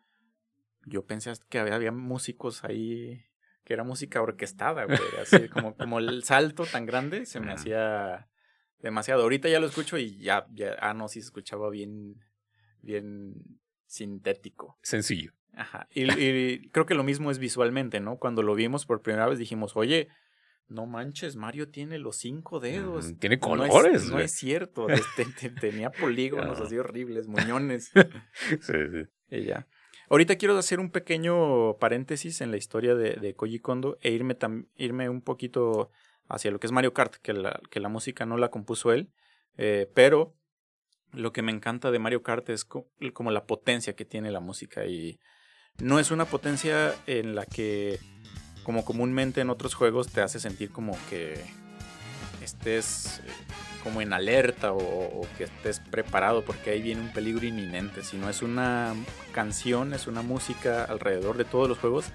yo 0.85 1.03
pensé 1.03 1.33
que 1.49 1.57
había, 1.57 1.73
había 1.73 1.91
músicos 1.91 2.63
ahí 2.63 3.25
que 3.63 3.73
era 3.73 3.84
música 3.84 4.21
orquestada, 4.21 4.86
güey. 4.86 4.99
Así 5.21 5.47
como, 5.49 5.76
como 5.76 5.99
el 5.99 6.23
salto 6.23 6.65
tan 6.65 6.86
grande 6.86 7.26
se 7.26 7.39
me 7.39 7.54
hacía 7.54 8.28
demasiado. 8.80 9.23
Ahorita 9.23 9.49
ya 9.49 9.60
lo 9.60 9.67
escucho 9.67 9.97
y 9.97 10.17
ya, 10.17 10.45
ya, 10.52 10.76
ah, 10.80 10.93
no, 10.93 11.08
sí 11.08 11.21
se 11.21 11.28
escuchaba 11.28 11.69
bien, 11.69 12.15
bien 12.82 13.34
sintético. 13.86 14.78
Sencillo. 14.82 15.34
Ajá. 15.54 15.88
Y, 15.93 16.69
creo 16.69 16.86
que 16.86 16.95
lo 16.95 17.04
mismo 17.04 17.32
es 17.32 17.39
visualmente, 17.39 17.99
¿no? 17.99 18.17
Cuando 18.17 18.41
lo 18.43 18.56
vimos 18.56 18.86
por 18.86 19.02
primera 19.02 19.28
vez 19.28 19.39
dijimos, 19.39 19.76
oye, 19.76 20.10
no 20.67 20.86
manches, 20.86 21.36
Mario 21.36 21.69
tiene 21.69 21.99
los 21.99 22.17
cinco 22.17 22.60
dedos. 22.60 23.17
tiene 23.19 23.39
colores. 23.39 24.10
No 24.10 24.19
es, 24.19 24.32
cierto. 24.32 24.89
Este, 24.89 25.49
tenía 25.49 25.91
polígonos 25.91 26.60
así 26.62 26.78
horribles, 26.78 27.28
muñones. 27.28 27.91
sí, 28.62 28.73
sí. 28.91 29.08
Y 29.30 29.45
ya. 29.45 29.67
Ahorita 30.09 30.35
quiero 30.35 30.57
hacer 30.57 30.79
un 30.79 30.91
pequeño 30.91 31.77
paréntesis 31.77 32.41
en 32.41 32.51
la 32.51 32.57
historia 32.57 32.95
de, 32.95 33.13
de 33.13 33.35
Koji 33.35 33.59
Kondo 33.59 33.97
e 34.01 34.11
irme, 34.11 34.35
irme 34.75 35.09
un 35.09 35.21
poquito 35.21 35.91
hacia 36.28 36.51
lo 36.51 36.59
que 36.59 36.67
es 36.67 36.71
Mario 36.71 36.93
Kart, 36.93 37.15
que 37.15 37.34
la, 37.34 37.89
música 37.89 38.25
no 38.25 38.38
la 38.38 38.49
compuso 38.49 38.91
él, 38.91 39.11
eh, 39.57 39.89
pero 39.93 40.36
lo 41.11 41.32
que 41.32 41.41
me 41.41 41.51
encanta 41.51 41.91
de 41.91 41.99
Mario 41.99 42.23
Kart 42.23 42.49
es 42.49 42.65
como 42.65 43.32
la 43.32 43.45
potencia 43.45 43.95
que 43.95 44.05
tiene 44.05 44.32
la 44.32 44.39
música 44.39 44.86
y 44.86 45.19
no 45.80 45.99
es 45.99 46.11
una 46.11 46.25
potencia 46.25 46.93
en 47.07 47.36
la 47.36 47.45
que 47.45 47.99
como 48.63 48.86
comúnmente 48.86 49.41
en 49.41 49.49
otros 49.49 49.75
juegos 49.75 50.11
te 50.11 50.21
hace 50.21 50.39
sentir 50.39 50.71
como 50.71 50.97
que 51.09 51.43
estés 52.41 53.19
eh, 53.19 53.72
como 53.84 54.01
en 54.01 54.13
alerta 54.13 54.73
o, 54.73 55.27
que 55.38 55.45
estés 55.45 55.79
preparado 55.79 56.43
porque 56.43 56.71
ahí 56.71 56.81
viene 56.81 57.01
un 57.01 57.11
peligro 57.11 57.45
inminente, 57.45 58.03
sino 58.03 58.29
es 58.29 58.41
una 58.41 58.93
canción, 59.34 59.93
es 59.93 60.07
una 60.07 60.21
música 60.21 60.84
alrededor 60.84 61.38
de 61.38 61.45
todos 61.45 61.67
los 61.67 61.77
juegos 61.77 62.05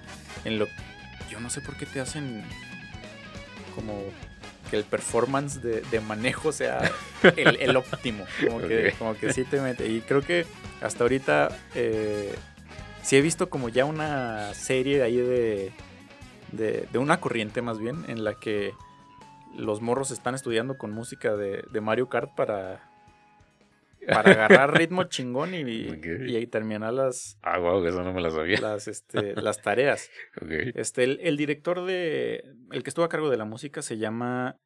en 0.45 0.59
lo 0.59 0.67
yo 1.29 1.39
no 1.39 1.49
sé 1.49 1.61
por 1.61 1.77
qué 1.77 1.85
te 1.85 1.99
hacen 1.99 2.43
como 3.75 4.01
que 4.69 4.77
el 4.77 4.83
performance 4.83 5.61
de, 5.61 5.99
manejo 5.99 6.51
sea 6.51 6.91
el, 7.35 7.75
óptimo, 7.75 8.25
como 8.45 8.59
que, 8.61 8.93
como 8.97 9.15
que 9.15 9.33
sí 9.33 9.43
te 9.43 9.61
mete. 9.61 9.87
Y 9.87 10.01
creo 10.01 10.21
que 10.21 10.45
hasta 10.81 11.03
ahorita 11.03 11.49
eh, 11.75 12.33
sí 13.03 13.15
he 13.15 13.21
visto 13.21 13.49
como 13.49 13.69
ya 13.69 13.85
una 13.85 14.53
serie 14.53 15.03
ahí 15.03 15.17
de 15.17 15.71
de, 16.51 16.87
de 16.91 16.99
una 16.99 17.19
corriente 17.19 17.61
más 17.61 17.79
bien 17.79 18.05
en 18.07 18.23
la 18.23 18.35
que 18.35 18.73
los 19.55 19.81
morros 19.81 20.11
están 20.11 20.35
estudiando 20.35 20.77
con 20.77 20.91
música 20.91 21.35
de, 21.35 21.63
de 21.71 21.81
Mario 21.81 22.09
Kart 22.09 22.35
para, 22.35 22.89
para 24.07 24.31
agarrar 24.31 24.77
ritmo 24.77 25.03
chingón 25.09 25.53
y, 25.53 25.61
y, 25.61 26.47
terminar 26.47 26.93
las. 26.93 27.37
Ah, 27.41 27.59
wow, 27.59 27.83
eso 27.85 28.03
no 28.03 28.13
me 28.13 28.21
lo 28.21 28.31
sabía. 28.31 28.59
Las, 28.59 28.87
este, 28.87 29.35
las 29.41 29.61
tareas. 29.61 30.09
Okay. 30.41 30.71
Este, 30.75 31.03
el, 31.03 31.19
el, 31.21 31.37
director 31.37 31.85
de. 31.85 32.43
El 32.71 32.83
que 32.83 32.89
estuvo 32.89 33.03
a 33.05 33.09
cargo 33.09 33.29
de 33.29 33.37
la 33.37 33.45
música 33.45 33.81
se 33.81 33.97
llama 33.97 34.57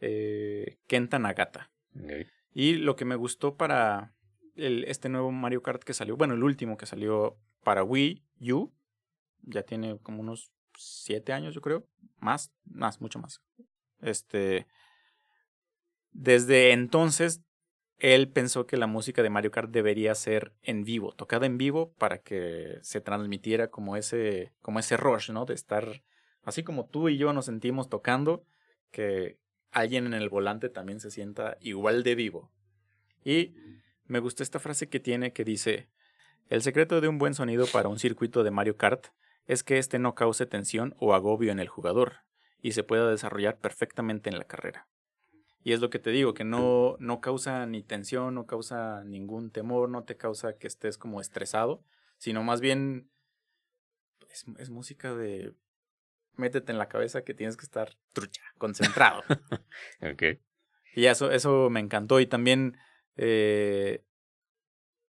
eh, 0.00 0.78
Kenta 0.86 1.18
Nagata. 1.18 1.70
Okay. 2.00 2.26
Y 2.52 2.74
lo 2.74 2.94
que 2.96 3.04
me 3.04 3.16
gustó 3.16 3.56
para 3.56 4.14
el, 4.54 4.84
este 4.84 5.08
nuevo 5.08 5.32
Mario 5.32 5.62
Kart 5.62 5.82
que 5.82 5.94
salió, 5.94 6.16
bueno, 6.16 6.34
el 6.34 6.42
último 6.42 6.76
que 6.76 6.86
salió 6.86 7.36
para 7.64 7.82
Wii 7.84 8.22
U, 8.52 8.72
ya 9.42 9.62
tiene 9.62 9.98
como 10.02 10.20
unos 10.20 10.50
siete 10.76 11.32
años, 11.32 11.54
yo 11.54 11.60
creo. 11.60 11.86
Más, 12.20 12.52
más, 12.64 13.00
mucho 13.00 13.18
más. 13.18 13.42
Este. 14.00 14.66
Desde 16.12 16.72
entonces, 16.72 17.42
él 17.98 18.28
pensó 18.28 18.66
que 18.66 18.76
la 18.76 18.86
música 18.86 19.22
de 19.22 19.30
Mario 19.30 19.50
Kart 19.50 19.70
debería 19.70 20.14
ser 20.14 20.52
en 20.62 20.84
vivo, 20.84 21.12
tocada 21.12 21.46
en 21.46 21.58
vivo 21.58 21.92
para 21.98 22.18
que 22.18 22.78
se 22.82 23.00
transmitiera 23.00 23.68
como 23.68 23.96
ese, 23.96 24.52
como 24.62 24.78
ese 24.78 24.96
rush, 24.96 25.30
¿no? 25.30 25.44
De 25.44 25.54
estar, 25.54 26.02
así 26.42 26.62
como 26.62 26.86
tú 26.86 27.08
y 27.08 27.18
yo 27.18 27.32
nos 27.32 27.46
sentimos 27.46 27.88
tocando, 27.88 28.44
que 28.92 29.38
alguien 29.72 30.06
en 30.06 30.14
el 30.14 30.28
volante 30.28 30.68
también 30.68 31.00
se 31.00 31.10
sienta 31.10 31.56
igual 31.60 32.04
de 32.04 32.14
vivo. 32.14 32.50
Y 33.24 33.54
me 34.06 34.20
gustó 34.20 34.42
esta 34.42 34.60
frase 34.60 34.88
que 34.88 35.00
tiene 35.00 35.32
que 35.32 35.44
dice, 35.44 35.88
el 36.48 36.62
secreto 36.62 37.00
de 37.00 37.08
un 37.08 37.18
buen 37.18 37.34
sonido 37.34 37.66
para 37.66 37.88
un 37.88 37.98
circuito 37.98 38.44
de 38.44 38.50
Mario 38.50 38.76
Kart 38.76 39.08
es 39.46 39.64
que 39.64 39.78
éste 39.78 39.98
no 39.98 40.14
cause 40.14 40.46
tensión 40.46 40.94
o 40.98 41.14
agobio 41.14 41.50
en 41.50 41.58
el 41.58 41.68
jugador 41.68 42.27
y 42.60 42.72
se 42.72 42.84
pueda 42.84 43.10
desarrollar 43.10 43.58
perfectamente 43.58 44.30
en 44.30 44.38
la 44.38 44.44
carrera. 44.44 44.88
Y 45.62 45.72
es 45.72 45.80
lo 45.80 45.90
que 45.90 45.98
te 45.98 46.10
digo, 46.10 46.34
que 46.34 46.44
no, 46.44 46.96
no 46.98 47.20
causa 47.20 47.66
ni 47.66 47.82
tensión, 47.82 48.34
no 48.34 48.46
causa 48.46 49.04
ningún 49.04 49.50
temor, 49.50 49.88
no 49.88 50.04
te 50.04 50.16
causa 50.16 50.56
que 50.56 50.66
estés 50.66 50.98
como 50.98 51.20
estresado, 51.20 51.82
sino 52.16 52.42
más 52.42 52.60
bien 52.60 53.10
es, 54.30 54.46
es 54.58 54.70
música 54.70 55.14
de 55.14 55.52
métete 56.36 56.72
en 56.72 56.78
la 56.78 56.88
cabeza 56.88 57.22
que 57.22 57.34
tienes 57.34 57.56
que 57.56 57.64
estar 57.64 57.96
trucha, 58.12 58.42
concentrado. 58.56 59.22
ok. 60.12 60.38
Y 60.94 61.06
eso, 61.06 61.30
eso 61.30 61.68
me 61.70 61.80
encantó. 61.80 62.20
Y 62.20 62.26
también 62.26 62.76
eh, 63.16 64.04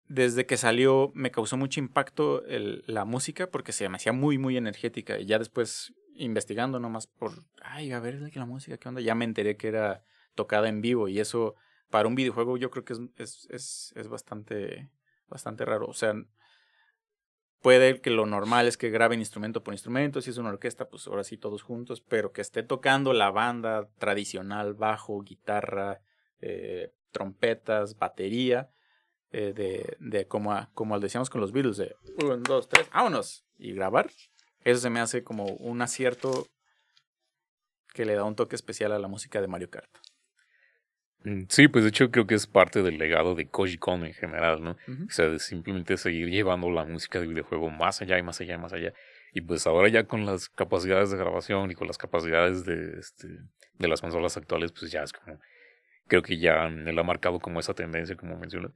desde 0.07 0.46
que 0.46 0.57
salió 0.57 1.12
me 1.14 1.30
causó 1.30 1.57
mucho 1.57 1.80
impacto 1.80 2.44
el, 2.46 2.82
la 2.86 3.05
música 3.05 3.51
porque 3.51 3.72
se 3.72 3.88
me 3.88 3.96
hacía 3.96 4.12
muy, 4.12 4.38
muy 4.38 4.57
energética. 4.57 5.18
Y 5.18 5.26
ya 5.26 5.38
después 5.38 5.94
investigando 6.19 6.79
nomás 6.81 7.07
por, 7.07 7.33
ay, 7.62 7.93
a 7.93 8.01
ver 8.01 8.21
la 8.35 8.47
música, 8.47 8.77
¿qué 8.77 8.89
onda? 8.89 9.01
Ya 9.01 9.14
me 9.14 9.25
enteré 9.25 9.57
que 9.57 9.69
era 9.69 10.05
tocada 10.35 10.69
en 10.69 10.81
vivo 10.81 11.09
y 11.09 11.21
eso 11.21 11.55
para 11.91 12.09
un 12.09 12.14
videojuego 12.14 12.57
yo 12.57 12.71
creo 12.71 12.85
que 12.85 12.93
es, 12.93 13.01
es, 13.16 13.49
es, 13.51 13.93
es 13.97 14.09
bastante, 14.09 14.91
bastante 15.29 15.64
raro. 15.64 15.87
O 15.87 15.95
sea, 15.95 16.14
puede 17.61 18.01
que 18.01 18.11
lo 18.11 18.27
normal 18.27 18.66
es 18.66 18.77
que 18.77 18.91
graben 18.91 19.21
instrumento 19.21 19.62
por 19.62 19.75
instrumento, 19.75 20.21
si 20.21 20.31
es 20.31 20.39
una 20.39 20.51
orquesta, 20.51 20.89
pues 20.89 21.07
ahora 21.07 21.25
sí 21.25 21.37
todos 21.37 21.62
juntos, 21.62 22.01
pero 22.01 22.33
que 22.33 22.41
esté 22.41 22.62
tocando 22.62 23.12
la 23.12 23.31
banda 23.31 23.89
tradicional, 23.99 24.75
bajo, 24.75 25.23
guitarra, 25.23 26.01
eh, 26.41 26.93
trompetas, 27.11 27.99
batería, 27.99 28.71
eh, 29.31 29.53
de, 29.55 29.97
de 30.01 30.27
como, 30.27 30.69
como 30.75 30.99
decíamos 31.01 31.31
con 31.31 31.41
los 31.41 31.53
Beatles, 31.53 31.79
de 31.79 31.97
uno, 32.23 32.37
dos, 32.39 32.69
tres, 32.69 32.89
vámonos, 32.91 33.45
y 33.59 33.73
grabar, 33.73 34.11
eso 34.65 34.81
se 34.81 34.91
me 34.91 35.01
hace 35.01 35.23
como 35.25 35.47
un 35.47 35.83
acierto 35.83 36.47
que 37.95 38.05
le 38.05 38.15
da 38.15 38.25
un 38.25 38.37
toque 38.37 38.57
especial 38.57 38.93
a 38.93 38.99
la 38.99 39.09
música 39.09 39.41
de 39.41 39.49
Mario 39.49 39.71
Kart. 39.71 39.91
Mm, 41.25 41.45
sí, 41.49 41.69
pues 41.69 41.85
de 41.85 41.91
hecho 41.91 42.11
creo 42.11 42.27
que 42.27 42.35
es 42.35 42.47
parte 42.47 42.83
del 42.83 42.99
legado 42.99 43.35
de 43.35 43.49
Koji 43.49 43.79
Kondo 43.79 44.07
en 44.07 44.15
general, 44.15 44.63
¿no? 44.63 44.73
O 44.73 45.11
sea, 45.11 45.27
de 45.27 45.39
simplemente 45.39 45.97
seguir 45.97 46.29
llevando 46.29 46.71
la 46.71 46.85
música 46.85 47.21
de 47.21 47.27
videojuego 47.27 47.71
más 47.71 48.01
allá 48.01 48.19
y 48.19 48.23
más 48.23 48.41
allá 48.41 48.55
y 48.55 48.59
más 48.59 48.73
allá. 48.73 48.93
Y 49.33 49.41
pues 49.41 49.67
ahora 49.67 49.89
ya 49.89 50.05
con 50.05 50.27
las 50.27 50.49
capacidades 50.49 51.11
de 51.11 51.19
grabación 51.19 51.71
y 51.71 51.75
con 51.75 51.87
las 51.87 51.99
capacidades 51.99 52.65
de, 52.65 52.99
este, 52.99 53.29
de 53.79 53.89
las 53.89 54.01
consolas 54.01 54.37
actuales, 54.37 54.73
pues 54.73 54.91
ya 54.91 55.03
es 55.03 55.13
como, 55.13 55.41
creo 56.07 56.23
que 56.23 56.39
ya 56.39 56.67
él 56.67 56.99
ha 56.99 57.03
marcado 57.03 57.41
como 57.41 57.61
esa 57.61 57.75
tendencia, 57.75 58.17
como 58.17 58.39
mencionas, 58.39 58.73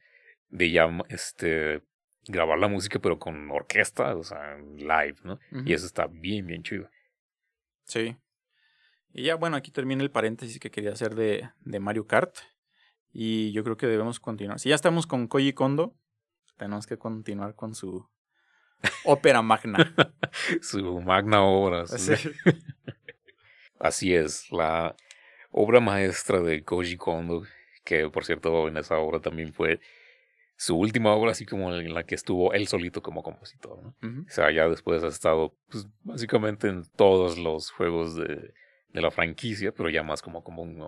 de 0.49 0.71
ya 0.71 0.89
este, 1.09 1.83
grabar 2.27 2.59
la 2.59 2.69
música 2.69 2.99
pero 2.99 3.19
con 3.19 3.51
orquesta, 3.51 4.15
o 4.17 4.23
sea, 4.23 4.59
live, 4.77 5.17
¿no? 5.25 5.39
Y 5.65 5.73
eso 5.73 5.87
está 5.87 6.07
bien, 6.07 6.47
bien 6.47 6.63
chido. 6.63 6.89
Sí, 7.85 8.17
y 9.15 9.25
ya, 9.25 9.35
bueno, 9.35 9.57
aquí 9.57 9.71
termina 9.71 10.03
el 10.03 10.11
paréntesis 10.11 10.59
que 10.59 10.71
quería 10.71 10.93
hacer 10.93 11.15
de, 11.15 11.51
de 11.61 11.81
Mario 11.81 12.07
Kart. 12.07 12.37
Y 13.13 13.53
yo 13.53 13.63
creo 13.63 13.77
que 13.77 13.87
debemos 13.87 14.21
continuar. 14.21 14.59
Si 14.59 14.71
ya 14.71 14.75
estamos 14.75 15.07
con 15.07 15.29
Koji 15.29 15.53
Kondo, 15.53 15.95
tenemos 16.57 16.87
que 16.87 16.97
continuar 16.97 17.55
con 17.55 17.75
su 17.75 18.09
ópera 19.05 19.43
magna. 19.43 19.77
su 20.63 21.01
magna 21.03 21.43
obra. 21.43 21.85
Así 23.79 24.15
es, 24.15 24.51
la 24.51 24.97
obra 25.51 25.81
maestra 25.81 26.41
de 26.41 26.65
Koji 26.65 26.97
Kondo, 26.97 27.43
que 27.85 28.09
por 28.09 28.25
cierto 28.25 28.69
en 28.69 28.79
esa 28.79 28.97
obra 28.97 29.21
también 29.21 29.53
fue 29.53 29.81
su 30.65 30.77
última 30.77 31.13
obra, 31.13 31.33
así 31.33 31.45
como 31.45 31.75
en 31.75 31.93
la 31.93 32.05
que 32.05 32.15
estuvo 32.15 32.53
él 32.53 32.69
solito 32.69 33.03
como 33.03 33.23
compositor. 33.23 33.83
¿no? 33.83 33.97
O 34.01 34.31
sea, 34.31 34.51
ya 34.53 34.69
después 34.69 35.03
ha 35.03 35.09
estado 35.09 35.55
pues, 35.69 35.89
básicamente 36.03 36.69
en 36.69 36.85
todos 36.97 37.39
los 37.39 37.71
juegos 37.71 38.17
de 38.17 38.53
de 38.93 39.01
la 39.01 39.11
franquicia, 39.11 39.73
pero 39.73 39.89
ya 39.89 40.03
más 40.03 40.23
como, 40.23 40.43
como 40.45 40.63
un 40.63 40.87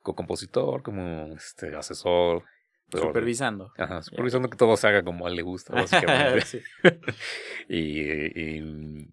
co-compositor, 0.00 0.82
como 0.82 1.34
este 1.34 1.74
asesor. 1.74 2.44
supervisando. 2.90 3.72
Ajá, 3.76 4.02
supervisando 4.02 4.48
que 4.48 4.56
todo 4.56 4.76
se 4.76 4.86
haga 4.86 5.02
como 5.02 5.26
a 5.26 5.30
él 5.30 5.36
le 5.36 5.42
gusta, 5.42 5.74
básicamente. 5.74 6.62
y, 7.68 8.00
y, 8.40 9.08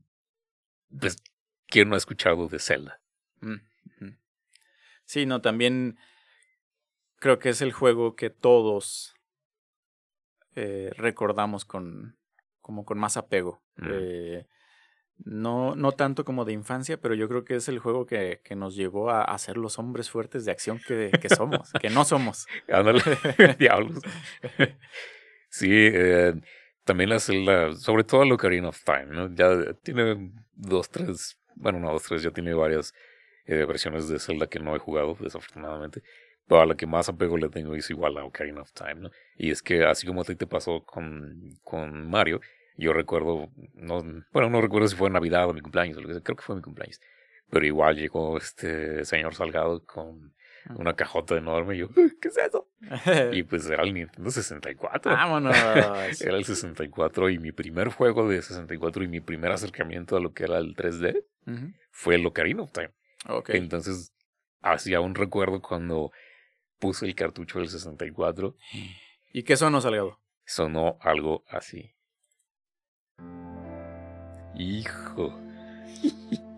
pues, 1.00 1.18
¿quién 1.68 1.90
no 1.90 1.96
ha 1.96 1.98
escuchado 1.98 2.48
de 2.48 2.60
Zelda? 2.60 3.02
Mm, 3.42 3.56
sí, 5.06 5.26
no, 5.26 5.42
también 5.42 5.98
creo 7.18 7.40
que 7.40 7.50
es 7.50 7.62
el 7.62 7.72
juego 7.72 8.16
que 8.16 8.30
todos 8.30 9.16
eh, 10.56 10.92
recordamos 10.96 11.66
con 11.66 12.18
como 12.62 12.86
con 12.86 13.00
más 13.00 13.18
apego. 13.18 13.62
Eh, 13.82 14.46
no, 15.26 15.76
no 15.76 15.92
tanto 15.92 16.26
como 16.26 16.46
de 16.46 16.54
infancia, 16.54 16.98
pero 16.98 17.16
yo 17.16 17.28
creo 17.28 17.44
que 17.44 17.56
es 17.56 17.68
el 17.68 17.80
juego 17.80 18.06
que, 18.06 18.42
que 18.44 18.56
nos 18.56 18.76
llevó 18.76 19.10
a, 19.10 19.24
a, 19.24 19.38
ser 19.38 19.58
los 19.58 19.78
hombres 19.78 20.10
fuertes 20.10 20.46
de 20.46 20.52
acción 20.52 20.80
que, 20.88 21.12
que 21.22 21.30
somos, 21.30 21.72
que 21.80 21.90
no 21.90 22.06
somos. 22.06 22.48
Ándale, 22.72 23.02
diablos. 23.60 24.02
Sí, 25.54 25.68
eh, 25.70 26.34
también 26.86 27.10
la 27.10 27.20
Zelda, 27.20 27.76
sobre 27.76 28.06
todo 28.06 28.24
la 28.24 28.36
Ocarina 28.36 28.70
of 28.70 28.82
Time, 28.86 29.08
¿no? 29.08 29.36
Ya 29.36 29.74
tiene 29.84 30.32
dos, 30.54 30.90
tres, 30.90 31.38
bueno, 31.56 31.78
no 31.82 31.92
dos, 31.92 32.04
tres, 32.04 32.24
ya 32.24 32.32
tiene 32.32 32.54
varias 32.54 32.94
eh, 33.46 33.66
versiones 33.66 34.08
de 34.08 34.18
Zelda 34.18 34.48
que 34.48 34.60
no 34.60 34.74
he 34.74 34.80
jugado, 34.80 35.18
desafortunadamente. 35.20 36.04
Pero 36.48 36.62
a 36.62 36.66
la 36.66 36.76
que 36.76 36.86
más 36.86 37.08
apego 37.08 37.38
le 37.38 37.50
tengo 37.50 37.76
es 37.76 37.90
igual 37.90 38.18
a 38.18 38.26
Ocarina 38.26 38.62
of 38.62 38.74
Time, 38.74 38.96
¿no? 38.96 39.12
Y 39.38 39.52
es 39.52 39.62
que 39.62 39.86
así 39.86 40.06
como 40.06 40.22
a 40.22 40.26
ti 40.26 40.36
te 40.36 40.48
pasó 40.48 40.84
con, 40.84 41.58
con 41.64 42.10
Mario, 42.10 42.42
yo 42.78 42.94
recuerdo, 42.94 43.50
no, 43.74 44.04
bueno, 44.32 44.50
no 44.50 44.62
recuerdo 44.62 44.88
si 44.88 44.96
fue 44.96 45.10
Navidad 45.10 45.48
o 45.50 45.54
mi 45.54 45.62
cumpleaños, 45.62 45.98
creo 46.24 46.36
que 46.36 46.44
fue 46.44 46.56
mi 46.56 46.62
cumpleaños. 46.62 47.00
Pero 47.50 47.66
igual 47.66 47.96
llegó 47.96 48.38
este 48.38 49.06
señor 49.06 49.36
Salgado 49.36 49.84
con 49.86 50.34
una 50.76 50.96
cajota 50.96 51.36
enorme 51.36 51.76
y 51.76 51.80
yo, 51.80 51.90
¿qué 52.22 52.28
es 52.28 52.38
eso? 52.38 52.68
y 53.34 53.44
pues 53.44 53.70
era 53.70 53.84
el 53.84 53.94
Nintendo 53.94 54.30
64. 54.30 55.12
Vámonos. 55.12 55.56
era 56.22 56.38
el 56.38 56.46
64 56.46 57.30
y 57.30 57.40
mi 57.40 57.52
primer 57.52 57.90
juego 57.90 58.28
de 58.30 58.42
64 58.42 59.04
y 59.04 59.08
mi 59.08 59.22
primer 59.22 59.52
acercamiento 59.52 60.16
a 60.16 60.20
lo 60.20 60.34
que 60.34 60.44
era 60.44 60.58
el 60.58 60.76
3D 60.76 61.24
fue 61.90 62.16
el 62.16 62.26
Ocarina 62.26 62.64
of 62.64 62.72
Time. 62.72 62.92
Okay. 63.28 63.58
Entonces, 63.58 64.14
hacía 64.62 65.02
un 65.02 65.16
recuerdo 65.16 65.62
cuando 65.62 66.12
puse 66.82 67.06
el 67.06 67.16
cartucho 67.16 67.60
del 67.60 67.70
64. 67.70 68.58
¿Y 69.32 69.44
qué 69.44 69.56
sonó 69.56 69.80
Salgado? 69.80 70.20
Sonó 70.44 70.98
algo 71.00 71.46
así. 71.48 71.94
Hijo. 74.56 75.34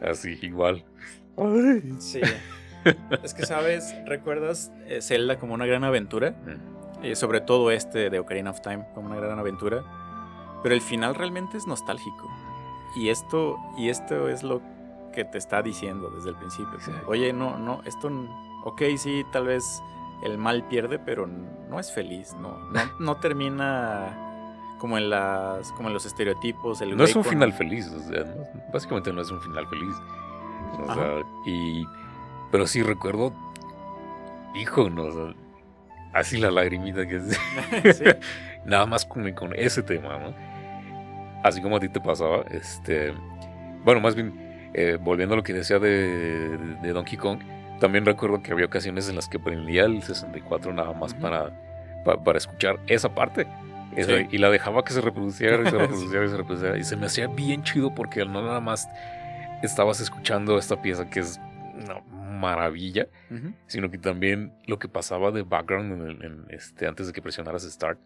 Así, 0.00 0.38
igual. 0.42 0.84
Sí. 1.98 2.20
es 3.24 3.34
que, 3.34 3.44
¿sabes? 3.44 3.92
¿Recuerdas 4.06 4.70
eh, 4.86 5.02
Zelda 5.02 5.40
como 5.40 5.54
una 5.54 5.66
gran 5.66 5.82
aventura? 5.82 6.36
Eh, 7.02 7.16
sobre 7.16 7.40
todo 7.40 7.72
este 7.72 8.08
de 8.08 8.20
Ocarina 8.20 8.50
of 8.50 8.60
Time 8.60 8.86
como 8.94 9.08
una 9.08 9.16
gran 9.16 9.40
aventura. 9.40 9.82
Pero 10.62 10.72
el 10.72 10.80
final 10.80 11.16
realmente 11.16 11.56
es 11.56 11.66
nostálgico. 11.66 12.30
Y 12.94 13.08
esto, 13.08 13.58
y 13.76 13.88
esto 13.88 14.28
es 14.28 14.44
lo 14.44 14.62
que 15.12 15.24
te 15.24 15.38
está 15.38 15.62
diciendo 15.62 16.10
desde 16.10 16.30
el 16.30 16.36
principio. 16.36 16.78
Oye, 17.06 17.32
no, 17.32 17.58
no, 17.58 17.80
esto, 17.84 18.10
ok, 18.64 18.82
sí, 18.96 19.24
tal 19.32 19.46
vez 19.46 19.82
el 20.22 20.38
mal 20.38 20.64
pierde, 20.68 20.98
pero 20.98 21.26
no 21.26 21.78
es 21.78 21.92
feliz, 21.92 22.34
no, 22.40 22.58
no, 22.70 22.80
no 22.98 23.16
termina 23.16 24.24
como 24.78 24.96
en 24.98 25.10
las 25.10 25.72
como 25.72 25.88
en 25.88 25.94
los 25.94 26.06
estereotipos. 26.06 26.80
El 26.80 26.96
no 26.96 27.04
es 27.04 27.16
un 27.16 27.24
final 27.24 27.52
feliz, 27.52 27.88
o 27.88 27.98
sea, 28.00 28.24
no- 28.24 28.46
básicamente 28.72 29.12
no 29.12 29.20
es 29.22 29.30
un 29.30 29.40
final 29.40 29.66
feliz. 29.68 29.94
O 30.86 30.94
sea, 30.94 31.22
y. 31.46 31.86
Pero 32.52 32.66
sí 32.66 32.82
recuerdo. 32.82 33.32
Hijo, 34.54 34.88
no, 34.90 35.02
o 35.04 35.12
sea, 35.12 35.34
así 36.14 36.38
la 36.38 36.50
lagrimita 36.50 37.06
que 37.06 37.16
es. 37.16 37.38
Sí. 37.96 38.04
Nada 38.64 38.86
más 38.86 39.04
con, 39.04 39.30
con 39.32 39.52
ese 39.54 39.82
tema, 39.82 40.18
¿no? 40.18 40.34
Así 41.42 41.62
como 41.62 41.76
a 41.76 41.80
ti 41.80 41.88
te 41.88 42.00
pasaba, 42.00 42.42
este. 42.50 43.12
Bueno, 43.84 44.00
más 44.00 44.14
bien, 44.14 44.47
eh, 44.74 44.98
volviendo 45.00 45.34
a 45.34 45.36
lo 45.36 45.42
que 45.42 45.52
decía 45.52 45.78
de, 45.78 46.56
de 46.82 46.92
Donkey 46.92 47.16
Kong, 47.18 47.40
también 47.80 48.04
recuerdo 48.04 48.42
que 48.42 48.52
había 48.52 48.66
ocasiones 48.66 49.08
en 49.08 49.16
las 49.16 49.28
que 49.28 49.38
prendía 49.38 49.84
el 49.84 50.02
64 50.02 50.72
nada 50.72 50.92
más 50.92 51.14
para, 51.14 51.52
pa- 52.04 52.22
para 52.22 52.38
escuchar 52.38 52.78
esa 52.86 53.14
parte. 53.14 53.46
Esa- 53.96 54.18
Sí. 54.18 54.26
Y 54.32 54.38
la 54.38 54.50
dejaba 54.50 54.84
que 54.84 54.92
se 54.92 55.00
reproduciera 55.00 55.60
y 55.62 55.70
se 55.70 55.78
reproduciera 55.78 56.24
y 56.24 56.28
se 56.28 56.36
reproduciera. 56.36 56.76
Y 56.78 56.84
se 56.84 56.96
me 56.96 57.06
hacía 57.06 57.26
bien 57.28 57.62
chido 57.62 57.94
porque 57.94 58.24
no 58.24 58.42
nada 58.42 58.60
más 58.60 58.88
estabas 59.62 60.00
escuchando 60.00 60.58
esta 60.58 60.80
pieza 60.82 61.08
que 61.08 61.20
es 61.20 61.40
una 61.82 62.00
maravilla, 62.38 63.06
sino 63.66 63.90
que 63.90 63.98
también 63.98 64.52
lo 64.66 64.78
que 64.78 64.88
pasaba 64.88 65.30
de 65.32 65.42
background 65.42 65.92
en 65.92 66.00
el- 66.08 66.24
en 66.24 66.44
este, 66.50 66.86
antes 66.86 67.06
de 67.08 67.12
que 67.12 67.22
presionaras 67.22 67.62
Start 67.62 67.98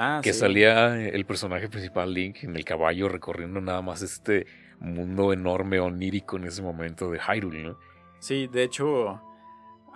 Ah, 0.00 0.20
que 0.22 0.32
sí. 0.32 0.38
salía 0.40 0.96
el 0.96 1.24
personaje 1.24 1.68
principal 1.68 2.14
Link 2.14 2.44
en 2.44 2.54
el 2.54 2.64
caballo 2.64 3.08
recorriendo 3.08 3.60
nada 3.60 3.82
más 3.82 4.00
este 4.02 4.46
mundo 4.80 5.32
enorme 5.32 5.80
onírico 5.80 6.36
en 6.36 6.44
ese 6.44 6.62
momento 6.62 7.10
de 7.10 7.18
Hyrule, 7.20 7.62
¿no? 7.64 7.78
Sí, 8.20 8.46
de 8.46 8.62
hecho, 8.64 9.20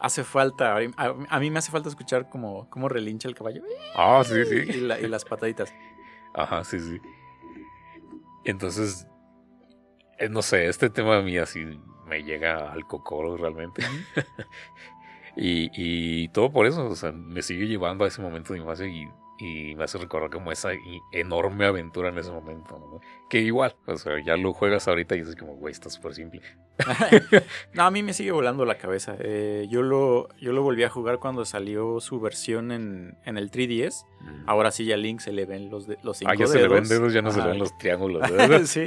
hace 0.00 0.24
falta. 0.24 0.76
A, 0.96 1.14
a 1.28 1.40
mí 1.40 1.50
me 1.50 1.58
hace 1.58 1.70
falta 1.72 1.88
escuchar 1.88 2.28
como 2.28 2.68
cómo 2.70 2.88
relincha 2.88 3.28
el 3.28 3.34
caballo 3.34 3.62
Ah, 3.96 4.22
sí, 4.24 4.34
y, 4.40 4.44
sí. 4.72 4.80
la- 4.80 5.00
y 5.00 5.08
las 5.08 5.24
pataditas. 5.24 5.72
Ajá, 6.34 6.64
sí, 6.64 6.78
sí. 6.80 7.00
Entonces, 8.44 9.06
eh, 10.18 10.28
no 10.28 10.42
sé, 10.42 10.66
este 10.66 10.90
tema 10.90 11.18
a 11.18 11.22
mí 11.22 11.36
así 11.38 11.64
me 12.06 12.22
llega 12.22 12.72
al 12.72 12.86
cocoro 12.86 13.36
realmente. 13.36 13.82
y, 15.36 15.70
y 16.24 16.28
todo 16.28 16.50
por 16.52 16.66
eso, 16.66 16.86
o 16.88 16.96
sea, 16.96 17.12
me 17.12 17.42
sigue 17.42 17.66
llevando 17.66 18.04
a 18.04 18.08
ese 18.08 18.20
momento 18.20 18.52
de 18.52 18.58
infancia 18.60 18.86
y, 18.86 19.08
y 19.44 19.74
me 19.74 19.84
hace 19.84 19.98
recordar 19.98 20.30
como 20.30 20.52
esa 20.52 20.70
enorme 21.10 21.66
aventura 21.66 22.10
en 22.10 22.18
ese 22.18 22.30
momento, 22.30 22.78
¿no? 22.78 23.00
Que 23.28 23.40
igual, 23.40 23.74
o 23.86 23.96
sea, 23.96 24.22
ya 24.24 24.36
lo 24.36 24.52
juegas 24.52 24.86
ahorita 24.86 25.16
y 25.16 25.20
es 25.20 25.34
como, 25.34 25.56
güey, 25.56 25.72
está 25.72 25.90
súper 25.90 26.14
simple. 26.14 26.40
no, 27.74 27.82
a 27.82 27.90
mí 27.90 28.02
me 28.02 28.12
sigue 28.12 28.30
volando 28.32 28.64
la 28.64 28.76
cabeza. 28.78 29.16
Eh, 29.18 29.66
yo, 29.68 29.82
lo, 29.82 30.28
yo 30.38 30.52
lo 30.52 30.62
volví 30.62 30.84
a 30.84 30.88
jugar 30.88 31.18
cuando 31.18 31.44
salió 31.44 31.98
su 32.00 32.20
versión 32.20 32.70
en, 32.72 33.16
en 33.24 33.36
el 33.36 33.50
3DS. 33.50 34.06
Ahora 34.46 34.70
sí, 34.70 34.84
ya 34.84 34.94
a 34.94 34.98
Link 34.98 35.20
se 35.20 35.32
le 35.32 35.44
ven 35.46 35.70
los, 35.70 35.86
de- 35.88 35.98
los 36.02 36.18
cinco 36.18 36.30
Ah, 36.32 36.36
ya 36.36 36.46
se 36.46 36.58
le 36.58 36.68
ven 36.68 36.84
dedos. 36.84 36.88
dedos, 36.88 37.12
ya 37.12 37.22
no 37.22 37.30
se 37.32 37.40
le 37.42 37.48
ven 37.48 37.58
los 37.58 37.76
triángulos. 37.78 38.22
sí. 38.68 38.86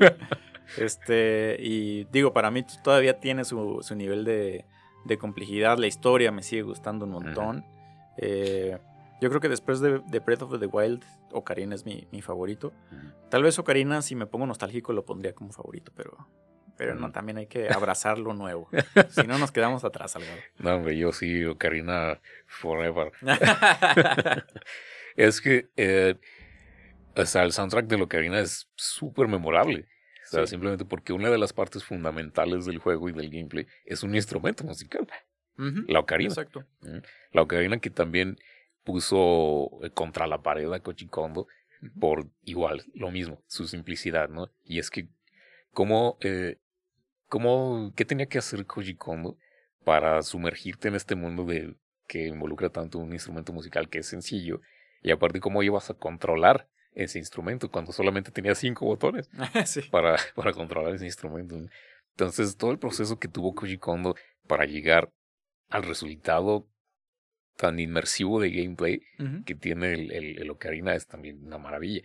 Este, 0.78 1.58
y 1.60 2.06
digo, 2.06 2.34
para 2.34 2.52
mí 2.52 2.64
todavía 2.84 3.20
tiene 3.20 3.44
su, 3.46 3.80
su 3.82 3.96
nivel 3.96 4.24
de, 4.26 4.66
de 5.06 5.18
complejidad. 5.18 5.78
La 5.78 5.88
historia 5.88 6.32
me 6.32 6.42
sigue 6.44 6.64
gustando 6.64 7.06
un 7.06 7.12
montón. 7.12 7.66
Eh, 8.18 8.78
yo 9.26 9.30
creo 9.30 9.42
que 9.42 9.50
después 9.50 9.80
de, 9.80 10.02
de 10.06 10.20
Breath 10.20 10.44
of 10.44 10.60
the 10.60 10.68
Wild, 10.68 11.04
Ocarina 11.32 11.74
es 11.74 11.84
mi, 11.84 12.08
mi 12.12 12.22
favorito. 12.22 12.72
Tal 13.30 13.42
vez 13.42 13.58
Ocarina, 13.58 14.04
si 14.04 14.16
me 14.16 14.28
pongo 14.28 14.46
nostálgico, 14.46 14.94
lo 14.94 15.04
pondría 15.04 15.34
como 15.34 15.52
favorito, 15.52 15.92
pero, 15.96 16.28
pero 16.78 16.94
no, 16.94 17.12
también 17.12 17.40
hay 17.40 17.48
que 17.48 17.68
abrazar 17.70 18.20
lo 18.20 18.36
nuevo. 18.36 18.70
si 19.10 19.26
no, 19.26 19.40
nos 19.40 19.52
quedamos 19.52 19.84
atrás, 19.84 20.12
Salgado. 20.12 20.38
No, 20.60 20.76
hombre, 20.76 20.96
yo 20.96 21.12
sí, 21.12 21.44
Ocarina 21.44 22.20
Forever. 22.46 23.12
Es 25.16 25.40
que, 25.42 25.70
eh, 25.78 26.16
o 27.16 27.26
sea, 27.26 27.44
el 27.44 27.54
soundtrack 27.54 27.88
de 27.88 28.02
Ocarina 28.02 28.40
es 28.40 28.70
súper 28.76 29.28
memorable. 29.28 29.88
O 30.26 30.28
sea, 30.28 30.46
Sí. 30.46 30.52
simplemente 30.52 30.86
porque 30.86 31.14
una 31.14 31.30
de 31.30 31.38
las 31.38 31.54
partes 31.54 31.84
fundamentales 31.84 32.66
del 32.66 32.80
juego 32.80 33.08
y 33.10 33.14
del 33.14 33.30
gameplay 33.30 33.66
es 33.86 34.04
un 34.04 34.14
instrumento 34.16 34.64
musical, 34.66 35.08
la 35.58 36.00
ocarina. 36.00 36.30
Exacto. 36.30 36.66
La 37.32 37.42
ocarina 37.42 37.78
que 37.80 37.90
también 37.90 38.38
puso 38.86 39.84
eh, 39.84 39.90
contra 39.90 40.28
la 40.28 40.42
pared 40.42 40.72
a 40.72 40.80
Koji 40.80 41.08
Kondo 41.08 41.48
por 42.00 42.28
igual, 42.44 42.84
lo 42.94 43.12
mismo, 43.12 43.44
su 43.48 43.68
simplicidad, 43.68 44.30
¿no? 44.30 44.50
Y 44.64 44.80
es 44.80 44.90
que, 44.90 45.10
¿cómo, 45.72 46.18
eh, 46.22 46.58
cómo, 47.28 47.92
qué 47.96 48.06
tenía 48.06 48.28
que 48.28 48.38
hacer 48.38 48.66
Koji 48.66 48.96
Kondo 48.96 49.38
para 49.84 50.22
sumergirte 50.24 50.88
en 50.88 50.96
este 50.96 51.16
mundo 51.16 51.46
de 51.46 51.76
que 52.08 52.28
involucra 52.28 52.70
tanto 52.70 53.00
un 53.00 53.12
instrumento 53.14 53.52
musical 53.52 53.90
que 53.90 54.00
es 54.00 54.08
sencillo 54.08 54.62
y 55.02 55.12
aparte 55.12 55.40
cómo 55.40 55.64
ibas 55.64 55.90
a 55.90 55.96
controlar 55.96 56.70
ese 56.94 57.20
instrumento 57.20 57.70
cuando 57.70 57.92
solamente 57.92 58.32
tenía 58.32 58.56
cinco 58.56 58.86
botones 58.86 59.30
sí. 59.66 59.82
para, 59.92 60.16
para 60.36 60.54
controlar 60.54 60.96
ese 60.96 61.06
instrumento. 61.06 61.56
Entonces, 62.12 62.56
todo 62.56 62.72
el 62.72 62.80
proceso 62.80 63.20
que 63.20 63.28
tuvo 63.28 63.54
Koji 63.54 63.78
Kondo 63.78 64.16
para 64.48 64.66
llegar 64.66 65.12
al 65.70 65.84
resultado 65.84 66.68
tan 67.56 67.80
inmersivo 67.80 68.40
de 68.40 68.52
gameplay 68.52 69.02
que 69.46 69.56
tiene 69.56 69.94
el, 69.94 70.12
el, 70.12 70.42
el 70.42 70.50
Ocarina 70.50 70.94
es 70.96 71.08
también 71.08 71.46
una 71.46 71.58
maravilla. 71.58 72.02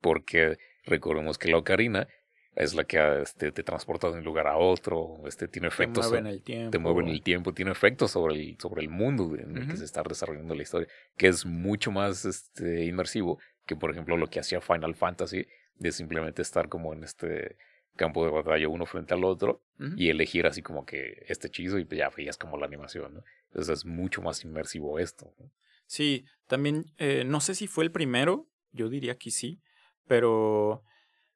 Porque 0.00 0.58
recordemos 0.84 1.38
que 1.38 1.50
la 1.50 1.58
Ocarina 1.58 2.08
es 2.54 2.74
la 2.74 2.84
que 2.84 3.22
este, 3.22 3.52
te 3.52 3.62
transporta 3.62 4.10
de 4.10 4.18
un 4.18 4.24
lugar 4.24 4.46
a 4.46 4.56
otro, 4.56 5.22
este, 5.26 5.46
tiene 5.48 5.68
Te 5.68 5.74
efectos, 5.74 6.10
mueve 6.10 6.18
en 6.18 6.26
el 6.26 6.42
tiempo. 6.42 6.70
te 6.70 6.78
mueve 6.78 7.02
en 7.02 7.08
el 7.08 7.22
tiempo, 7.22 7.54
tiene 7.54 7.70
efectos 7.70 8.10
sobre 8.10 8.34
el, 8.34 8.56
sobre 8.58 8.82
el 8.82 8.88
mundo 8.88 9.36
en 9.36 9.56
el 9.56 9.68
que 9.68 9.76
se 9.76 9.84
está 9.84 10.02
desarrollando 10.02 10.54
la 10.54 10.62
historia, 10.62 10.88
que 11.16 11.28
es 11.28 11.46
mucho 11.46 11.90
más 11.90 12.24
este, 12.24 12.84
inmersivo 12.84 13.38
que, 13.66 13.76
por 13.76 13.90
ejemplo, 13.90 14.16
lo 14.16 14.26
que 14.26 14.40
hacía 14.40 14.60
Final 14.60 14.94
Fantasy, 14.94 15.46
de 15.76 15.92
simplemente 15.92 16.42
estar 16.42 16.68
como 16.68 16.92
en 16.92 17.04
este 17.04 17.56
campo 18.00 18.24
de 18.24 18.30
batalla 18.30 18.66
uno 18.66 18.86
frente 18.86 19.12
al 19.12 19.24
otro 19.24 19.62
y 19.94 20.08
elegir 20.08 20.46
así 20.46 20.62
como 20.62 20.86
que 20.86 21.22
este 21.28 21.48
hechizo 21.48 21.78
y 21.78 21.84
pues 21.84 21.98
ya 21.98 22.08
veías 22.08 22.38
como 22.38 22.56
la 22.56 22.64
animación, 22.64 23.14
¿no? 23.14 23.24
Entonces 23.48 23.80
es 23.80 23.84
mucho 23.84 24.22
más 24.22 24.42
inmersivo 24.42 24.98
esto. 24.98 25.34
¿no? 25.38 25.50
Sí, 25.86 26.24
también, 26.46 26.86
eh, 26.96 27.24
no 27.26 27.40
sé 27.40 27.54
si 27.54 27.66
fue 27.66 27.84
el 27.84 27.92
primero, 27.92 28.48
yo 28.72 28.88
diría 28.88 29.18
que 29.18 29.30
sí, 29.30 29.60
pero 30.06 30.82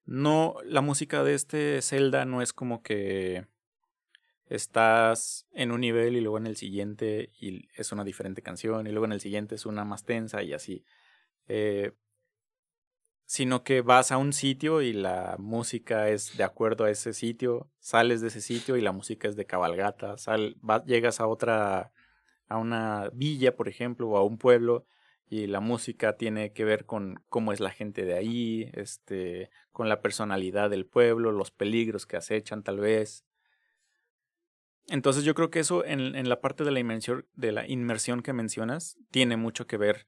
no, 0.06 0.56
la 0.64 0.80
música 0.80 1.22
de 1.22 1.34
este 1.34 1.82
Zelda 1.82 2.24
no 2.24 2.40
es 2.40 2.54
como 2.54 2.82
que 2.82 3.46
estás 4.46 5.46
en 5.52 5.70
un 5.70 5.82
nivel 5.82 6.16
y 6.16 6.22
luego 6.22 6.38
en 6.38 6.46
el 6.46 6.56
siguiente 6.56 7.30
y 7.38 7.68
es 7.76 7.92
una 7.92 8.04
diferente 8.04 8.40
canción 8.40 8.86
y 8.86 8.90
luego 8.90 9.04
en 9.04 9.12
el 9.12 9.20
siguiente 9.20 9.54
es 9.54 9.66
una 9.66 9.84
más 9.84 10.04
tensa 10.04 10.42
y 10.42 10.54
así. 10.54 10.82
Eh, 11.46 11.92
sino 13.26 13.64
que 13.64 13.80
vas 13.80 14.12
a 14.12 14.18
un 14.18 14.32
sitio 14.32 14.82
y 14.82 14.92
la 14.92 15.36
música 15.38 16.08
es 16.08 16.36
de 16.36 16.44
acuerdo 16.44 16.84
a 16.84 16.90
ese 16.90 17.12
sitio, 17.12 17.70
sales 17.78 18.20
de 18.20 18.28
ese 18.28 18.40
sitio 18.40 18.76
y 18.76 18.82
la 18.82 18.92
música 18.92 19.28
es 19.28 19.36
de 19.36 19.46
cabalgata, 19.46 20.18
sal, 20.18 20.56
llegas 20.86 21.20
a 21.20 21.26
otra, 21.26 21.92
a 22.48 22.58
una 22.58 23.10
villa, 23.14 23.56
por 23.56 23.68
ejemplo, 23.68 24.08
o 24.08 24.16
a 24.16 24.24
un 24.24 24.36
pueblo 24.38 24.86
y 25.26 25.46
la 25.46 25.60
música 25.60 26.16
tiene 26.16 26.52
que 26.52 26.64
ver 26.64 26.84
con 26.84 27.22
cómo 27.28 27.52
es 27.52 27.60
la 27.60 27.70
gente 27.70 28.04
de 28.04 28.14
ahí, 28.14 28.70
este, 28.74 29.50
con 29.72 29.88
la 29.88 30.02
personalidad 30.02 30.68
del 30.68 30.86
pueblo, 30.86 31.32
los 31.32 31.50
peligros 31.50 32.06
que 32.06 32.16
acechan 32.16 32.62
tal 32.62 32.78
vez. 32.78 33.24
Entonces 34.88 35.24
yo 35.24 35.34
creo 35.34 35.50
que 35.50 35.60
eso 35.60 35.82
en, 35.84 36.14
en 36.14 36.28
la 36.28 36.42
parte 36.42 36.62
de 36.62 36.70
la 36.70 36.80
inmersión, 36.80 37.26
de 37.34 37.52
la 37.52 37.66
inmersión 37.66 38.22
que 38.22 38.34
mencionas 38.34 38.98
tiene 39.10 39.38
mucho 39.38 39.66
que 39.66 39.78
ver 39.78 40.06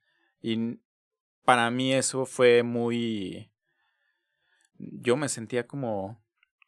para 1.46 1.70
mí 1.70 1.94
eso 1.94 2.26
fue 2.26 2.62
muy 2.62 3.50
yo 4.78 5.16
me 5.16 5.30
sentía 5.30 5.66
como 5.66 6.22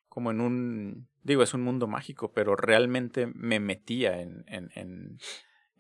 como 0.09 0.31
en 0.31 0.41
un 0.41 1.09
digo 1.23 1.43
es 1.43 1.53
un 1.53 1.63
mundo 1.63 1.87
mágico 1.87 2.33
pero 2.33 2.57
realmente 2.57 3.27
me 3.27 3.61
metía 3.61 4.21
en 4.23 4.45
en, 4.47 4.71
en, 4.75 5.19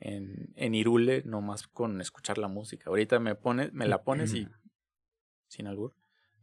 en, 0.00 0.52
en 0.56 0.74
Irule 0.74 1.22
nomás 1.24 1.66
con 1.66 2.00
escuchar 2.00 2.38
la 2.38 2.48
música. 2.48 2.90
Ahorita 2.90 3.18
me 3.18 3.34
pones 3.34 3.72
me 3.72 3.86
la 3.86 4.02
pones 4.02 4.34
y 4.34 4.48
sin 5.46 5.66
albur 5.68 5.94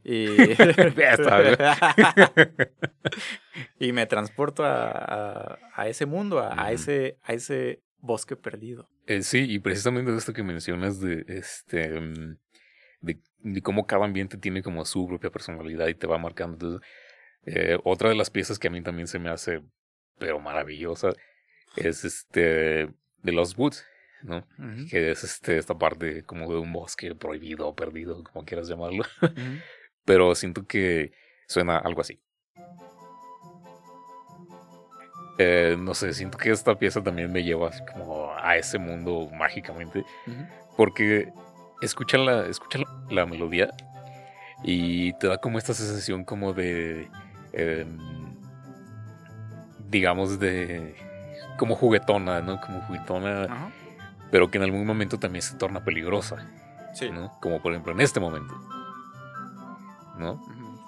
y, 0.04 0.26
Ya 0.96 1.14
está, 1.14 1.78
y 3.80 3.92
me 3.92 4.06
transporto 4.06 4.64
a, 4.64 4.92
a, 4.92 5.60
a 5.74 5.88
ese 5.90 6.06
mundo 6.06 6.40
a, 6.40 6.72
ese 6.72 7.20
a 7.24 7.34
ese 7.34 7.84
bosque 7.98 8.36
perdido. 8.36 8.90
Eh, 9.08 9.22
sí, 9.24 9.46
y 9.50 9.60
precisamente 9.60 10.12
de 10.12 10.18
esto 10.18 10.34
que 10.34 10.44
mencionas 10.44 11.00
de 11.00 11.26
este 11.28 12.00
mm, 12.00 12.38
de, 13.06 13.20
de 13.40 13.62
cómo 13.62 13.86
cada 13.86 14.06
ambiente 14.06 14.38
tiene 14.38 14.64
como 14.64 14.84
su 14.86 15.08
propia 15.08 15.30
personalidad 15.30 15.88
y 15.88 15.96
te 15.96 16.08
va 16.08 16.18
marcando. 16.18 16.54
Entonces, 16.54 16.90
eh, 17.46 17.78
otra 17.84 18.10
de 18.10 18.16
las 18.16 18.30
piezas 18.30 18.58
que 18.60 18.68
a 18.68 18.72
mí 18.72 18.82
también 18.82 19.08
se 19.08 19.20
me 19.20 19.30
hace 19.30 19.62
pero 20.18 20.40
maravillosa 20.40 21.14
es 21.76 22.06
este 22.06 22.90
de 23.22 23.32
los 23.32 23.58
Woods, 23.58 23.86
¿no? 24.24 24.38
Ujú. 24.58 24.88
Que 24.90 25.12
es 25.12 25.24
este 25.24 25.58
esta 25.58 25.78
parte 25.78 26.24
como 26.24 26.52
de 26.52 26.58
un 26.58 26.72
bosque 26.72 27.14
prohibido 27.16 27.68
o 27.68 27.76
perdido, 27.76 28.24
como 28.24 28.46
quieras 28.46 28.68
llamarlo. 28.68 29.04
Ujú. 29.22 29.34
Pero 30.06 30.36
siento 30.36 30.66
que 30.66 31.12
suena 31.48 31.78
algo 31.78 32.02
así. 32.02 32.20
Eh, 35.38 35.76
no 35.78 35.94
sé, 35.94 36.14
siento 36.14 36.38
que 36.38 36.52
esta 36.52 36.78
pieza 36.78 37.04
también 37.04 37.32
me 37.32 37.44
lleva 37.44 37.72
como 37.92 38.34
a 38.38 38.56
ese 38.56 38.78
mundo 38.78 39.30
mágicamente. 39.34 40.06
Ujú. 40.28 40.46
Porque 40.78 41.34
escucha 41.82 42.18
la, 42.18 42.46
escucha 42.48 42.80
la, 42.80 42.88
la 43.10 43.26
melodía 43.26 43.70
Y 44.64 45.14
te 45.14 45.28
da 45.28 45.38
como 45.38 45.58
esta 45.58 45.74
sensación 45.74 46.24
como 46.24 46.54
de... 46.54 47.10
em, 47.54 47.98
digamos 49.90 50.40
de... 50.40 50.96
Como 51.58 51.76
juguetona, 51.76 52.42
¿no? 52.42 52.60
Como 52.60 52.82
juguetona, 52.82 53.44
Ajá. 53.44 53.70
pero 54.32 54.52
que 54.52 54.58
en 54.58 54.64
algún 54.66 54.86
momento 54.86 55.18
también 55.20 55.42
se 55.42 55.56
torna 55.58 55.84
peligrosa, 55.84 56.48
Sí. 56.94 57.10
¿no? 57.12 57.38
Como 57.42 57.62
por 57.62 57.72
ejemplo 57.74 57.92
en 57.94 58.02
este 58.02 58.20
momento. 58.20 58.54
¿No? 60.18 60.34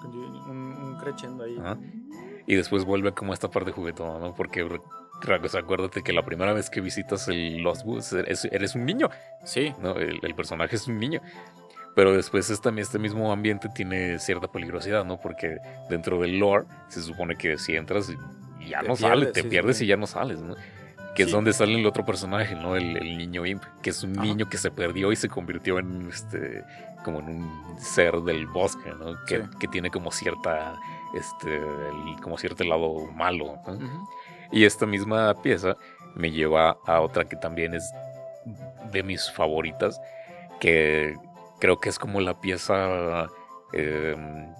Un, 0.04 0.52
un 0.52 0.96
crescendo 0.98 1.44
ahí. 1.44 1.56
Ajá. 1.58 1.76
Y 2.46 2.54
después 2.54 2.84
vuelve 2.84 3.12
como 3.12 3.32
a 3.32 3.34
esta 3.34 3.50
parte 3.50 3.72
juguetona, 3.72 4.18
¿no? 4.18 4.34
Porque 4.34 4.66
o 5.26 5.48
sea, 5.48 5.60
acuérdate 5.60 6.02
que 6.02 6.12
la 6.12 6.24
primera 6.24 6.52
vez 6.52 6.70
que 6.70 6.80
visitas 6.80 7.28
el 7.28 7.58
Lost 7.58 7.84
Woods 7.84 8.12
eres, 8.12 8.44
eres 8.46 8.74
un 8.74 8.86
niño, 8.86 9.10
Sí. 9.44 9.74
¿no? 9.80 9.96
El, 9.96 10.20
el 10.22 10.34
personaje 10.34 10.76
es 10.76 10.86
un 10.86 10.98
niño. 10.98 11.20
Pero 11.94 12.12
después 12.12 12.48
es 12.50 12.60
también 12.60 12.84
este 12.84 12.98
mismo 13.00 13.32
ambiente 13.32 13.68
tiene 13.74 14.18
cierta 14.20 14.46
peligrosidad, 14.46 15.04
¿no? 15.04 15.18
Porque 15.20 15.56
dentro 15.90 16.20
del 16.20 16.38
lore 16.38 16.64
se 16.88 17.02
supone 17.02 17.34
que 17.36 17.58
si 17.58 17.74
entras 17.74 18.08
ya 18.60 18.80
Te 18.82 18.88
no 18.88 18.94
sales, 18.94 19.16
pierdes, 19.16 19.32
te 19.32 19.42
sí, 19.42 19.48
pierdes 19.48 19.78
sí. 19.78 19.84
y 19.84 19.88
ya 19.88 19.96
no 19.96 20.06
sales, 20.06 20.40
¿no? 20.40 20.54
Que 21.16 21.24
es 21.24 21.30
Sí. 21.30 21.34
donde 21.34 21.52
sale 21.52 21.74
el 21.74 21.84
otro 21.86 22.04
personaje, 22.04 22.54
¿no? 22.54 22.76
El, 22.76 22.96
el 22.98 23.18
niño 23.18 23.44
Imp, 23.46 23.64
que 23.82 23.90
es 23.90 24.04
un 24.04 24.12
Ajá. 24.16 24.22
niño 24.26 24.48
que 24.48 24.58
se 24.58 24.70
perdió 24.70 25.10
y 25.10 25.16
se 25.16 25.28
convirtió 25.28 25.80
en 25.80 26.08
este 26.08 26.62
como 27.04 27.18
en 27.20 27.28
un 27.28 27.80
ser 27.80 28.14
del 28.20 28.46
bosque, 28.46 28.92
¿no? 28.96 29.16
Que, 29.24 29.42
que 29.58 29.66
tiene 29.66 29.90
como 29.90 30.12
cierta 30.12 30.76
este 31.14 31.56
el- 31.56 32.20
como 32.22 32.36
cierto 32.38 32.62
lado 32.62 33.06
malo, 33.12 33.58
¿no? 33.66 33.72
Ujú. 33.72 34.08
Y 34.50 34.64
esta 34.64 34.86
misma 34.86 35.34
pieza 35.42 35.76
me 36.14 36.30
lleva 36.30 36.78
a 36.86 37.00
otra 37.00 37.24
que 37.24 37.36
también 37.36 37.74
es 37.74 37.92
de 38.90 39.02
mis 39.02 39.30
favoritas, 39.30 40.00
que 40.60 41.14
creo 41.60 41.78
que 41.80 41.88
es 41.88 41.98
como 41.98 42.20
la 42.20 42.40
pieza 42.40 43.28
em, 43.72 44.52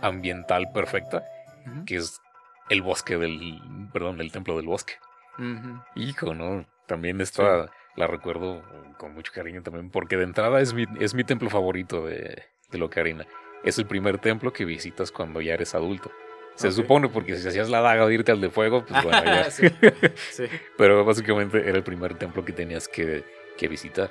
ambiental 0.00 0.70
perfecta, 0.72 1.24
que 1.86 1.96
es 1.96 2.20
el 2.68 2.82
bosque 2.82 3.16
del, 3.16 3.60
perdón, 3.92 4.20
el 4.20 4.32
templo 4.32 4.56
del 4.56 4.66
bosque. 4.66 4.94
Ujú. 5.38 5.80
Hijo, 5.94 6.34
¿no? 6.34 6.66
También 6.86 7.20
esta 7.20 7.70
la 7.94 8.06
recuerdo 8.06 8.62
con 8.98 9.14
mucho 9.14 9.32
cariño 9.34 9.62
también, 9.62 9.90
porque 9.90 10.16
de 10.16 10.24
entrada 10.24 10.60
es 10.60 10.74
mi, 10.74 10.86
es 10.98 11.14
mi 11.14 11.24
templo 11.24 11.50
favorito 11.50 12.06
de, 12.06 12.42
de 12.70 12.78
Locarina. 12.78 13.26
Es 13.64 13.78
el 13.78 13.86
primer 13.86 14.18
templo 14.18 14.52
que 14.52 14.64
visitas 14.64 15.12
cuando 15.12 15.40
ya 15.40 15.54
eres 15.54 15.74
adulto. 15.74 16.10
Se 16.54 16.70
supone, 16.70 17.08
porque 17.08 17.36
si 17.36 17.48
hacías 17.48 17.68
la 17.70 17.80
daga 17.80 18.06
de 18.06 18.14
irte 18.14 18.32
al 18.32 18.40
de 18.40 18.50
fuego, 18.50 18.84
pues 18.84 19.02
bueno, 19.02 19.24
ya. 19.24 19.44
Sí. 19.50 19.66
Sí. 20.30 20.44
Pero 20.76 21.04
básicamente 21.04 21.58
era 21.66 21.78
el 21.78 21.82
primer 21.82 22.14
templo 22.14 22.44
que 22.44 22.52
tenías 22.52 22.88
que, 22.88 23.24
que 23.56 23.68
visitar. 23.68 24.10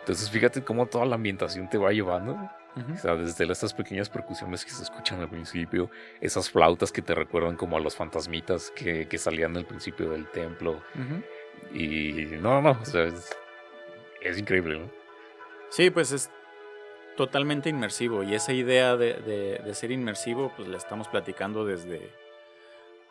Entonces 0.00 0.30
fíjate 0.30 0.62
cómo 0.62 0.86
toda 0.86 1.06
la 1.06 1.14
ambientación 1.14 1.68
te 1.68 1.78
va 1.78 1.92
llevando. 1.92 2.32
Ujú. 2.74 2.92
O 2.94 2.96
sea, 2.96 3.14
desde 3.16 3.44
estas 3.44 3.74
pequeñas 3.74 4.08
percusiones 4.08 4.64
que 4.64 4.70
se 4.70 4.82
escuchan 4.82 5.20
al 5.20 5.28
principio, 5.28 5.90
esas 6.20 6.50
flautas 6.50 6.90
que 6.90 7.02
te 7.02 7.14
recuerdan 7.14 7.56
como 7.56 7.76
a 7.76 7.80
los 7.80 7.94
fantasmitas 7.94 8.72
que, 8.74 9.06
que 9.06 9.18
salían 9.18 9.56
al 9.56 9.66
principio 9.66 10.10
del 10.10 10.26
templo. 10.28 10.82
Y 11.72 12.26
no, 12.40 12.60
no, 12.62 12.78
o 12.80 12.84
sea, 12.84 13.04
es, 13.04 13.30
es 14.22 14.38
increíble, 14.38 14.78
¿no? 14.78 14.90
Sí, 15.70 15.90
pues 15.90 16.12
es 16.12 16.30
totalmente 17.16 17.68
inmersivo. 17.68 18.22
Y 18.22 18.34
esa 18.34 18.52
idea 18.52 18.96
de, 18.96 19.14
de- 19.64 19.74
ser 19.74 19.90
inmersivo, 19.90 20.52
pues 20.56 20.68
la 20.68 20.76
estamos 20.76 21.08
platicando 21.08 21.64
desde, 21.64 22.10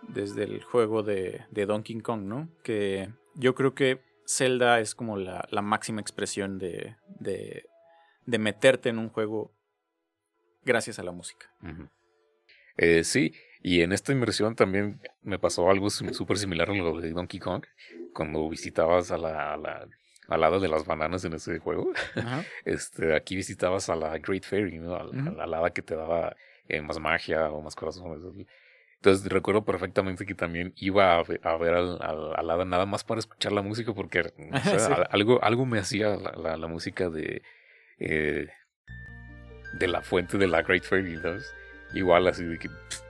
desde 0.08 0.44
el 0.44 0.64
juego 0.64 1.04
de, 1.04 1.46
de 1.52 1.66
Donkey 1.66 2.00
Kong, 2.02 2.22
¿no? 2.24 2.50
Que 2.64 3.10
yo 3.36 3.56
creo 3.56 3.74
que 3.74 4.02
Zelda 4.28 4.80
es 4.80 4.96
como 4.96 5.18
la, 5.18 5.48
la 5.52 5.62
máxima 5.62 6.02
expresión 6.02 6.58
de, 6.58 6.96
meterte 8.26 8.90
en 8.90 8.98
un 8.98 9.10
juego 9.10 9.52
gracias 10.64 11.00
a 11.00 11.04
la 11.04 11.12
música. 11.12 11.52
Eh, 12.78 13.04
sí, 13.04 13.34
y 13.62 13.82
en 13.82 13.92
esta 13.92 14.12
inmersión 14.12 14.56
también 14.56 15.02
me 15.22 15.38
pasó 15.38 15.70
algo 15.70 15.90
súper 15.90 16.38
similar 16.38 16.70
a 16.70 16.74
lo 16.74 17.00
de 17.00 17.12
Donkey 17.12 17.40
Kong, 17.40 17.64
cuando 18.14 18.48
visitabas 18.50 19.12
a 19.12 19.18
la, 19.18 19.88
al 20.28 20.44
hada 20.44 20.60
de 20.60 20.68
las 20.68 20.86
bananas 20.86 21.26
en 21.26 21.34
ese 21.34 21.60
juego. 21.60 21.92
Ajá. 22.16 22.44
Este, 22.66 23.16
aquí 23.16 23.36
visitabas 23.36 23.90
a 23.90 23.96
la 23.96 24.18
Great 24.20 24.44
Fairy, 24.46 24.80
¿no? 24.80 24.96
A, 24.96 25.04
la- 25.04 25.22
a 25.24 25.32
Ujú. 25.32 25.48
la 25.50 25.58
hada 25.58 25.70
que 25.72 25.82
te 25.82 25.96
daba 25.96 26.36
eh, 26.68 26.82
más 26.82 27.00
magia 27.00 27.50
o 27.52 27.62
más 27.62 27.76
corazones. 27.76 28.22
Entonces 28.96 29.28
recuerdo 29.32 29.66
perfectamente 29.66 30.26
que 30.28 30.36
también 30.36 30.74
iba 30.78 31.16
a, 31.18 31.24
ve- 31.24 31.40
a 31.44 31.58
ver 31.58 31.74
al, 31.74 31.98
al, 32.02 32.34
al 32.36 32.50
hada 32.52 32.66
nada 32.66 32.86
más 32.86 33.04
para 33.04 33.20
escuchar 33.20 33.52
la 33.52 33.62
música 33.64 33.94
porque 33.94 34.32
no 34.38 34.60
sé, 34.64 34.80
Sí. 34.80 34.92
a- 34.92 35.08
algo, 35.12 35.44
algo 35.44 35.66
me 35.66 35.80
hacía 35.80 36.16
la, 36.16 36.32
la- 36.34 36.58
la 36.58 36.68
música 36.68 37.10
de, 37.10 37.42
eh, 38.00 38.48
de 39.80 39.88
la 39.88 40.02
fuente 40.02 40.38
de 40.38 40.48
la 40.48 40.62
Great 40.62 40.84
Fairy, 40.84 41.18
¿sabes? 41.18 41.52
Igual 41.94 42.28
así 42.28 42.44
de 42.46 42.60
que... 42.60 42.70
pff, 42.70 43.02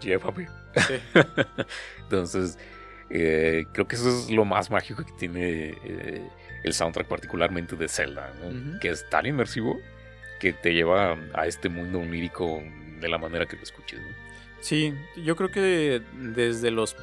Llévame. 0.00 0.48
Sí. 0.76 0.94
Entonces, 2.02 2.58
eh, 3.10 3.66
creo 3.72 3.88
que 3.88 3.96
eso 3.96 4.08
es 4.08 4.30
lo 4.30 4.44
más 4.44 4.70
mágico 4.70 5.04
que 5.04 5.12
tiene 5.12 5.76
eh, 5.84 6.28
el 6.62 6.72
soundtrack, 6.72 7.06
particularmente 7.06 7.76
de 7.76 7.88
Zelda, 7.88 8.32
que 8.80 8.90
es 8.90 9.08
tan 9.08 9.26
inmersivo 9.26 9.78
que 10.40 10.52
te 10.52 10.72
lleva 10.74 11.16
a 11.34 11.46
este 11.46 11.68
mundo 11.68 12.00
onírico 12.00 12.62
de 13.00 13.08
la 13.08 13.18
manera 13.18 13.46
que 13.46 13.56
lo 13.56 13.62
escuches. 13.62 14.00
¿no? 14.00 14.08
Sí, 14.60 14.94
yo 15.16 15.36
creo 15.36 15.50
que 15.50 16.02
desde 16.14 16.70
los 16.70 16.96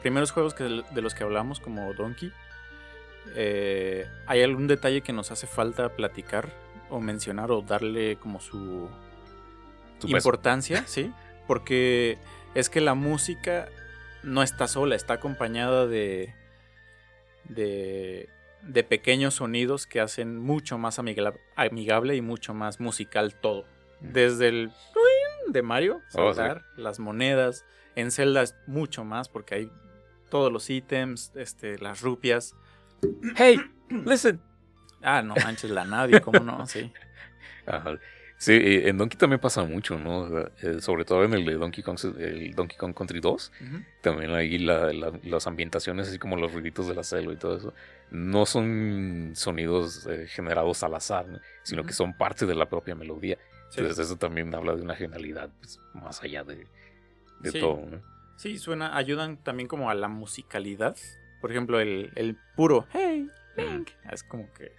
primeros 0.00 0.32
juegos 0.32 0.54
que, 0.54 0.64
de 0.64 1.02
los 1.02 1.14
que 1.14 1.24
hablamos, 1.24 1.60
como 1.60 1.92
Donkey, 1.94 2.32
eh, 3.36 4.06
hay 4.26 4.42
algún 4.42 4.66
detalle 4.66 5.02
que 5.02 5.12
nos 5.12 5.30
hace 5.30 5.46
falta 5.46 5.90
platicar 5.90 6.52
o 6.90 7.00
mencionar 7.00 7.50
o 7.52 7.62
darle 7.62 8.16
como 8.16 8.40
su 8.40 8.90
importancia, 10.04 10.84
¿sí? 10.86 11.12
Porque 11.46 12.18
es 12.54 12.68
que 12.68 12.80
la 12.80 12.94
música 12.94 13.68
no 14.22 14.42
está 14.42 14.66
sola, 14.68 14.94
está 14.94 15.14
acompañada 15.14 15.86
de, 15.86 16.34
de, 17.44 18.28
de 18.62 18.84
pequeños 18.84 19.34
sonidos 19.34 19.86
que 19.86 20.00
hacen 20.00 20.38
mucho 20.38 20.78
más 20.78 20.98
amigla- 20.98 21.34
amigable 21.56 22.16
y 22.16 22.20
mucho 22.22 22.54
más 22.54 22.80
musical 22.80 23.34
todo. 23.34 23.64
Desde 24.00 24.48
el 24.48 24.72
de 25.48 25.62
Mario, 25.62 26.00
Oh, 26.14 26.30
sí. 26.32 26.36
saltar, 26.36 26.64
las 26.76 26.98
monedas. 26.98 27.64
En 27.94 28.10
Zelda 28.10 28.42
es 28.42 28.54
mucho 28.66 29.04
más 29.04 29.28
porque 29.28 29.54
hay 29.54 29.70
todos 30.30 30.50
los 30.52 30.70
ítems, 30.70 31.32
este, 31.34 31.78
las 31.78 32.00
rupias. 32.00 32.54
Hey, 33.36 33.60
listen. 34.06 34.40
Ah, 35.02 35.20
no 35.22 35.34
manches, 35.34 35.70
la 35.70 35.84
nadie, 35.84 36.20
¿cómo 36.20 36.40
no? 36.40 36.66
Sí. 36.66 36.92
Ajá. 37.66 37.98
Sí, 38.42 38.58
en 38.60 38.98
Donkey 38.98 39.16
también 39.16 39.38
pasa 39.38 39.62
mucho, 39.62 39.96
¿no? 40.00 40.26
Eh, 40.62 40.80
sobre 40.80 41.04
todo 41.04 41.22
en 41.22 41.32
el 41.32 41.44
de 41.44 41.54
Donkey 41.54 41.84
Kong, 41.84 41.96
el 42.18 42.52
Donkey 42.56 42.76
Kong 42.76 42.92
Country 42.92 43.20
2. 43.20 43.52
Ujú. 43.60 43.76
También 44.00 44.32
ahí 44.32 44.58
la- 44.58 44.92
la- 44.92 45.12
las 45.22 45.46
ambientaciones, 45.46 46.08
así 46.08 46.18
como 46.18 46.34
los 46.36 46.52
ruiditos 46.52 46.88
de 46.88 46.94
la 46.96 47.04
selva 47.04 47.32
y 47.32 47.36
todo 47.36 47.56
eso, 47.56 47.72
no 48.10 48.44
son 48.44 49.30
sonidos 49.36 50.08
eh, 50.08 50.26
generados 50.28 50.82
al 50.82 50.92
azar, 50.96 51.28
¿no? 51.28 51.38
sino 51.62 51.84
que 51.84 51.92
son 51.92 52.16
parte 52.18 52.44
de 52.44 52.56
la 52.56 52.68
propia 52.68 52.96
melodía. 52.96 53.38
Sí. 53.70 53.78
Entonces 53.78 54.06
eso 54.06 54.16
también 54.16 54.52
habla 54.56 54.74
de 54.74 54.82
una 54.82 54.96
genialidad 54.96 55.48
pues, 55.60 55.78
más 55.94 56.20
allá 56.24 56.42
de, 56.42 56.66
de 57.42 57.50
Sí. 57.52 57.60
todo. 57.60 57.86
¿no? 57.88 58.02
Sí, 58.36 58.58
suena, 58.58 58.96
ayudan 58.96 59.36
también 59.36 59.68
como 59.68 59.88
a 59.88 59.94
la 59.94 60.08
musicalidad. 60.08 60.96
Por 61.40 61.52
ejemplo, 61.52 61.78
el, 61.78 62.10
el 62.16 62.36
puro 62.56 62.88
Hey, 62.92 63.28
Link. 63.56 63.90
Es 64.10 64.24
como 64.24 64.52
que 64.52 64.72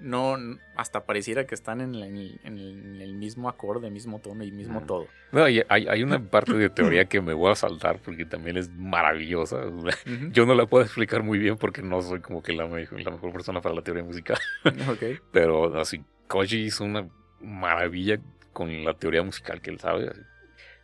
no, 0.00 0.36
hasta 0.76 1.04
pareciera 1.06 1.46
que 1.46 1.54
están 1.54 1.80
en, 1.80 1.98
la- 1.98 2.06
en 2.06 2.16
el, 2.16 2.40
en 2.44 2.58
el- 3.00 3.14
mismo 3.14 3.48
acorde, 3.48 3.90
mismo 3.90 4.18
tono 4.20 4.44
y 4.44 4.50
mismo 4.52 4.80
Mm. 4.80 4.86
todo. 4.86 5.06
No, 5.32 5.44
hay, 5.44 5.62
hay 5.68 6.02
una 6.02 6.18
parte 6.30 6.52
de 6.54 6.68
teoría 6.70 7.06
que 7.06 7.20
me 7.20 7.32
voy 7.32 7.50
a 7.52 7.54
saltar 7.54 7.98
porque 8.04 8.24
también 8.26 8.56
es 8.56 8.68
maravillosa. 8.70 9.62
Yo 10.32 10.46
no 10.46 10.54
la 10.54 10.66
puedo 10.66 10.84
explicar 10.84 11.22
muy 11.22 11.38
bien 11.38 11.56
porque 11.56 11.82
no 11.82 12.02
soy 12.02 12.20
como 12.20 12.42
que 12.42 12.52
la, 12.52 12.66
me- 12.66 12.86
la 13.02 13.10
mejor 13.10 13.32
persona 13.32 13.60
para 13.60 13.74
la 13.74 13.82
teoría 13.82 14.04
musical. 14.04 14.38
Ok. 14.88 15.20
Pero 15.32 15.78
así, 15.80 16.04
Koji 16.28 16.56
hizo 16.64 16.84
una 16.84 17.08
maravilla 17.40 18.18
con 18.52 18.84
la 18.84 18.94
teoría 18.94 19.22
musical 19.22 19.60
que 19.60 19.70
él 19.70 19.78
sabe. 19.80 20.08
así. 20.08 20.20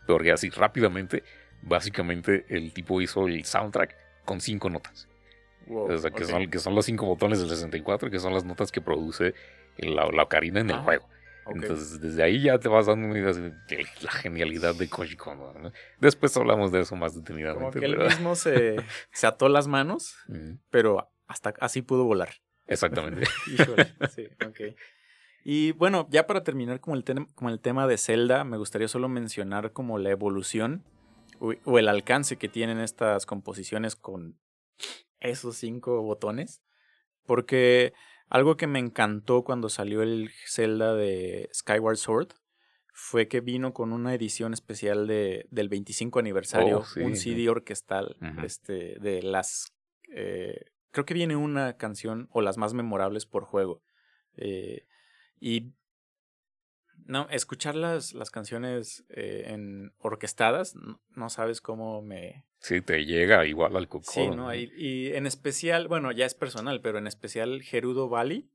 Porque 0.06 0.32
así 0.32 0.50
rápidamente, 0.50 1.22
básicamente 1.62 2.44
el 2.48 2.72
tipo 2.72 3.00
hizo 3.00 3.26
el 3.28 3.44
soundtrack 3.44 3.96
con 4.24 4.40
cinco 4.40 4.70
notas. 4.70 5.08
Wow, 5.66 5.92
o 5.92 5.98
sea, 5.98 6.10
que, 6.10 6.24
ok. 6.24 6.30
son, 6.30 6.50
que 6.50 6.58
son 6.58 6.74
los 6.74 6.84
cinco 6.86 7.06
botones 7.06 7.38
del 7.40 7.48
64, 7.48 8.10
que 8.10 8.18
son 8.18 8.32
las 8.34 8.44
notas 8.44 8.72
que 8.72 8.80
produce 8.80 9.34
la, 9.78 10.06
la 10.10 10.22
ocarina 10.24 10.60
en 10.60 10.70
el 10.70 10.76
Ah, 10.76 10.82
juego. 10.82 11.08
ok. 11.46 11.56
Entonces, 11.56 12.00
desde 12.00 12.22
ahí 12.22 12.42
ya 12.42 12.58
te 12.58 12.68
vas 12.68 12.86
dando 12.86 13.06
una 13.08 13.18
idea 13.18 13.32
de 13.32 13.86
la 14.02 14.10
genialidad 14.10 14.74
de 14.74 14.88
Koji 14.88 15.16
Kondo. 15.16 15.52
¿no? 15.58 15.72
Después 16.00 16.36
hablamos 16.36 16.72
de 16.72 16.80
eso 16.80 16.96
más 16.96 17.12
como 17.12 17.24
detenidamente. 17.24 17.78
que 17.78 17.84
él 17.86 17.92
pero- 17.96 18.04
mismo 18.08 18.34
se, 18.34 18.76
se 19.12 19.26
ató 19.26 19.48
las 19.48 19.68
manos, 19.68 20.16
Ujú, 20.28 20.58
pero 20.70 21.10
hasta 21.26 21.54
así 21.60 21.82
pudo 21.82 22.04
volar. 22.04 22.30
Exactamente. 22.66 23.22
Híjole, 23.52 23.94
sí, 24.14 24.28
ok. 24.44 24.76
Y 25.44 25.72
bueno, 25.72 26.06
ya 26.10 26.26
para 26.26 26.42
terminar 26.44 26.80
como 26.80 26.96
el, 26.96 27.04
como 27.34 27.50
el 27.50 27.60
tema 27.60 27.86
de 27.86 27.96
Zelda, 27.96 28.44
me 28.44 28.58
gustaría 28.58 28.88
solo 28.88 29.08
mencionar 29.08 29.72
como 29.72 29.98
la 29.98 30.10
evolución 30.10 30.84
o, 31.38 31.54
o 31.64 31.78
el 31.78 31.88
alcance 31.88 32.36
que 32.36 32.48
tienen 32.48 32.78
estas 32.78 33.24
composiciones 33.24 33.96
con 33.96 34.38
esos 35.20 35.56
cinco 35.56 36.02
botones. 36.02 36.62
Porque 37.24 37.92
Algo 38.28 38.56
que 38.56 38.68
me 38.68 38.78
encantó 38.78 39.42
cuando 39.42 39.68
salió 39.68 40.02
el 40.02 40.30
Zelda 40.46 40.94
de 40.94 41.50
Skyward 41.52 41.96
Sword 41.96 42.28
fue 42.92 43.26
que 43.26 43.40
vino 43.40 43.72
con 43.72 43.92
una 43.92 44.14
edición 44.14 44.52
especial 44.54 45.08
de, 45.08 45.46
del 45.50 45.68
25 45.68 46.20
aniversario, 46.20 46.78
Oh, 46.78 47.00
un 47.00 47.16
sí, 47.16 47.32
CD 47.34 47.48
orquestal 47.48 48.16
este, 48.44 48.98
de 49.00 49.22
las... 49.22 49.72
eh, 50.14 50.66
creo 50.92 51.04
que 51.06 51.14
viene 51.14 51.34
una 51.34 51.76
canción 51.76 52.28
o 52.30 52.40
las 52.40 52.56
más 52.56 52.72
memorables 52.72 53.26
por 53.26 53.44
juego. 53.44 53.82
Eh, 54.36 54.86
y 55.40 55.72
no, 57.10 57.28
escuchar 57.30 57.74
las, 57.74 58.14
las 58.14 58.30
canciones 58.30 59.04
eh, 59.10 59.44
en 59.48 59.92
orquestadas, 59.98 60.74
no, 60.76 61.00
no 61.14 61.28
sabes 61.30 61.60
cómo 61.60 62.00
me, 62.02 62.46
Sí, 62.60 62.80
te 62.80 63.04
llega 63.04 63.44
igual 63.46 63.76
al 63.76 63.88
coco. 63.88 64.10
Sí, 64.10 64.28
¿no? 64.30 64.54
Y, 64.54 64.70
y 64.76 65.14
en 65.14 65.26
especial, 65.26 65.88
bueno, 65.88 66.12
ya 66.12 66.26
es 66.26 66.34
personal, 66.34 66.80
pero 66.80 66.98
en 66.98 67.06
especial 67.06 67.62
Gerudo 67.62 68.08
Valley. 68.08 68.50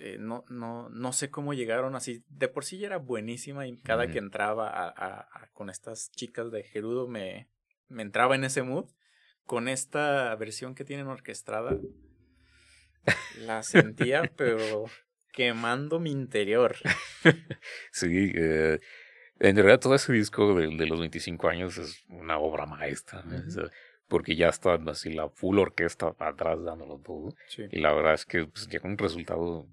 eh, 0.00 0.16
no, 0.20 0.44
no, 0.48 0.88
no 0.90 1.12
sé 1.12 1.28
cómo 1.30 1.54
llegaron 1.54 1.96
así. 1.96 2.22
De 2.28 2.48
por 2.48 2.64
sí 2.64 2.78
ya 2.78 2.86
era 2.86 2.98
buenísima 2.98 3.66
y 3.66 3.76
cada 3.78 4.10
que 4.10 4.18
entraba 4.18 4.68
a- 4.70 4.88
a- 4.88 5.20
a- 5.32 5.50
con 5.52 5.70
estas 5.70 6.10
chicas 6.12 6.50
de 6.52 6.62
Gerudo 6.62 7.08
me, 7.08 7.48
me 7.88 8.02
entraba 8.02 8.34
en 8.36 8.44
ese 8.44 8.62
mood. 8.62 8.86
Con 9.44 9.66
esta 9.68 10.34
versión 10.36 10.74
que 10.74 10.84
tienen 10.84 11.06
orquestada, 11.08 11.78
la 13.38 13.62
sentía, 13.62 14.22
pero 14.36 14.84
quemando 15.38 16.00
mi 16.00 16.10
interior. 16.10 16.74
Sí, 17.92 18.32
eh, 18.34 18.78
en 19.40 19.56
realidad 19.56 19.78
todo 19.80 19.94
ese 19.94 20.12
disco 20.12 20.54
de, 20.54 20.66
de 20.76 20.86
los 20.86 20.98
25 20.98 21.48
años 21.48 21.78
es 21.78 22.02
una 22.08 22.38
obra 22.38 22.66
maestra, 22.66 23.24
porque 24.08 24.34
ya 24.36 24.48
está 24.48 24.74
así 24.88 25.12
la 25.12 25.28
full 25.28 25.58
orquesta 25.58 26.14
atrás 26.18 26.62
dándolo 26.64 26.98
todo. 26.98 27.34
Sí, 27.46 27.62
Y 27.70 27.80
la 27.80 27.92
verdad 27.92 28.14
es 28.14 28.24
que 28.24 28.46
pues, 28.46 28.66
llega 28.68 28.88
un 28.88 28.98
resultado 28.98 29.68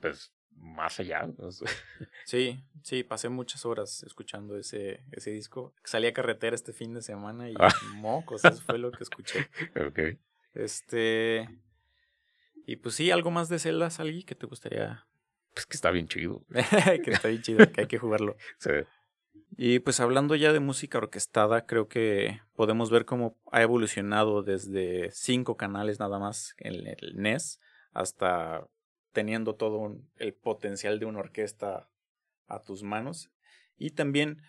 pues 0.00 0.32
más 0.56 0.98
allá. 0.98 1.28
sí, 2.24 2.58
sí, 2.82 3.04
pasé 3.04 3.28
muchas 3.28 3.64
horas 3.64 4.02
escuchando 4.02 4.56
ese, 4.58 5.04
ese 5.12 5.30
disco. 5.30 5.72
Salí 5.84 6.06
a 6.08 6.12
carretera 6.12 6.54
este 6.56 6.72
fin 6.72 6.94
de 6.94 7.02
semana 7.02 7.48
y 7.50 7.54
Ah. 7.58 7.68
mocos, 7.94 8.44
eso 8.44 8.60
fue 8.62 8.78
lo 8.78 8.90
que 8.90 9.04
escuché. 9.04 9.48
ok. 9.88 10.18
Este. 10.54 11.48
Y 12.66 12.76
pues 12.76 12.96
sí, 12.96 13.10
algo 13.10 13.30
más 13.30 13.48
de 13.48 13.58
Zelda, 13.58 13.88
Salgi, 13.90 14.24
que 14.24 14.34
te 14.34 14.46
gustaría. 14.46 15.06
Pues 15.54 15.66
que 15.66 15.76
está 15.76 15.90
bien 15.90 16.08
chido. 16.08 16.44
que 17.04 17.10
está 17.12 17.28
bien 17.28 17.40
chido, 17.42 17.70
que 17.72 17.82
hay 17.82 17.86
que 17.86 17.98
jugarlo. 17.98 18.36
Sí. 18.58 18.70
Y 19.58 19.78
pues 19.78 20.00
hablando 20.00 20.34
ya 20.34 20.52
de 20.52 20.60
música 20.60 20.98
orquestada, 20.98 21.64
creo 21.66 21.88
que 21.88 22.40
podemos 22.54 22.90
ver 22.90 23.04
cómo 23.06 23.38
ha 23.52 23.62
evolucionado 23.62 24.42
desde 24.42 25.10
cinco 25.12 25.56
canales 25.56 25.98
nada 26.00 26.18
más 26.18 26.54
en 26.58 26.86
el 26.86 27.14
NES 27.16 27.60
hasta 27.92 28.66
teniendo 29.12 29.54
todo 29.54 29.78
un- 29.78 30.10
el 30.16 30.34
potencial 30.34 30.98
de 30.98 31.06
una 31.06 31.20
orquesta 31.20 31.88
a 32.48 32.62
tus 32.64 32.82
manos. 32.82 33.30
Y 33.78 33.90
también 33.90 34.42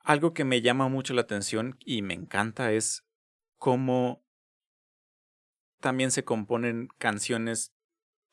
algo 0.00 0.34
que 0.34 0.44
me 0.44 0.60
llama 0.62 0.88
mucho 0.88 1.14
la 1.14 1.22
atención 1.22 1.76
y 1.80 2.02
me 2.02 2.14
encanta 2.14 2.72
es 2.72 3.04
cómo 3.56 4.22
también 5.80 6.10
se 6.10 6.24
componen 6.24 6.88
canciones 6.98 7.72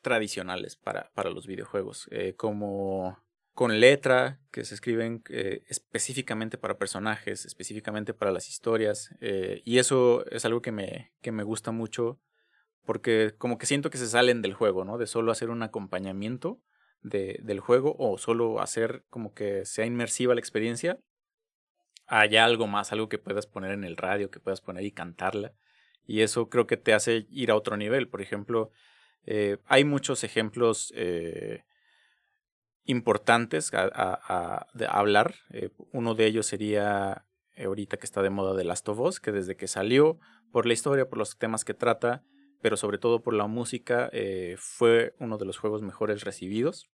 tradicionales 0.02 0.76
para, 0.76 1.10
para 1.14 1.30
los 1.30 1.46
videojuegos, 1.46 2.08
eh, 2.10 2.34
como 2.36 3.18
con 3.54 3.80
letra 3.80 4.40
que 4.50 4.64
se 4.64 4.74
escriben 4.74 5.22
eh, 5.30 5.62
específicamente 5.68 6.58
para 6.58 6.76
personajes, 6.76 7.44
específicamente 7.46 8.12
para 8.12 8.32
las 8.32 8.48
historias, 8.48 9.14
eh, 9.20 9.62
y 9.64 9.78
eso 9.78 10.26
es 10.26 10.44
algo 10.44 10.60
que 10.60 10.72
me, 10.72 11.12
que 11.22 11.32
me 11.32 11.44
gusta 11.44 11.70
mucho 11.70 12.20
porque 12.84 13.34
como 13.38 13.56
que 13.56 13.66
siento 13.66 13.90
que 13.90 13.98
se 13.98 14.06
salen 14.06 14.42
del 14.42 14.54
juego, 14.54 14.84
¿no? 14.84 14.98
De 14.98 15.06
solo 15.06 15.32
hacer 15.32 15.50
un 15.50 15.62
acompañamiento 15.62 16.60
de, 17.02 17.40
del 17.42 17.60
juego 17.60 17.96
o 17.98 18.18
solo 18.18 18.60
hacer 18.60 19.04
como 19.08 19.32
que 19.32 19.64
sea 19.64 19.86
inmersiva 19.86 20.34
la 20.34 20.40
experiencia, 20.40 20.98
haya 22.06 22.44
algo 22.44 22.66
más, 22.66 22.92
algo 22.92 23.08
que 23.08 23.18
puedas 23.18 23.46
poner 23.46 23.70
en 23.72 23.84
el 23.84 23.96
radio, 23.96 24.30
que 24.30 24.40
puedas 24.40 24.60
poner 24.60 24.84
y 24.84 24.92
cantarla. 24.92 25.54
Y 26.06 26.20
eso 26.20 26.48
creo 26.48 26.66
que 26.66 26.76
te 26.76 26.92
hace 26.92 27.26
ir 27.30 27.50
a 27.50 27.56
otro 27.56 27.76
nivel. 27.76 28.08
Por 28.08 28.20
ejemplo, 28.20 28.70
eh, 29.26 29.58
hay 29.66 29.84
muchos 29.84 30.24
ejemplos 30.24 30.92
eh, 30.96 31.64
importantes 32.84 33.70
a, 33.72 34.66
de 34.74 34.86
hablar. 34.86 35.34
Eh, 35.50 35.70
uno 35.92 36.14
de 36.14 36.26
ellos 36.26 36.46
sería 36.46 37.24
ahorita 37.56 37.96
que 37.96 38.06
está 38.06 38.22
de 38.22 38.30
moda 38.30 38.54
de 38.54 38.64
Last 38.64 38.88
of 38.88 38.98
Us, 39.00 39.20
que 39.20 39.32
desde 39.32 39.56
que 39.56 39.68
salió, 39.68 40.18
por 40.52 40.66
la 40.66 40.72
historia, 40.72 41.08
por 41.08 41.18
los 41.18 41.38
temas 41.38 41.64
que 41.64 41.74
trata, 41.74 42.22
pero 42.60 42.76
sobre 42.76 42.98
todo 42.98 43.22
por 43.22 43.34
la 43.34 43.46
música, 43.46 44.10
fue 44.56 45.14
uno 45.18 45.36
de 45.36 45.44
los 45.44 45.58
juegos 45.58 45.82
mejores 45.82 46.24
recibidos. 46.24 46.88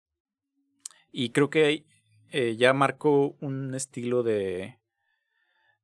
Y 1.13 1.31
creo 1.31 1.51
que 1.51 1.85
ya 2.57 2.73
marcó 2.73 3.37
un 3.41 3.75
estilo 3.75 4.23
de, 4.23 4.79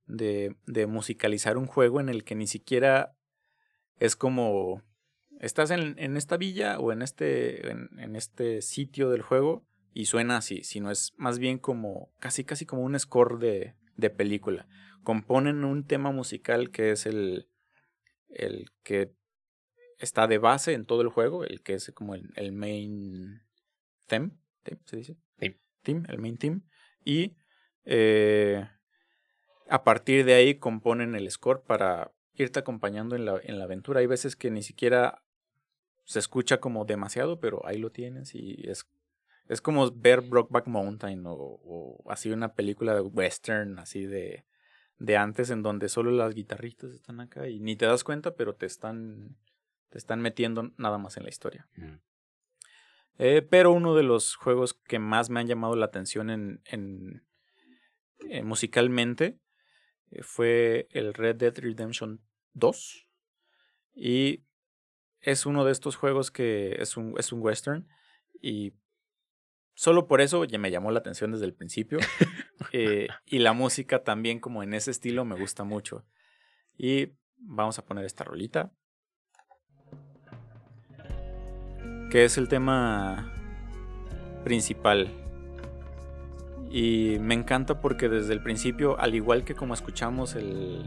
de 0.07 0.87
musicalizar 0.87 1.59
un 1.59 1.67
juego 1.67 2.01
en 2.01 2.09
el 2.09 2.25
que 2.25 2.35
ni 2.35 2.47
siquiera 2.47 3.14
es 3.99 4.17
como 4.17 4.83
estás 5.41 5.71
en, 5.71 5.99
en 5.99 6.17
esta 6.17 6.37
villa 6.37 6.79
o 6.79 6.93
en 6.93 7.03
este, 7.03 7.71
en, 7.71 7.89
en 7.99 8.17
este 8.17 8.63
sitio 8.63 9.11
del 9.11 9.23
juego 9.23 9.67
y 9.93 10.07
suena 10.07 10.39
así, 10.39 10.65
sino 10.65 10.91
es 10.91 11.15
más 11.17 11.39
bien 11.39 11.59
como 11.59 12.13
casi 12.19 12.45
casi 12.45 12.67
como 12.67 12.83
un 12.83 12.99
score 12.99 13.39
de, 13.39 13.75
de 13.97 14.11
película. 14.11 14.67
Componen 15.03 15.65
un 15.65 15.87
tema 15.87 16.11
musical 16.11 16.71
que 16.71 16.91
es 16.91 17.07
el, 17.07 17.49
el 18.29 18.71
que 18.83 19.15
está 19.99 20.27
de 20.27 20.39
base 20.39 20.73
en 20.73 20.87
todo 20.87 21.03
el 21.03 21.09
juego, 21.09 21.45
el 21.45 21.63
que 21.63 21.75
es 21.75 21.93
como 21.95 22.15
el, 22.15 22.33
el 22.37 22.53
main 22.53 23.43
theme, 24.07 24.33
theme, 24.63 24.81
¿se 24.87 24.97
dice? 24.97 25.17
Theme. 25.37 25.61
Theme, 25.83 26.07
el 26.09 26.19
main 26.19 26.39
theme. 26.39 26.63
Y 27.05 27.37
eh, 27.85 28.67
a 29.69 29.85
partir 29.85 30.25
de 30.25 30.35
ahí 30.35 30.55
componen 30.55 31.15
el 31.15 31.31
score 31.31 31.63
para 31.63 32.14
irte 32.35 32.59
acompañando 32.59 33.17
en 33.17 33.25
la, 33.25 33.41
en 33.43 33.59
la 33.59 33.65
aventura. 33.65 34.01
Hay 34.01 34.07
veces 34.07 34.37
que 34.37 34.51
ni 34.51 34.63
siquiera 34.63 35.23
se 36.05 36.19
escucha 36.19 36.59
como 36.59 36.85
demasiado, 36.85 37.41
pero 37.41 37.67
ahí 37.67 37.79
lo 37.79 37.91
tienes 37.91 38.35
y 38.35 38.69
es, 38.69 38.87
es 39.49 39.61
como 39.61 39.91
ver 39.91 40.21
Brokeback 40.21 40.67
Mountain 40.67 41.25
o, 41.27 41.35
o 41.35 42.11
así 42.11 42.31
una 42.31 42.55
película 42.55 42.95
de 42.95 43.01
western 43.01 43.79
así 43.79 44.05
de, 44.05 44.45
de 44.99 45.17
antes 45.17 45.51
en 45.51 45.63
donde 45.63 45.89
solo 45.89 46.11
las 46.11 46.35
guitarritas 46.35 46.91
están 46.93 47.21
acá 47.21 47.49
y 47.49 47.61
ni 47.61 47.77
te 47.77 47.87
das 47.87 48.05
cuenta, 48.05 48.35
pero 48.35 48.55
te 48.55 48.67
están, 48.67 49.37
te 49.91 49.99
están 49.99 50.21
metiendo 50.21 50.73
nada 50.77 50.99
más 50.99 51.17
en 51.17 51.25
la 51.25 51.29
historia. 51.31 51.69
Mm. 51.77 51.95
Eh, 53.19 53.43
pero 53.43 53.73
uno 53.73 53.95
de 53.95 54.03
los 54.03 54.35
juegos 54.35 54.75
que 54.75 54.99
más 54.99 55.31
me 55.31 55.41
han 55.41 55.47
llamado 55.47 55.77
la 55.77 55.87
atención 55.87 56.31
en, 56.31 56.61
en 56.65 57.25
eh, 58.29 58.43
musicalmente 58.43 59.39
fue 60.23 60.89
el 60.91 61.15
Red 61.15 61.37
Dead 61.37 61.59
Redemption 61.59 62.21
2. 62.55 63.09
Y 63.95 64.45
es 65.21 65.47
uno 65.47 65.65
de 65.65 65.73
estos 65.73 65.97
juegos 65.97 66.31
que 66.31 66.77
es 66.81 66.97
un, 66.97 67.15
es 67.19 67.33
un 67.33 67.41
western. 67.41 67.89
Y 68.41 68.75
solo 69.75 70.07
por 70.07 70.21
eso 70.21 70.45
ya 70.45 70.59
me 70.59 70.71
llamó 70.71 70.91
la 70.91 71.01
atención 71.01 71.33
desde 71.33 71.47
el 71.47 71.55
principio. 71.55 71.99
Eh, 72.73 73.09
y 73.27 73.41
la 73.41 73.53
música 73.53 74.03
también 74.03 74.41
como 74.41 74.63
en 74.63 74.75
ese 74.75 74.91
estilo 74.91 75.25
me 75.25 75.39
gusta 75.39 75.65
mucho. 75.65 76.05
Y 76.77 77.13
vamos 77.37 77.79
a 77.79 77.85
poner 77.85 78.05
esta 78.05 78.25
rolita. 78.25 78.73
Que 82.11 82.25
es 82.25 82.39
el 82.39 82.49
tema 82.49 83.33
principal. 84.45 85.24
Y 86.77 87.21
me 87.21 87.35
encanta 87.35 87.81
porque 87.81 88.09
desde 88.09 88.33
el 88.33 88.43
principio, 88.43 88.99
al 88.99 89.15
igual 89.15 89.45
que 89.45 89.55
como 89.55 89.75
escuchamos 89.75 90.35
el, 90.35 90.85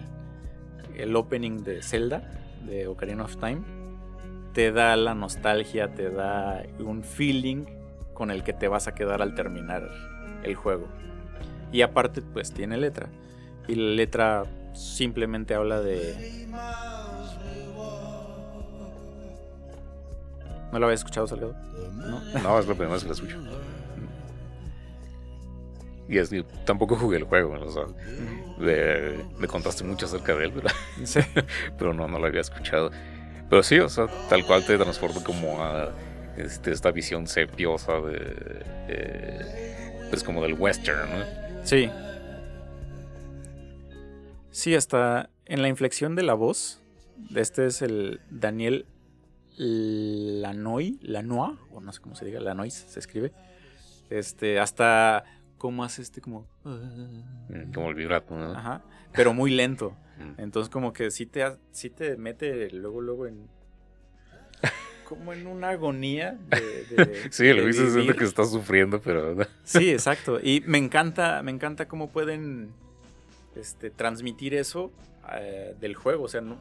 el 0.97 1.15
opening 1.15 1.63
de 1.63 1.81
Zelda, 1.81 2.29
de 2.65 2.88
Ocarina 2.88 3.23
of 3.23 3.38
Time, 3.38 3.61
te 4.51 4.73
da 4.73 4.97
la 4.97 5.15
nostalgia, 5.15 5.95
te 5.95 6.09
da 6.09 6.61
un 6.79 7.05
feeling 7.05 7.67
con 8.13 8.31
el 8.31 8.43
que 8.43 8.51
te 8.51 8.67
vas 8.67 8.89
a 8.89 8.95
quedar 8.95 9.21
al 9.21 9.33
terminar 9.33 9.89
el 10.43 10.55
juego. 10.55 10.89
Y 11.71 11.83
aparte, 11.83 12.21
pues 12.21 12.51
tiene 12.51 12.75
letra. 12.75 13.07
Y 13.69 13.75
la 13.75 13.95
letra 13.95 14.43
simplemente 14.73 15.55
habla 15.55 15.79
de... 15.79 16.49
¿No 20.73 20.79
lo 20.79 20.85
habías 20.88 20.99
escuchado, 20.99 21.27
Salgado? 21.27 21.55
¿No? 21.93 22.19
No, 22.43 22.59
es 22.59 22.67
la 22.67 22.73
primera 22.73 22.95
vez 22.95 23.03
que 23.03 23.07
la 23.07 23.15
escucho. 23.15 23.38
Y 26.09 26.17
es 26.19 26.29
que 26.29 26.43
tampoco 26.65 26.95
jugué 26.95 27.17
el 27.17 27.23
juego, 27.25 27.53
o 27.53 27.71
sea, 27.71 27.83
de- 28.63 29.19
me 29.37 29.47
contaste 29.47 29.83
mucho 29.83 30.05
acerca 30.05 30.35
de 30.35 30.45
él, 30.45 30.51
pero, 30.53 30.69
Sí. 31.05 31.19
pero 31.77 31.93
no, 31.93 32.07
no 32.07 32.17
lo 32.19 32.27
había 32.27 32.41
escuchado. 32.41 32.91
Pero 33.49 33.63
sí, 33.63 33.79
o 33.79 33.89
sea, 33.89 34.07
tal 34.29 34.45
cual 34.45 34.65
te 34.65 34.77
transporta 34.77 35.23
como 35.23 35.61
a 35.63 35.91
este, 36.37 36.71
esta 36.71 36.91
visión 36.91 37.27
sepiosa 37.27 37.93
de, 38.01 40.05
pues 40.09 40.23
como 40.23 40.41
del 40.43 40.53
western, 40.53 41.09
¿no? 41.09 41.25
Sí. 41.65 41.89
Sí, 44.51 44.75
hasta 44.75 45.29
en 45.45 45.61
la 45.61 45.67
inflexión 45.67 46.15
de 46.15 46.23
la 46.23 46.33
voz. 46.33 46.81
Este 47.35 47.65
es 47.65 47.81
el 47.81 48.21
Daniel 48.29 48.85
Lanoi, 49.57 50.99
Lanois, 51.01 51.57
o 51.71 51.81
no 51.81 51.91
sé 51.91 52.01
cómo 52.01 52.15
se 52.15 52.25
diga, 52.25 52.39
Lanois 52.39 52.73
se 52.73 52.99
escribe. 52.99 53.31
Este, 54.09 54.59
hasta 54.59 55.23
cómo 55.57 55.83
hace 55.83 56.01
este 56.01 56.21
como... 56.21 56.47
Mm, 56.63 57.71
Como 57.73 57.89
el 57.89 57.95
vibrato, 57.95 58.35
¿no? 58.35 58.51
Ajá, 58.51 58.81
pero 59.13 59.33
muy 59.33 59.51
lento. 59.51 59.95
Mm. 60.19 60.41
Entonces 60.41 60.69
como 60.69 60.93
que 60.93 61.11
sí 61.11 61.25
te, 61.25 61.43
sí 61.71 61.89
te 61.89 62.17
mete 62.17 62.69
luego, 62.71 63.01
luego 63.01 63.27
en... 63.27 63.47
Como 65.05 65.31
en 65.31 65.47
una 65.47 65.69
agonía 65.69 66.37
de... 66.49 66.83
de- 67.05 67.27
Sí, 67.31 67.51
lo 67.53 67.65
dices 67.65 67.95
es 67.95 68.15
que 68.15 68.23
estás 68.25 68.51
sufriendo, 68.51 68.99
pero 69.01 69.37
Sí, 69.63 69.89
exacto. 69.89 70.39
Y 70.41 70.61
me 70.67 70.77
encanta, 70.77 71.41
me 71.43 71.51
encanta 71.51 71.87
cómo 71.87 72.09
pueden 72.09 72.73
este, 73.55 73.89
transmitir 73.89 74.53
eso 74.53 74.91
eh, 75.39 75.75
del 75.79 75.95
juego. 75.95 76.25
O 76.25 76.27
sea, 76.27 76.41
no- 76.41 76.57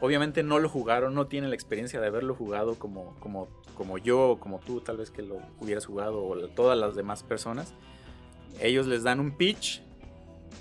obviamente 0.00 0.42
no 0.44 0.60
lo 0.60 0.68
jugaron, 0.68 1.14
no 1.14 1.26
tienen 1.26 1.50
la 1.50 1.56
experiencia 1.56 2.00
de 2.00 2.06
haberlo 2.06 2.34
jugado 2.36 2.76
como, 2.76 3.16
como, 3.18 3.48
como 3.74 3.98
yo, 3.98 4.36
como 4.38 4.60
tú, 4.60 4.80
tal 4.80 4.96
vez 4.98 5.10
que 5.10 5.22
lo 5.22 5.40
hubieras 5.58 5.84
jugado, 5.84 6.24
o 6.24 6.48
todas 6.48 6.78
las 6.78 6.94
demás 6.94 7.24
personas. 7.24 7.74
Ellos 8.58 8.86
les 8.86 9.02
dan 9.02 9.20
un 9.20 9.32
pitch, 9.32 9.82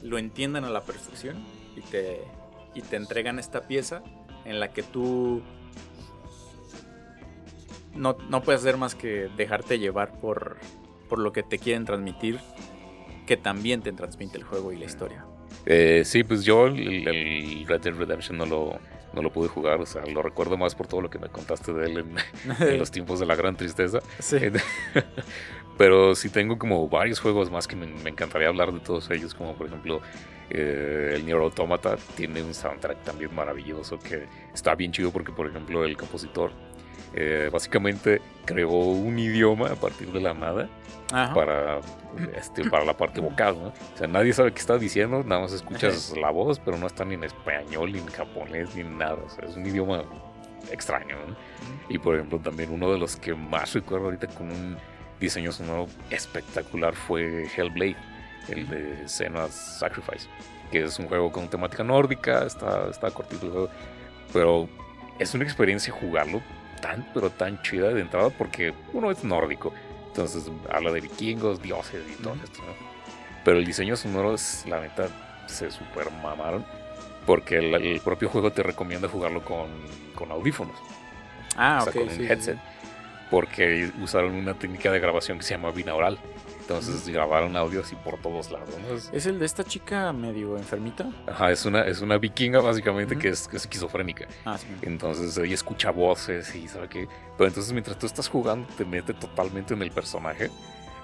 lo 0.03 0.17
entiendan 0.17 0.65
a 0.65 0.69
la 0.69 0.81
perfección 0.81 1.43
y 1.75 1.81
te, 1.81 2.21
y 2.75 2.81
te 2.81 2.95
entregan 2.95 3.39
esta 3.39 3.67
pieza 3.67 4.03
en 4.45 4.59
la 4.59 4.71
que 4.71 4.83
tú 4.83 5.41
no, 7.95 8.17
no 8.29 8.41
puedes 8.41 8.61
hacer 8.61 8.77
más 8.77 8.95
que 8.95 9.29
dejarte 9.35 9.79
llevar 9.79 10.19
por, 10.19 10.57
por 11.09 11.19
lo 11.19 11.33
que 11.33 11.43
te 11.43 11.59
quieren 11.59 11.85
transmitir, 11.85 12.39
que 13.27 13.37
también 13.37 13.81
te 13.81 13.91
transmite 13.91 14.37
el 14.37 14.43
juego 14.43 14.71
y 14.71 14.77
la 14.77 14.85
historia. 14.85 15.25
Eh, 15.71 16.01
sí, 16.03 16.23
pues 16.23 16.43
yo 16.43 16.65
el, 16.65 17.07
el 17.07 17.65
Red 17.67 17.81
Dead 17.81 17.93
Redemption 17.93 18.37
no 18.37 18.45
lo, 18.47 18.79
no 19.13 19.21
lo 19.21 19.31
pude 19.31 19.47
jugar, 19.47 19.79
o 19.79 19.85
sea, 19.85 20.03
lo 20.05 20.23
recuerdo 20.23 20.57
más 20.57 20.73
por 20.73 20.87
todo 20.87 20.99
lo 21.01 21.09
que 21.11 21.19
me 21.19 21.29
contaste 21.29 21.71
de 21.71 21.85
él 21.85 21.97
en, 21.99 22.15
en 22.67 22.79
los 22.79 22.89
tiempos 22.89 23.19
de 23.19 23.27
la 23.27 23.35
gran 23.35 23.55
tristeza. 23.55 23.99
Sí. 24.17 24.37
Pero 25.77 26.15
sí 26.15 26.29
tengo 26.29 26.57
como 26.57 26.89
varios 26.89 27.19
juegos 27.19 27.49
más 27.51 27.67
que 27.67 27.75
me, 27.75 27.85
me 27.85 28.09
encantaría 28.09 28.49
hablar 28.49 28.73
de 28.73 28.79
todos 28.79 29.09
ellos, 29.11 29.33
como 29.33 29.55
por 29.55 29.67
ejemplo 29.67 30.01
eh, 30.49 31.13
el 31.15 31.25
Nier 31.25 31.37
Automata 31.37 31.95
tiene 32.17 32.41
un 32.41 32.53
soundtrack 32.55 33.03
también 33.03 33.33
maravilloso 33.35 33.99
que 33.99 34.25
está 34.53 34.73
bien 34.73 34.91
chido 34.91 35.11
porque 35.11 35.31
por 35.31 35.47
ejemplo 35.47 35.85
el 35.85 35.95
compositor 35.95 36.51
eh, 37.13 37.49
básicamente 37.53 38.19
creó 38.45 38.71
un 38.71 39.19
idioma 39.19 39.67
a 39.67 39.75
partir 39.75 40.11
de 40.11 40.19
la 40.19 40.33
nada 40.33 40.67
Ajá. 41.11 41.33
para, 41.33 41.79
este, 42.35 42.69
para 42.69 42.85
la 42.85 42.95
parte 42.95 43.19
vocal, 43.19 43.57
¿no? 43.59 43.67
O 43.69 43.97
sea, 43.97 44.07
nadie 44.07 44.33
sabe 44.33 44.51
qué 44.51 44.59
está 44.59 44.77
diciendo, 44.77 45.23
nada 45.25 45.41
más 45.41 45.53
escuchas 45.53 46.13
la 46.15 46.29
voz, 46.29 46.59
pero 46.59 46.77
no 46.77 46.87
está 46.87 47.05
ni 47.05 47.15
en 47.15 47.23
español, 47.23 47.91
ni 47.91 47.99
en 47.99 48.07
japonés, 48.07 48.75
ni 48.75 48.81
en 48.81 48.97
nada. 48.97 49.17
O 49.25 49.29
sea, 49.29 49.45
es 49.45 49.55
un 49.55 49.65
idioma 49.65 50.03
extraño, 50.71 51.15
¿no? 51.27 51.35
Y 51.89 51.97
por 51.97 52.15
ejemplo, 52.15 52.39
también 52.39 52.71
uno 52.71 52.91
de 52.91 52.99
los 52.99 53.15
que 53.15 53.33
más 53.33 53.73
recuerdo 53.73 54.05
ahorita 54.05 54.27
con 54.27 54.51
un 54.51 54.77
diseño 55.19 55.51
sonoro 55.51 55.87
espectacular 56.09 56.95
fue 56.95 57.47
Hellblade, 57.55 57.97
el 58.47 58.67
de 58.67 59.07
Senua's 59.07 59.53
Sacrifice, 59.79 60.27
que 60.71 60.83
es 60.83 60.97
un 60.99 61.07
juego 61.07 61.31
con 61.31 61.47
temática 61.49 61.83
nórdica, 61.83 62.45
está, 62.45 62.87
está 62.89 63.11
cortito 63.11 63.45
el 63.45 63.51
juego, 63.51 63.69
pero 64.31 64.69
es 65.17 65.33
una 65.33 65.43
experiencia 65.43 65.93
jugarlo 65.93 66.41
tan, 66.81 67.05
pero 67.13 67.29
tan 67.29 67.61
chida 67.61 67.89
de 67.89 68.01
entrada 68.01 68.29
porque 68.29 68.73
uno 68.93 69.11
es 69.11 69.23
nórdico, 69.23 69.73
entonces 70.09 70.51
habla 70.71 70.91
de 70.91 71.01
vikingos, 71.01 71.61
dioses 71.61 72.03
y 72.11 72.21
todo 72.21 72.35
esto, 72.43 72.61
¿no? 72.63 72.73
Pero 73.45 73.57
el 73.57 73.65
diseño 73.65 73.95
sonoro 73.95 74.33
es, 74.33 74.65
la 74.67 74.81
neta, 74.81 75.07
se 75.47 75.71
super 75.71 76.11
mamaron. 76.11 76.65
Porque 77.25 77.57
el, 77.57 77.73
el 77.75 78.01
propio 78.01 78.27
juego 78.29 78.51
te 78.51 78.63
recomienda 78.63 79.07
jugarlo 79.07 79.43
con, 79.43 79.67
con 80.15 80.31
audífonos, 80.31 80.75
Ah, 81.55 81.79
o 81.81 81.83
sea, 81.83 81.91
ok. 81.91 81.97
con 81.99 82.09
un 82.09 82.15
sí, 82.15 82.23
headset. 82.25 82.55
sí. 82.57 82.61
Porque 83.29 83.91
usaron 84.01 84.33
una 84.33 84.55
técnica 84.55 84.91
de 84.91 84.99
grabación 84.99 85.37
que 85.37 85.43
se 85.43 85.53
llama 85.53 85.71
binaural. 85.71 86.17
Entonces 86.69 87.07
grabaron 87.07 87.57
audio 87.57 87.81
así 87.81 87.95
por 87.95 88.19
todos 88.21 88.51
lados. 88.51 88.69
¿no? 88.87 88.95
Es- 88.95 89.09
¿Es 89.11 89.25
el 89.25 89.39
de 89.39 89.45
esta 89.45 89.63
chica 89.63 90.13
medio 90.13 90.55
enfermita? 90.57 91.09
Ajá, 91.27 91.51
es 91.51 91.65
una, 91.65 91.81
es 91.81 92.01
una 92.01 92.17
vikinga 92.19 92.59
básicamente 92.61 93.15
Ujú. 93.15 93.21
que, 93.23 93.29
es, 93.29 93.47
que 93.47 93.57
es 93.57 93.63
esquizofrénica. 93.63 94.27
Ah, 94.45 94.57
sí. 94.57 94.67
Entonces 94.83 95.35
ella 95.37 95.53
escucha 95.55 95.89
voces 95.91 96.53
y 96.53 96.67
sabe 96.67 96.87
que... 96.87 97.07
Pero 97.37 97.47
entonces 97.47 97.73
mientras 97.73 97.97
tú 97.97 98.05
estás 98.05 98.27
jugando 98.29 98.67
te 98.77 98.85
mete 98.85 99.13
totalmente 99.15 99.73
en 99.73 99.81
el 99.81 99.89
personaje. 99.91 100.51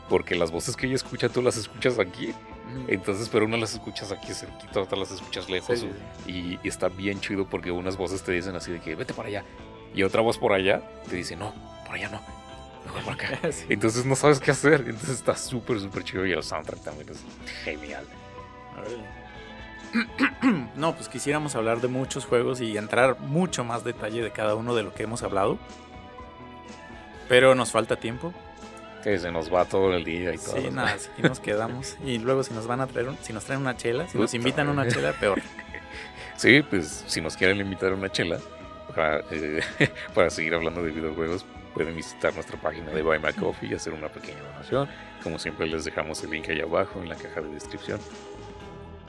Porque 0.08 0.36
las 0.36 0.52
voces 0.52 0.76
que 0.76 0.86
ella 0.86 0.96
escucha 0.96 1.30
tú 1.30 1.42
las 1.42 1.58
escuchas 1.58 1.98
aquí. 1.98 2.28
Ujú. 2.30 2.86
Entonces, 2.90 3.28
pero 3.28 3.46
unas 3.46 3.60
las 3.60 3.74
escuchas 3.74 4.12
aquí 4.12 4.34
cerquita, 4.36 4.80
otras 4.82 5.00
las 5.00 5.12
escuchas 5.12 5.50
lejos. 5.50 5.80
Sí, 5.80 5.90
sí, 6.26 6.32
Y, 6.32 6.60
y 6.64 6.70
está 6.70 6.90
bien 6.90 7.20
chido 7.22 7.48
porque 7.50 7.72
unas 7.72 7.98
voces 7.98 8.22
te 8.22 8.32
dicen 8.32 8.56
así 8.56 8.72
de 8.72 8.82
que 8.82 8.94
vete 8.94 9.16
para 9.16 9.30
allá. 9.30 9.44
Y 9.96 10.04
otra 10.04 10.22
voz 10.22 10.38
por 10.38 10.54
allá 10.54 10.84
te 11.10 11.16
dice 11.16 11.36
no, 11.36 11.54
por 11.88 11.96
allá 11.96 12.10
no. 12.10 12.22
Mejor 12.86 13.14
acá. 13.14 13.40
sí. 13.52 13.66
Entonces 13.70 14.06
no 14.06 14.16
sabes 14.16 14.40
qué 14.40 14.52
hacer. 14.52 14.82
Entonces 14.82 15.10
está 15.12 15.36
súper, 15.36 15.80
súper 15.80 16.04
chido. 16.04 16.26
Y 16.26 16.32
el 16.34 16.44
soundtrack 16.44 16.84
también 16.84 17.10
es 17.10 17.18
genial. 17.64 18.06
No, 20.76 20.94
pues 20.96 21.08
quisiéramos 21.08 21.56
hablar 21.56 21.80
de 21.80 21.88
muchos 21.88 22.26
juegos 22.26 22.60
y 22.62 22.78
entrar 22.78 23.20
mucho 23.20 23.64
más 23.64 23.84
detalle 23.84 24.22
de 24.22 24.32
cada 24.32 24.56
uno 24.56 24.76
de 24.76 24.84
lo 24.84 24.94
que 24.94 25.04
hemos 25.04 25.24
hablado. 25.24 25.58
Pero 27.30 27.56
nos 27.56 27.72
falta 27.72 27.96
tiempo. 27.96 28.34
Que 29.04 29.18
se 29.20 29.32
nos 29.32 29.54
va 29.54 29.66
todo 29.66 29.94
el 29.94 30.04
día 30.04 30.34
y 30.34 30.38
todo. 30.38 30.58
Sí, 30.58 30.70
nada, 30.72 30.90
aquí 31.14 31.22
nos 31.22 31.40
quedamos. 31.40 31.96
Y 32.06 32.18
luego 32.20 32.44
si 32.44 32.54
nos 32.54 32.68
van 32.68 32.82
a 32.82 32.88
traer, 32.88 33.08
un- 33.10 33.18
si 33.22 33.32
nos 33.34 33.46
traen 33.46 33.62
una 33.62 33.78
chela, 33.78 34.08
si 34.10 34.18
nos 34.18 34.34
invitan 34.34 34.68
a 34.68 34.72
una 34.72 34.88
chela, 34.88 35.14
peor. 35.14 35.42
Sí, 36.38 36.62
pues 36.64 37.06
si 37.08 37.22
nos 37.22 37.38
quieren 37.38 37.62
invitar 37.62 37.94
a 37.94 37.96
una 37.96 38.12
chela 38.12 38.40
para, 38.94 39.22
eh, 39.32 39.62
para 40.14 40.30
seguir 40.30 40.54
hablando 40.54 40.84
de 40.84 40.92
videojuegos, 40.92 41.46
pueden 41.76 41.96
visitar 41.96 42.34
nuestra 42.34 42.60
página 42.60 42.90
de 42.90 43.04
Buy 43.04 43.20
My 43.20 43.34
Coffee 43.34 43.70
y 43.70 43.74
hacer 43.76 43.94
una 43.94 44.08
pequeña 44.10 44.42
donación. 44.42 44.90
Como 45.22 45.38
siempre 45.38 45.68
les 45.68 45.86
dejamos 45.86 46.24
el 46.24 46.32
link 46.32 46.50
ahí 46.50 46.62
abajo 46.62 47.00
en 47.00 47.10
la 47.10 47.16
caja 47.16 47.42
de 47.42 47.50
descripción. 47.50 48.00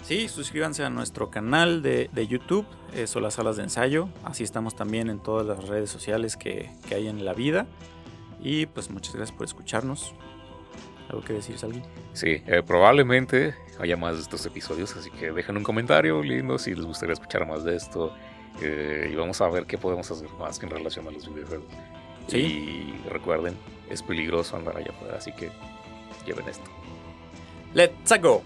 Sí, 0.03 0.29
suscríbanse 0.29 0.85
a 0.85 0.91
nuestro 0.91 1.31
canal 1.31 1.83
de, 1.83 2.11
de 2.13 2.27
YouTube, 2.27 2.67
son 3.07 3.23
las 3.25 3.35
salas 3.35 3.57
de 3.57 3.65
ensayo. 3.65 4.09
Así 4.23 4.45
estamos 4.45 4.77
también 4.77 5.09
en 5.11 5.19
todas 5.19 5.47
las 5.47 5.67
redes 5.67 5.91
sociales 5.91 6.37
que, 6.37 6.71
que 6.89 6.95
hay 6.97 7.09
en 7.09 7.25
la 7.25 7.33
vida. 7.33 7.67
Y 8.41 8.67
pues 8.67 8.91
muchas 8.91 9.17
gracias 9.17 9.37
por 9.37 9.47
escucharnos. 9.47 10.15
¿Algo 11.09 11.23
que 11.23 11.33
decir, 11.33 11.57
alguien? 11.63 11.85
Sí, 12.13 12.43
eh, 12.47 12.63
probablemente 12.67 13.55
haya 13.79 13.97
más 13.97 14.17
de 14.17 14.23
estos 14.23 14.45
episodios, 14.45 14.97
así 14.97 15.11
que 15.11 15.31
dejen 15.33 15.57
un 15.57 15.63
comentario 15.63 16.23
lindo 16.23 16.59
si 16.59 16.75
les 16.75 16.85
gustaría 16.85 17.13
escuchar 17.15 17.47
más 17.47 17.65
de 17.65 17.77
esto. 17.77 18.13
eh, 18.63 19.11
y 19.13 19.15
vamos 19.15 19.41
a 19.41 19.49
ver 19.49 19.67
qué 19.67 19.77
podemos 19.79 20.11
hacer 20.11 20.29
más 20.39 20.63
en 20.63 20.71
relación 20.71 21.07
a 21.09 21.11
los 21.11 21.29
videojuegos. 21.33 21.67
Y 22.33 22.95
recuerden, 23.09 23.57
es 23.89 24.03
peligroso 24.03 24.57
andar 24.57 24.77
allá 24.77 24.91
afuera, 24.91 25.17
así 25.19 25.33
que 25.33 25.51
lleven 26.27 26.49
esto. 26.49 26.69
Let's 27.75 28.21
go. 28.21 28.43